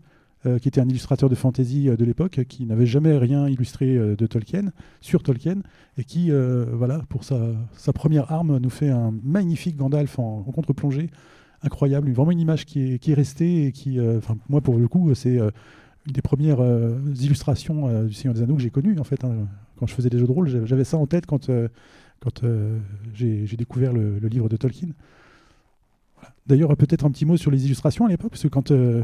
euh, 0.45 0.59
qui 0.59 0.67
était 0.67 0.81
un 0.81 0.87
illustrateur 0.87 1.29
de 1.29 1.35
fantasy 1.35 1.85
de 1.85 2.05
l'époque, 2.05 2.41
qui 2.47 2.65
n'avait 2.65 2.85
jamais 2.85 3.17
rien 3.17 3.47
illustré 3.47 3.95
de 3.95 4.27
Tolkien, 4.27 4.71
sur 4.99 5.23
Tolkien, 5.23 5.61
et 5.97 6.03
qui, 6.03 6.31
voilà, 6.71 7.01
pour 7.09 7.23
sa, 7.23 7.93
première 7.93 8.31
arme, 8.31 8.57
nous 8.57 8.69
fait 8.69 8.89
un 8.89 9.13
magnifique 9.23 9.77
Gandalf 9.77 10.19
en, 10.19 10.43
contre-plongée, 10.43 11.09
incroyable, 11.61 12.11
vraiment 12.11 12.31
une 12.31 12.41
image 12.41 12.65
qui 12.65 12.99
est, 13.01 13.13
restée 13.13 13.67
et 13.67 13.71
qui, 13.71 13.99
moi, 14.49 14.59
pour 14.59 14.77
le 14.77 14.87
coup, 14.87 15.13
c'est 15.13 15.37
une 15.37 16.11
des 16.11 16.21
premières 16.21 16.59
illustrations 17.21 18.03
du 18.03 18.13
Seigneur 18.13 18.33
des 18.33 18.41
Anneaux 18.41 18.55
que 18.55 18.61
j'ai 18.63 18.71
connues, 18.71 18.99
en 18.99 19.05
fait. 19.05 19.23
Hein 19.23 19.47
quand 19.77 19.87
je 19.87 19.93
faisais 19.93 20.09
des 20.09 20.19
jeux 20.19 20.27
de 20.27 20.31
rôle, 20.31 20.65
j'avais 20.65 20.83
ça 20.83 20.97
en 20.97 21.05
tête 21.05 21.25
quand, 21.25 21.49
euh, 21.49 21.67
quand 22.19 22.43
euh, 22.43 22.79
j'ai 23.13 23.45
découvert 23.57 23.93
le, 23.93 24.17
livre 24.19 24.49
de 24.49 24.57
Tolkien. 24.57 24.89
D'ailleurs, 26.47 26.75
peut-être 26.75 27.05
un 27.05 27.11
petit 27.11 27.25
mot 27.25 27.37
sur 27.37 27.51
les 27.51 27.65
illustrations 27.65 28.05
à 28.05 28.09
l'époque, 28.09 28.31
parce 28.31 28.43
que 28.43 28.47
quand, 28.47 28.71
euh, 28.71 29.03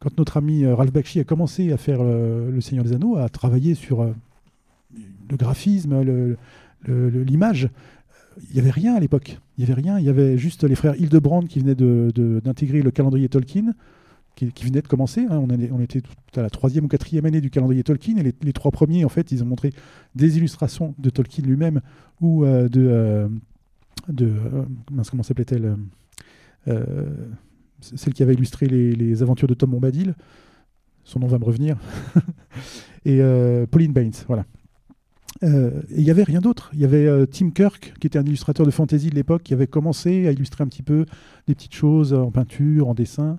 quand 0.00 0.16
notre 0.18 0.36
ami 0.36 0.66
Ralph 0.66 0.92
Bakshi 0.92 1.20
a 1.20 1.24
commencé 1.24 1.72
à 1.72 1.76
faire 1.76 2.02
Le 2.02 2.60
Seigneur 2.60 2.84
des 2.84 2.92
Anneaux, 2.92 3.16
à 3.16 3.28
travailler 3.28 3.74
sur 3.74 4.04
le 4.04 5.36
graphisme, 5.36 6.36
l'image, 6.86 7.68
il 8.50 8.54
n'y 8.54 8.60
avait 8.60 8.70
rien 8.70 8.94
à 8.94 9.00
l'époque. 9.00 9.38
Il 9.56 9.64
n'y 9.64 9.70
avait 9.70 9.80
rien. 9.80 9.98
Il 9.98 10.04
y 10.04 10.08
avait 10.08 10.36
juste 10.36 10.64
les 10.64 10.74
frères 10.74 10.96
Hildebrand 10.96 11.42
qui 11.42 11.60
venaient 11.60 11.74
d'intégrer 11.74 12.82
le 12.82 12.90
calendrier 12.90 13.28
Tolkien 13.28 13.74
qui, 14.36 14.64
venait 14.64 14.82
de 14.82 14.86
commencer. 14.86 15.26
Hein. 15.30 15.42
On, 15.72 15.80
était 15.80 16.02
à 16.36 16.42
la 16.42 16.50
troisième 16.50 16.84
ou 16.84 16.88
quatrième 16.88 17.24
année 17.24 17.40
du 17.40 17.50
calendrier 17.50 17.82
Tolkien, 17.82 18.14
les, 18.22 18.52
trois 18.52 18.70
premiers, 18.70 19.04
en 19.04 19.08
fait, 19.08 19.32
ils 19.32 19.42
ont 19.42 19.46
montré 19.46 19.72
des 20.14 20.36
illustrations 20.36 20.94
de 20.98 21.10
Tolkien 21.10 21.44
lui-même 21.44 21.80
ou 22.20 22.44
euh, 22.44 22.68
de, 22.68 22.86
euh, 22.86 23.28
euh, 24.20 24.64
comment 25.10 25.22
s'appelait-elle 25.22 25.76
Celle 27.80 28.12
qui 28.12 28.22
avait 28.22 28.34
illustré 28.34 28.66
les, 28.66 29.22
aventures 29.22 29.48
de 29.48 29.54
Tom 29.54 29.70
Bombadil. 29.70 30.14
Son 31.04 31.20
nom 31.20 31.28
va 31.28 31.38
me 31.38 31.44
revenir. 31.44 31.78
et 33.06 33.20
Pauline 33.70 33.92
Baines, 33.92 34.12
voilà. 34.26 34.44
Et 35.42 35.48
il 35.90 36.02
n'y 36.02 36.10
avait 36.10 36.24
rien 36.24 36.40
d'autre. 36.40 36.70
Il 36.74 36.80
y 36.80 36.84
avait 36.84 37.26
Tim 37.28 37.50
Kirk, 37.50 37.94
qui 38.00 38.06
était 38.06 38.18
un 38.18 38.24
illustrateur 38.24 38.66
de 38.66 38.70
fantasy 38.70 39.08
de 39.08 39.14
l'époque, 39.14 39.44
qui 39.44 39.54
avait 39.54 39.66
commencé 39.66 40.26
à 40.26 40.32
illustrer 40.32 40.62
un 40.64 40.66
petit 40.66 40.82
peu 40.82 41.06
des 41.46 41.54
petites 41.54 41.74
choses 41.74 42.12
en 42.12 42.30
peinture, 42.30 42.88
en 42.88 42.94
dessin. 42.94 43.38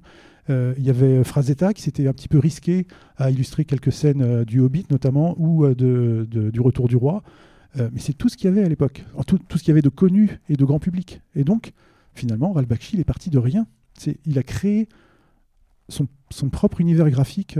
Euh, 0.49 0.73
il 0.77 0.85
y 0.85 0.89
avait 0.89 1.23
Frazetta 1.23 1.73
qui 1.73 1.81
s'était 1.81 2.07
un 2.07 2.13
petit 2.13 2.27
peu 2.27 2.39
risqué 2.39 2.87
à 3.17 3.31
illustrer 3.31 3.65
quelques 3.65 3.91
scènes 3.91 4.21
euh, 4.21 4.45
du 4.45 4.59
Hobbit 4.59 4.85
notamment 4.89 5.35
ou 5.37 5.65
euh, 5.65 5.75
de, 5.75 6.25
du 6.51 6.61
Retour 6.61 6.87
du 6.87 6.95
Roi. 6.95 7.23
mais 7.75 7.99
c'est 7.99 8.13
tout 8.13 8.29
ce 8.29 8.37
qu'il 8.37 8.49
y 8.49 8.53
avait 8.53 8.63
à 8.63 8.69
l'époque, 8.69 9.05
tout, 9.27 9.39
ce 9.51 9.57
qu'il 9.57 9.67
y 9.67 9.71
avait 9.71 9.81
de 9.81 9.89
connu 9.89 10.39
et 10.49 10.55
de 10.55 10.65
grand 10.65 10.79
public. 10.79 11.21
Et 11.35 11.43
donc, 11.43 11.73
finalement, 12.13 12.53
Ralph 12.53 12.67
Bakshi, 12.67 12.95
il 12.95 12.99
est 12.99 13.03
parti 13.05 13.29
de 13.29 13.37
rien. 13.37 13.67
Il 14.25 14.39
a 14.39 14.43
créé 14.43 14.87
son, 15.89 16.07
son 16.31 16.49
propre 16.49 16.81
univers 16.81 17.09
graphique 17.11 17.59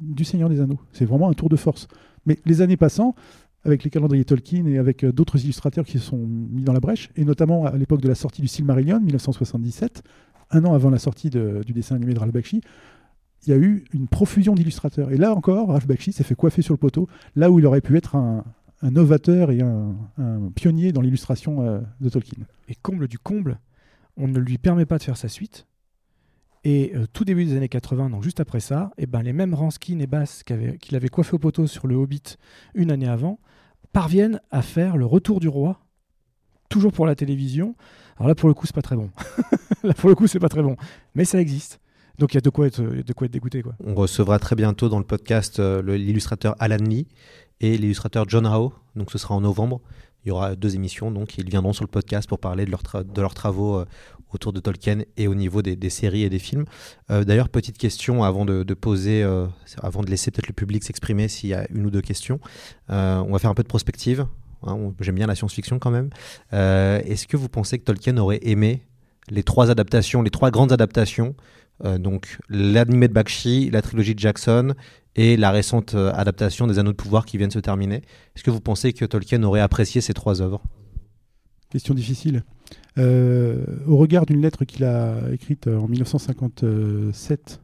du 0.00 0.24
Seigneur 0.24 0.48
des 0.48 0.60
Anneaux. 0.60 0.78
C'est 0.92 1.04
vraiment 1.04 1.28
un 1.28 1.32
tour 1.32 1.48
de 1.48 1.56
force. 1.56 1.88
Mais 2.26 2.38
les 2.44 2.60
années 2.60 2.76
passant, 2.76 3.16
avec 3.64 3.82
les 3.82 3.90
calendriers 3.90 4.24
Tolkien 4.24 4.66
et 4.66 4.78
avec 4.78 5.04
d'autres 5.04 5.42
illustrateurs 5.42 5.84
qui 5.84 5.98
se 5.98 6.04
sont 6.04 6.18
mis 6.18 6.62
dans 6.62 6.72
la 6.72 6.80
brèche, 6.80 7.10
et 7.16 7.24
notamment 7.24 7.66
à 7.66 7.76
l'époque 7.76 8.02
de 8.02 8.08
la 8.08 8.14
sortie 8.14 8.40
du 8.40 8.48
Silmarillion, 8.48 9.00
1977, 9.00 10.04
un 10.50 10.64
an 10.64 10.74
avant 10.74 10.90
la 10.90 10.98
sortie 10.98 11.30
du 11.30 11.72
dessin 11.72 11.96
animé 11.96 12.14
de 12.14 12.18
Ralph 12.18 12.32
Bakshi, 12.32 12.60
il 13.46 13.50
y 13.50 13.52
a 13.52 13.56
eu 13.56 13.84
une 13.92 14.08
profusion 14.08 14.54
d'illustrateurs. 14.54 15.12
Et 15.12 15.16
là 15.16 15.34
encore, 15.34 15.68
Ralph 15.68 15.86
Bakshi 15.86 16.12
s'est 16.12 16.24
fait 16.24 16.34
coiffer 16.34 16.62
sur 16.62 16.74
le 16.74 16.78
poteau, 16.78 17.08
là 17.36 17.50
où 17.50 17.58
il 17.58 17.66
aurait 17.66 17.80
pu 17.80 17.96
être 17.96 18.16
un, 18.16 18.44
novateur 18.82 19.50
et 19.50 19.60
un, 19.60 19.94
pionnier 20.54 20.92
dans 20.92 21.00
l'illustration 21.00 21.62
euh, 21.62 21.80
de 22.00 22.08
Tolkien. 22.08 22.44
Et 22.68 22.74
comble 22.74 23.08
du 23.08 23.18
comble, 23.18 23.58
on 24.16 24.28
ne 24.28 24.38
lui 24.38 24.58
permet 24.58 24.84
pas 24.84 24.98
de 24.98 25.02
faire 25.02 25.16
sa 25.16 25.28
suite. 25.28 25.66
Et 26.64 26.92
euh, 26.94 27.06
tout 27.12 27.24
début 27.24 27.44
des 27.44 27.56
années 27.56 27.68
80, 27.68 28.10
donc 28.10 28.22
juste 28.22 28.40
après 28.40 28.60
ça, 28.60 28.90
et 28.98 29.02
eh 29.02 29.06
ben, 29.06 29.22
les 29.22 29.32
mêmes 29.32 29.54
Ranskin 29.54 29.98
et 30.00 30.06
Bass 30.06 30.42
qu'il 30.42 30.56
avait, 30.56 30.78
avait 30.92 31.08
coiffé 31.08 31.34
au 31.34 31.38
poteau 31.38 31.66
sur 31.66 31.86
le 31.86 31.94
Hobbit 31.94 32.36
une 32.74 32.90
année 32.90 33.08
avant, 33.08 33.38
parviennent 33.92 34.40
à 34.50 34.62
faire 34.62 34.96
le 34.96 35.06
retour 35.06 35.40
du 35.40 35.48
roi, 35.48 35.80
toujours 36.68 36.92
pour 36.92 37.06
la 37.06 37.14
télévision, 37.14 37.74
alors 38.16 38.28
là, 38.28 38.34
pour 38.34 38.48
le 38.48 38.54
coup, 38.54 38.66
c'est 38.66 38.74
pas 38.74 38.82
très 38.82 38.96
bon. 38.96 39.10
pour 39.98 40.08
le 40.08 40.14
coup, 40.14 40.26
c'est 40.26 40.38
pas 40.38 40.48
très 40.48 40.62
bon. 40.62 40.76
Mais 41.14 41.24
ça 41.24 41.40
existe. 41.40 41.80
Donc 42.18 42.32
il 42.32 42.36
y 42.36 42.38
a 42.38 42.40
de 42.40 42.50
quoi 42.50 42.66
être, 42.66 42.80
de 42.80 43.12
quoi 43.12 43.26
être 43.26 43.32
dégoûté. 43.32 43.62
On 43.84 43.94
recevra 43.94 44.38
très 44.38 44.54
bientôt 44.54 44.88
dans 44.88 44.98
le 44.98 45.04
podcast 45.04 45.58
euh, 45.58 45.82
l'illustrateur 45.82 46.54
Alan 46.60 46.76
Lee 46.76 47.08
et 47.60 47.76
l'illustrateur 47.76 48.28
John 48.28 48.46
Howe. 48.46 48.72
Donc 48.94 49.10
ce 49.10 49.18
sera 49.18 49.34
en 49.34 49.40
novembre. 49.40 49.80
Il 50.24 50.28
y 50.28 50.30
aura 50.30 50.54
deux 50.54 50.76
émissions. 50.76 51.10
Donc 51.10 51.36
ils 51.38 51.48
viendront 51.48 51.72
sur 51.72 51.84
le 51.84 51.88
podcast 51.88 52.28
pour 52.28 52.38
parler 52.38 52.66
de, 52.66 52.70
leur 52.70 52.82
de 53.04 53.20
leurs 53.20 53.34
travaux 53.34 53.78
euh, 53.78 53.84
autour 54.32 54.52
de 54.52 54.60
Tolkien 54.60 55.00
et 55.16 55.26
au 55.26 55.34
niveau 55.34 55.60
des, 55.60 55.74
des 55.74 55.90
séries 55.90 56.22
et 56.22 56.30
des 56.30 56.38
films. 56.38 56.64
Euh, 57.10 57.24
D'ailleurs, 57.24 57.48
petite 57.48 57.78
question 57.78 58.22
avant 58.22 58.44
de, 58.44 58.62
poser, 58.74 59.22
avant 59.82 60.02
de 60.02 60.10
laisser 60.10 60.30
peut-être 60.30 60.48
le 60.48 60.54
public 60.54 60.82
s'exprimer 60.84 61.28
s'il 61.28 61.50
y 61.50 61.54
a 61.54 61.66
une 61.70 61.86
ou 61.86 61.90
deux 61.90 62.00
questions. 62.00 62.40
On 62.88 63.30
va 63.30 63.38
faire 63.38 63.50
un 63.50 63.54
peu 63.54 63.62
de 63.62 63.68
prospective. 63.68 64.26
Hein, 64.62 64.92
J'aime 65.00 65.14
bien 65.16 65.26
la 65.26 65.34
science-fiction 65.34 65.78
quand 65.78 65.92
même. 65.92 66.10
Est-ce 66.50 67.28
que 67.28 67.36
vous 67.36 67.48
pensez 67.48 67.78
que 67.78 67.84
Tolkien 67.84 68.16
aurait 68.18 68.40
aimé 68.42 68.82
les 69.30 69.42
trois 69.42 69.70
adaptations, 69.70 70.22
les 70.22 70.30
trois 70.30 70.50
grandes 70.50 70.72
adaptations 70.72 71.34
euh, 71.84 71.98
donc 71.98 72.38
l'animé 72.48 73.08
de 73.08 73.12
Bakshi, 73.12 73.70
la 73.70 73.82
trilogie 73.82 74.14
de 74.14 74.20
Jackson 74.20 74.74
et 75.16 75.36
la 75.36 75.50
récente 75.50 75.94
euh, 75.94 76.12
adaptation 76.14 76.66
des 76.66 76.78
Anneaux 76.78 76.92
de 76.92 76.96
pouvoir 76.96 77.24
qui 77.24 77.38
viennent 77.38 77.50
se 77.50 77.58
terminer. 77.58 78.02
Est-ce 78.36 78.44
que 78.44 78.50
vous 78.50 78.60
pensez 78.60 78.92
que 78.92 79.04
Tolkien 79.04 79.42
aurait 79.42 79.60
apprécié 79.60 80.00
ces 80.00 80.14
trois 80.14 80.40
œuvres? 80.40 80.62
Question 81.70 81.94
difficile. 81.94 82.44
Euh, 82.98 83.64
au 83.86 83.96
regard 83.96 84.26
d'une 84.26 84.40
lettre 84.40 84.64
qu'il 84.64 84.84
a 84.84 85.16
écrite 85.32 85.66
en 85.66 85.88
1957 85.88 87.60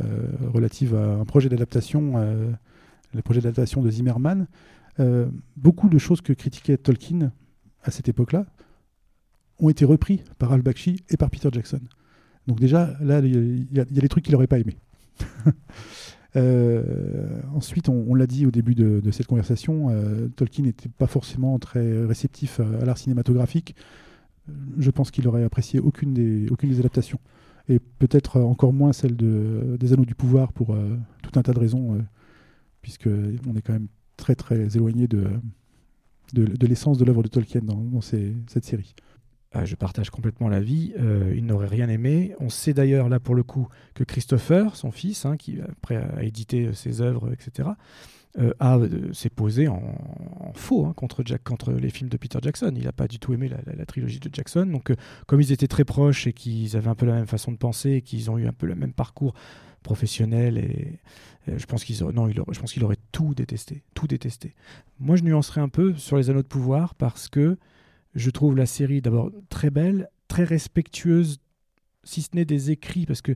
euh, 0.00 0.26
relative 0.52 0.96
à 0.96 1.14
un 1.14 1.24
projet 1.24 1.48
d'adaptation, 1.48 2.14
le 3.14 3.22
projet 3.22 3.40
d'adaptation 3.40 3.82
de 3.82 3.90
Zimmerman, 3.90 4.46
beaucoup 5.56 5.88
de 5.88 5.98
choses 5.98 6.20
que 6.20 6.32
critiquait 6.32 6.76
Tolkien 6.76 7.30
à 7.84 7.92
cette 7.92 8.08
époque-là 8.08 8.46
ont 9.58 9.68
été 9.68 9.84
repris 9.84 10.22
par 10.38 10.52
Al 10.52 10.62
Bakshi 10.62 11.02
et 11.08 11.16
par 11.16 11.30
Peter 11.30 11.48
Jackson. 11.52 11.80
Donc 12.46 12.60
déjà, 12.60 12.96
là, 13.00 13.20
il 13.20 13.66
y, 13.72 13.80
a 13.80 13.84
des 13.84 14.08
trucs 14.08 14.24
qu'il 14.24 14.32
n'aurait 14.32 14.46
pas 14.46 14.58
aimé. 14.58 14.78
euh, 16.36 17.40
ensuite, 17.54 17.88
on, 17.88 18.06
on 18.08 18.14
l'a 18.14 18.26
dit 18.26 18.46
au 18.46 18.50
début 18.50 18.74
de, 18.74 19.10
cette 19.10 19.26
conversation, 19.26 19.90
euh, 19.90 20.28
Tolkien 20.28 20.64
n'était 20.64 20.88
pas 20.88 21.06
forcément 21.06 21.58
très 21.58 22.04
réceptif 22.06 22.60
à, 22.60 22.84
l'art 22.84 22.98
cinématographique. 22.98 23.74
Je 24.78 24.90
pense 24.90 25.10
qu'il 25.10 25.28
aurait 25.28 25.44
apprécié 25.44 25.80
aucune 25.80 26.14
des, 26.14 26.78
adaptations. 26.78 27.20
Et 27.68 27.80
peut-être 27.98 28.40
encore 28.40 28.72
moins 28.72 28.92
celle 28.92 29.14
de, 29.14 29.76
des 29.78 29.92
Anneaux 29.92 30.06
du 30.06 30.14
Pouvoir 30.14 30.52
pour 30.52 30.74
euh, 30.74 30.96
tout 31.22 31.38
un 31.38 31.42
tas 31.42 31.52
de 31.52 31.58
raisons, 31.58 31.94
euh, 31.94 31.98
puisqu'on 32.80 33.54
est 33.56 33.62
quand 33.62 33.74
même 33.74 33.88
très 34.16 34.34
très 34.34 34.74
éloigné 34.76 35.06
de, 35.06 35.28
l'essence 36.34 36.96
de 36.96 37.04
l'œuvre 37.04 37.22
de 37.22 37.28
Tolkien 37.28 37.60
dans, 37.60 38.00
cette 38.00 38.64
série. 38.64 38.94
Euh, 39.56 39.64
je 39.64 39.74
partage 39.74 40.10
complètement 40.10 40.48
l'avis. 40.48 40.92
Euh, 40.98 41.32
il 41.36 41.46
n'aurait 41.46 41.68
rien 41.68 41.88
aimé. 41.88 42.34
On 42.40 42.50
sait 42.50 42.74
d'ailleurs, 42.74 43.08
là 43.08 43.20
pour 43.20 43.34
le 43.34 43.42
coup, 43.42 43.68
que 43.94 44.04
Christopher, 44.04 44.76
son 44.76 44.90
fils, 44.90 45.24
hein, 45.24 45.36
qui 45.36 45.58
après 45.60 45.96
a 45.96 46.22
édité 46.22 46.66
euh, 46.66 46.72
ses 46.72 47.00
œuvres, 47.00 47.32
etc., 47.32 47.70
euh, 48.38 48.52
euh, 48.62 49.12
s'est 49.14 49.30
posé 49.30 49.68
en, 49.68 49.82
en 50.40 50.52
faux 50.52 50.86
hein, 50.86 50.92
contre, 50.94 51.22
Jack, 51.24 51.42
contre 51.42 51.72
les 51.72 51.90
films 51.90 52.08
de 52.08 52.16
Peter 52.16 52.38
Jackson. 52.40 52.72
Il 52.76 52.84
n'a 52.84 52.92
pas 52.92 53.08
du 53.08 53.18
tout 53.18 53.32
aimé 53.32 53.48
la, 53.48 53.86
trilogie 53.86 54.20
de 54.20 54.30
Jackson. 54.32 54.66
Donc, 54.66 54.90
euh, 54.90 54.96
comme 55.26 55.40
ils 55.40 55.50
étaient 55.50 55.66
très 55.66 55.84
proches 55.84 56.26
et 56.26 56.32
qu'ils 56.32 56.76
avaient 56.76 56.90
un 56.90 56.94
peu 56.94 57.06
la 57.06 57.14
même 57.14 57.26
façon 57.26 57.50
de 57.50 57.56
penser 57.56 57.92
et 57.92 58.02
qu'ils 58.02 58.30
ont 58.30 58.38
eu 58.38 58.46
un 58.46 58.52
peu 58.52 58.66
le 58.66 58.74
même 58.74 58.92
parcours 58.92 59.34
professionnel, 59.82 60.58
et, 60.58 60.98
je 61.56 61.64
pense 61.64 61.84
qu'ils 61.84 62.04
non, 62.04 62.28
je 62.28 62.60
pense 62.60 62.72
qu'il 62.72 62.84
aurait 62.84 62.98
tout 63.10 63.34
détesté, 63.34 63.82
tout 63.94 64.06
détesté. 64.06 64.54
Moi, 65.00 65.16
je 65.16 65.24
nuancerais 65.24 65.62
un 65.62 65.70
peu 65.70 65.94
sur 65.94 66.18
les 66.18 66.28
Anneaux 66.28 66.42
de 66.42 66.46
pouvoir 66.46 66.94
parce 66.94 67.28
que 67.28 67.56
je 68.18 68.30
trouve 68.30 68.56
la 68.56 68.66
série 68.66 69.00
d'abord 69.00 69.30
très 69.48 69.70
belle, 69.70 70.08
très 70.28 70.44
respectueuse, 70.44 71.38
si 72.04 72.22
ce 72.22 72.28
n'est 72.34 72.44
des 72.44 72.70
écrits, 72.70 73.06
parce 73.06 73.22
que 73.22 73.32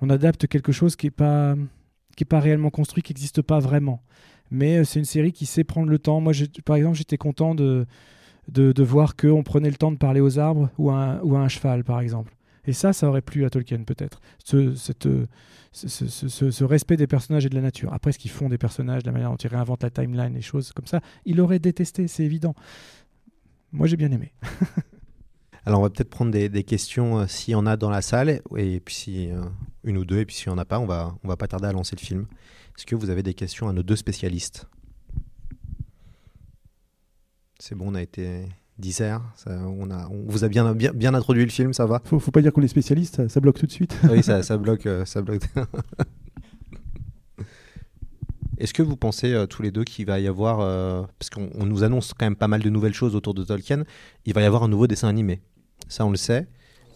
on 0.00 0.08
adapte 0.10 0.46
quelque 0.46 0.72
chose 0.72 0.96
qui 0.96 1.08
est 1.08 1.10
pas 1.10 1.56
qui 2.16 2.24
est 2.24 2.26
pas 2.26 2.40
réellement 2.40 2.70
construit, 2.70 3.02
qui 3.02 3.12
n'existe 3.12 3.42
pas 3.42 3.60
vraiment. 3.60 4.02
Mais 4.50 4.78
euh, 4.78 4.84
c'est 4.84 4.98
une 4.98 5.04
série 5.04 5.32
qui 5.32 5.46
sait 5.46 5.64
prendre 5.64 5.88
le 5.88 5.98
temps. 5.98 6.20
Moi, 6.20 6.32
par 6.64 6.76
exemple, 6.76 6.96
j'étais 6.96 7.16
content 7.16 7.54
de, 7.54 7.86
de, 8.48 8.72
de 8.72 8.82
voir 8.82 9.14
qu'on 9.16 9.42
prenait 9.42 9.70
le 9.70 9.76
temps 9.76 9.92
de 9.92 9.96
parler 9.96 10.20
aux 10.20 10.38
arbres 10.38 10.70
ou 10.76 10.90
à 10.90 11.20
un, 11.22 11.48
cheval, 11.48 11.84
par 11.84 12.00
exemple. 12.00 12.34
Et 12.66 12.72
ça, 12.72 12.92
ça 12.92 13.08
aurait 13.08 13.22
plu 13.22 13.44
à 13.44 13.50
Tolkien, 13.50 13.84
peut-être. 13.84 14.20
Euh, 14.54 14.74
ce- 15.72 16.50
ce 16.50 16.64
respect 16.64 16.96
des 16.96 17.06
personnages 17.06 17.46
et 17.46 17.48
de 17.48 17.54
la 17.54 17.60
nature. 17.60 17.92
Après, 17.94 18.10
ce 18.12 18.18
qu'ils 18.18 18.30
font 18.32 18.48
des 18.48 18.58
personnages, 18.58 19.04
la 19.06 19.12
manière 19.12 19.30
dont 19.30 19.36
ils 19.36 19.48
réinventent 19.48 19.84
la 19.84 19.90
timeline, 19.90 20.34
les 20.34 20.42
choses 20.42 20.72
comme 20.72 20.86
ça, 20.86 21.00
il 21.24 21.40
aurait 21.40 21.60
détesté, 21.60 22.08
c'est 22.08 22.24
évident. 22.24 22.54
Moi, 23.72 23.86
j'ai 23.86 23.96
bien 23.96 24.10
aimé. 24.10 24.32
Alors, 25.66 25.80
on 25.80 25.82
va 25.82 25.90
peut-être 25.90 26.10
prendre 26.10 26.30
des, 26.30 26.48
des 26.48 26.64
questions 26.64 27.18
euh, 27.20 27.26
s'il 27.26 27.52
y 27.52 27.54
en 27.54 27.66
a 27.66 27.76
dans 27.76 27.90
la 27.90 28.02
salle, 28.02 28.40
et 28.56 28.80
puis 28.80 28.94
si 28.94 29.30
euh, 29.30 29.42
une 29.84 29.98
ou 29.98 30.04
deux, 30.04 30.18
et 30.20 30.24
puis 30.26 30.34
s'il 30.34 30.48
n'y 30.48 30.54
en 30.54 30.58
a 30.58 30.64
pas, 30.64 30.78
on 30.78 30.86
va, 30.86 31.14
on 31.22 31.28
va 31.28 31.36
pas 31.36 31.46
tarder 31.46 31.66
à 31.68 31.72
lancer 31.72 31.94
le 31.96 32.00
film. 32.04 32.26
Est-ce 32.76 32.86
que 32.86 32.94
vous 32.96 33.10
avez 33.10 33.22
des 33.22 33.34
questions 33.34 33.68
à 33.68 33.72
nos 33.72 33.82
deux 33.82 33.96
spécialistes? 33.96 34.66
C'est 37.58 37.74
bon, 37.74 37.88
on 37.90 37.94
a 37.94 38.02
été 38.02 38.46
dissert, 38.78 39.20
ça, 39.36 39.50
on, 39.50 39.90
a, 39.90 40.08
on 40.08 40.24
vous 40.26 40.44
a 40.44 40.48
bien, 40.48 40.74
bien, 40.74 40.92
bien 40.92 41.12
introduit 41.12 41.44
le 41.44 41.50
film, 41.50 41.74
ça 41.74 41.84
va? 41.84 42.00
Faut, 42.06 42.18
faut 42.18 42.30
pas 42.30 42.40
dire 42.40 42.52
qu'on 42.54 42.62
est 42.62 42.68
spécialiste, 42.68 43.16
ça, 43.16 43.28
ça 43.28 43.38
bloque 43.40 43.58
tout 43.58 43.66
de 43.66 43.70
suite. 43.70 43.94
Oui, 44.10 44.22
ça, 44.22 44.42
ça 44.42 44.56
bloque. 44.56 44.86
euh, 44.86 45.04
ça 45.04 45.20
bloque. 45.20 45.42
Est-ce 48.60 48.74
que 48.74 48.82
vous 48.82 48.96
pensez 48.96 49.32
euh, 49.32 49.46
tous 49.46 49.62
les 49.62 49.70
deux 49.70 49.84
qu'il 49.84 50.06
va 50.06 50.20
y 50.20 50.28
avoir, 50.28 50.60
euh, 50.60 51.02
parce 51.18 51.30
qu'on 51.30 51.50
on 51.58 51.66
nous 51.66 51.82
annonce 51.82 52.12
quand 52.14 52.26
même 52.26 52.36
pas 52.36 52.48
mal 52.48 52.62
de 52.62 52.70
nouvelles 52.70 52.94
choses 52.94 53.16
autour 53.16 53.34
de 53.34 53.42
Tolkien, 53.42 53.84
il 54.26 54.34
va 54.34 54.42
y 54.42 54.44
avoir 54.44 54.62
un 54.62 54.68
nouveau 54.68 54.86
dessin 54.86 55.08
animé. 55.08 55.40
Ça, 55.88 56.04
on 56.04 56.10
le 56.10 56.16
sait. 56.16 56.46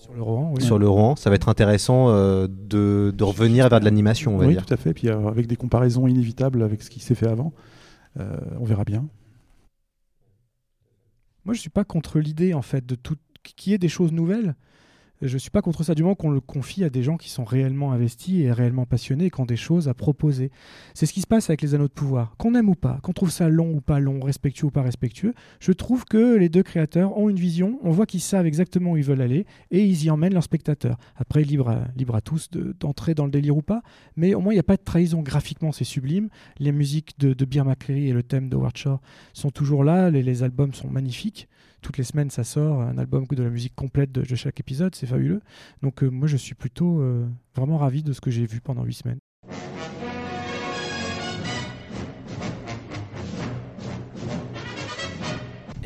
Sur 0.05 0.12
le 0.12 0.23
Rohan, 0.23 0.53
oui. 0.55 0.62
Sur 0.62 0.79
le 0.79 0.87
Rohan, 0.87 1.17
ça 1.17 1.31
va 1.31 1.37
être 1.37 1.49
intéressant 1.49 2.11
euh, 2.11 2.47
de, 2.47 3.11
de 3.17 3.25
revenir 3.25 3.67
vers 3.71 3.81
de 3.81 3.87
l'animation, 3.87 4.35
on 4.35 4.39
va 4.39 4.45
oui, 4.45 4.53
dire. 4.53 4.67
tout 4.67 4.75
à 4.75 4.77
fait. 4.77 4.93
Puis 4.93 5.09
euh, 5.09 5.29
avec 5.29 5.47
des 5.47 5.57
comparaisons 5.57 6.07
inévitables 6.07 6.62
avec 6.62 6.83
ce 6.83 6.91
qui 6.91 7.01
s'est 7.01 7.15
fait 7.15 7.27
avant, 7.27 7.55
euh, 8.21 8.37
on 8.61 8.65
verra 8.65 8.85
bien. 8.85 9.09
Moi, 11.47 11.55
je 11.55 11.61
suis 11.61 11.71
pas 11.71 11.85
contre 11.85 12.19
l'idée, 12.19 12.53
en 12.53 12.61
fait, 12.61 12.85
de 12.85 12.95
tout 12.97 13.17
qu'il 13.43 13.73
y 13.73 13.75
ait 13.75 13.79
des 13.79 13.89
choses 13.89 14.12
nouvelles. 14.12 14.57
Je 15.23 15.39
suis 15.39 15.49
pas 15.51 15.62
contre 15.62 15.85
ça 15.85 15.95
du 15.95 16.03
moment 16.03 16.17
qu'on 16.17 16.31
le 16.31 16.41
confie 16.41 16.85
à 16.85 16.91
des 16.91 17.03
gens 17.03 17.17
qui 17.17 17.31
sont 17.31 17.45
réellement 17.45 17.93
investis 17.93 18.43
et 18.43 18.53
réellement 18.53 18.85
passionnés 18.85 19.27
et 19.27 19.31
qui 19.31 19.41
ont 19.41 19.47
des 19.47 19.57
choses 19.57 19.89
à 19.89 19.95
proposer. 19.95 20.51
C'est 20.93 21.07
ce 21.07 21.12
qui 21.15 21.23
se 21.23 21.27
passe 21.27 21.49
avec 21.49 21.62
les 21.62 21.75
anneaux 21.75 21.87
de 21.89 21.93
pouvoir. 21.93 22.35
Qu'on 22.37 22.55
aime 22.55 22.69
ou 22.69 22.75
pas, 22.75 22.99
qu'on 23.03 23.12
trouve 23.12 23.31
ça 23.31 23.49
long 23.49 23.73
ou 23.73 23.81
pas 23.81 24.01
long, 24.01 24.21
respectueux 24.21 24.67
ou 24.67 24.71
pas 24.71 24.83
respectueux, 24.83 25.33
je 25.61 25.73
trouve 25.73 26.05
que 26.05 26.37
les 26.37 26.49
deux 26.51 26.62
créateurs 26.62 27.17
ont 27.17 27.31
une 27.31 27.39
vision, 27.39 27.79
on 27.85 27.91
voit 27.91 28.07
qu'ils 28.07 28.21
savent 28.21 28.45
exactement 28.45 28.91
où 28.93 28.97
ils 28.99 29.05
veulent 29.05 29.23
aller 29.23 29.47
et 29.71 29.85
ils 29.85 30.05
y 30.05 30.11
emmènent 30.11 30.35
leurs 30.35 30.43
spectateurs. 30.43 30.99
Après, 31.17 31.43
libre 31.43 31.71
à, 31.71 31.85
libre 31.97 32.17
à 32.17 32.21
tous 32.21 32.51
de- 32.51 32.75
d'entrer 32.79 33.15
dans 33.15 33.25
le 33.25 33.31
délire 33.31 33.57
ou 33.57 33.62
pas, 33.62 33.83
mais 34.17 34.35
au 34.35 34.41
moins 34.41 34.53
il 34.53 34.57
n'y 34.57 34.61
a 34.61 34.65
pas 34.65 34.77
de 34.77 34.85
trahison. 34.85 35.23
Graphiquement, 35.23 35.73
c'est 35.73 35.85
sublime. 35.85 36.29
Les 36.59 36.73
musiques 36.73 37.19
de, 37.19 37.33
de 37.33 37.45
Beer 37.45 37.65
McCreary 37.65 38.09
et 38.09 38.12
le 38.12 38.25
thème 38.25 38.49
de 38.51 38.57
Howard 38.57 38.77
Shore 38.77 39.01
sont 39.33 39.51
toujours 39.51 39.85
là, 39.85 40.11
les 40.11 40.43
albums 40.43 40.75
sont 40.75 40.91
magnifiques 40.91 41.49
toutes 41.85 41.99
les 41.99 42.05
semaines 42.05 42.30
ça 42.30 42.45
sort 42.45 42.80
un 42.80 42.97
album 42.97 43.26
de 43.30 43.43
la 43.43 43.51
musique 43.51 43.74
complète 43.74 44.11
de, 44.11 44.35
chaque 44.35 44.59
épisode, 44.59 44.95
c'est 44.95 45.07
fabuleux. 45.07 45.43
Donc 45.82 46.03
euh, 46.03 46.09
moi 46.09 46.26
je 46.26 46.37
suis 46.37 46.55
plutôt 46.55 47.01
euh, 47.01 47.28
vraiment 47.55 47.76
ravi 47.76 48.03
de 48.03 48.14
ce 48.14 48.22
que 48.22 48.30
j'ai 48.30 48.47
vu 48.47 48.62
pendant 48.62 48.85
huit 48.85 48.95
semaines. 48.95 49.18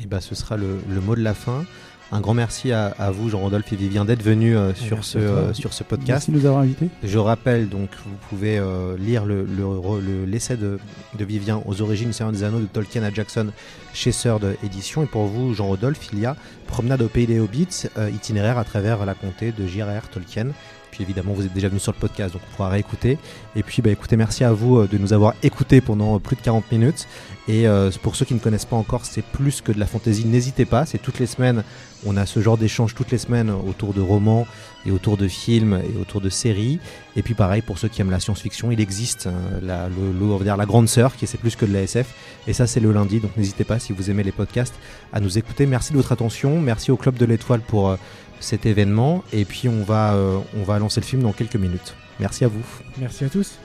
Et 0.01 0.07
ben, 0.07 0.21
ce 0.21 0.37
sera 0.37 0.57
le 0.57 1.01
mot 1.05 1.17
de 1.17 1.23
la 1.23 1.35
fin. 1.35 1.65
Un 2.11 2.21
grand 2.23 2.33
merci 2.33 2.73
à, 2.73 2.87
à 2.99 3.11
vous, 3.11 3.29
Jean-Rodolphe 3.29 3.71
et 3.71 3.77
Vivien, 3.77 4.07
d'être 4.07 4.23
venus 4.23 4.57
euh, 4.57 4.73
sur, 4.75 5.05
ce, 5.05 5.19
euh, 5.19 5.53
sur 5.53 5.75
ce 5.75 5.85
podcast. 5.85 6.09
Merci 6.09 6.31
de 6.31 6.37
nous 6.39 6.47
avoir 6.47 6.63
invités. 6.63 6.89
Je 7.05 7.19
rappelle 7.19 7.69
donc, 7.69 7.91
vous 8.07 8.17
pouvez 8.31 8.59
euh, 8.59 8.97
lire 8.97 9.27
le- 9.27 9.45
le- 9.45 10.01
le- 10.01 10.25
l'essai 10.25 10.57
de, 10.57 10.79
de 11.19 11.25
Vivien 11.27 11.61
aux 11.67 11.83
origines 11.83 12.07
du 12.09 12.15
Seigneur 12.15 12.33
des 12.33 12.45
Anneaux 12.45 12.61
de 12.61 12.65
Tolkien 12.67 13.03
à 13.03 13.13
Jackson 13.13 13.49
chez 13.93 14.13
Sœur 14.13 14.41
Édition. 14.65 15.03
Et 15.03 15.07
pour 15.07 15.27
vous, 15.27 15.53
Jean-Rodolphe, 15.53 16.09
il 16.15 16.21
y 16.21 16.25
a 16.25 16.35
Promenade 16.67 17.03
au 17.03 17.09
pays 17.09 17.27
des 17.27 17.41
Hobbits, 17.41 17.85
euh, 17.99 18.09
itinéraire 18.09 18.57
à 18.57 18.65
travers 18.65 19.05
la 19.05 19.13
comté 19.15 19.53
de 19.53 19.67
J.R.R. 19.67 20.09
Tolkien. 20.09 20.47
Puis 20.91 21.03
évidemment, 21.05 21.33
vous 21.35 21.45
êtes 21.45 21.53
déjà 21.53 21.69
venu 21.69 21.79
sur 21.79 21.93
le 21.93 21.99
podcast, 21.99 22.33
donc 22.33 22.41
on 22.51 22.57
pourra 22.57 22.71
réécouter. 22.71 23.19
Et 23.55 23.63
puis, 23.63 23.83
bah, 23.83 23.91
écoutez, 23.91 24.17
merci 24.17 24.43
à 24.45 24.53
vous 24.53 24.79
euh, 24.79 24.89
de 24.91 24.97
nous 24.97 25.13
avoir 25.13 25.35
écoutés 25.43 25.83
pendant 25.83 26.19
plus 26.19 26.37
de 26.37 26.41
40 26.41 26.73
minutes. 26.73 27.07
Et 27.49 27.67
euh, 27.67 27.91
pour 28.03 28.15
ceux 28.15 28.27
qui 28.27 28.35
ne 28.35 28.39
connaissent 28.39 28.67
pas 28.67 28.77
encore, 28.77 29.07
c'est 29.07 29.25
plus 29.25 29.63
que 29.63 29.73
de 29.73 29.81
la 29.81 29.87
fantaisie. 29.87 30.27
N'hésitez 30.27 30.67
pas, 30.67 30.85
c'est 30.85 30.99
toutes 30.99 31.19
les 31.19 31.27
semaines. 31.27 31.65
On 32.05 32.17
a 32.19 32.27
ce 32.27 32.41
genre 32.41 32.59
d'échange 32.59 32.95
toutes 32.95 33.11
les 33.11 33.19
semaines 33.19 33.51
autour 33.51 33.95
de 33.95 34.03
romans 34.03 34.47
et 34.85 34.91
autour 34.91 35.17
de 35.17 35.27
films 35.29 35.81
et 35.83 35.99
autour 35.99 36.21
de 36.21 36.29
séries. 36.29 36.79
Et 37.17 37.23
puis 37.23 37.33
pareil, 37.33 37.63
pour 37.63 37.79
ceux 37.79 37.89
qui 37.89 38.03
aiment 38.03 38.11
la 38.11 38.21
science-fiction, 38.21 38.71
il 38.71 38.81
existe 38.81 39.27
euh, 39.27 39.61
la, 39.63 40.57
la 40.57 40.67
grande 40.67 40.89
sœur 40.89 41.17
qui 41.17 41.27
c'est 41.27 41.39
plus 41.39 41.57
que 41.57 41.65
de 41.65 41.73
la 41.73 41.83
SF. 41.83 42.15
Et 42.47 42.53
ça, 42.53 42.67
c'est 42.67 42.81
le 42.81 42.93
lundi. 42.93 43.19
Donc 43.19 43.37
n'hésitez 43.37 43.65
pas, 43.65 43.79
si 43.79 43.95
vous 43.95 44.11
aimez 44.11 44.23
les 44.23 44.33
podcasts, 44.33 44.75
à 45.15 45.21
nous 45.21 45.39
écouter. 45.39 45.65
Merci 45.65 45.93
de 45.93 45.97
votre 45.97 46.13
attention. 46.13 46.61
Merci 46.61 46.91
au 46.91 46.99
Club 46.99 47.17
de 47.17 47.25
l'Étoile 47.25 47.61
pour 47.61 47.89
euh, 47.89 47.97
cet 48.41 48.67
événement. 48.67 49.25
Et 49.33 49.47
puis 49.47 49.69
on 49.69 49.83
va, 49.85 50.13
euh, 50.15 50.39
on 50.59 50.65
va 50.65 50.79
lancer 50.79 51.01
le 51.01 51.07
film 51.07 51.23
dans 51.23 51.33
quelques 51.33 51.57
minutes. 51.57 51.95
Merci 52.21 52.45
à 52.45 52.49
vous. 52.49 52.65
Merci 52.99 53.25
à 53.25 53.29
tous. 53.29 53.59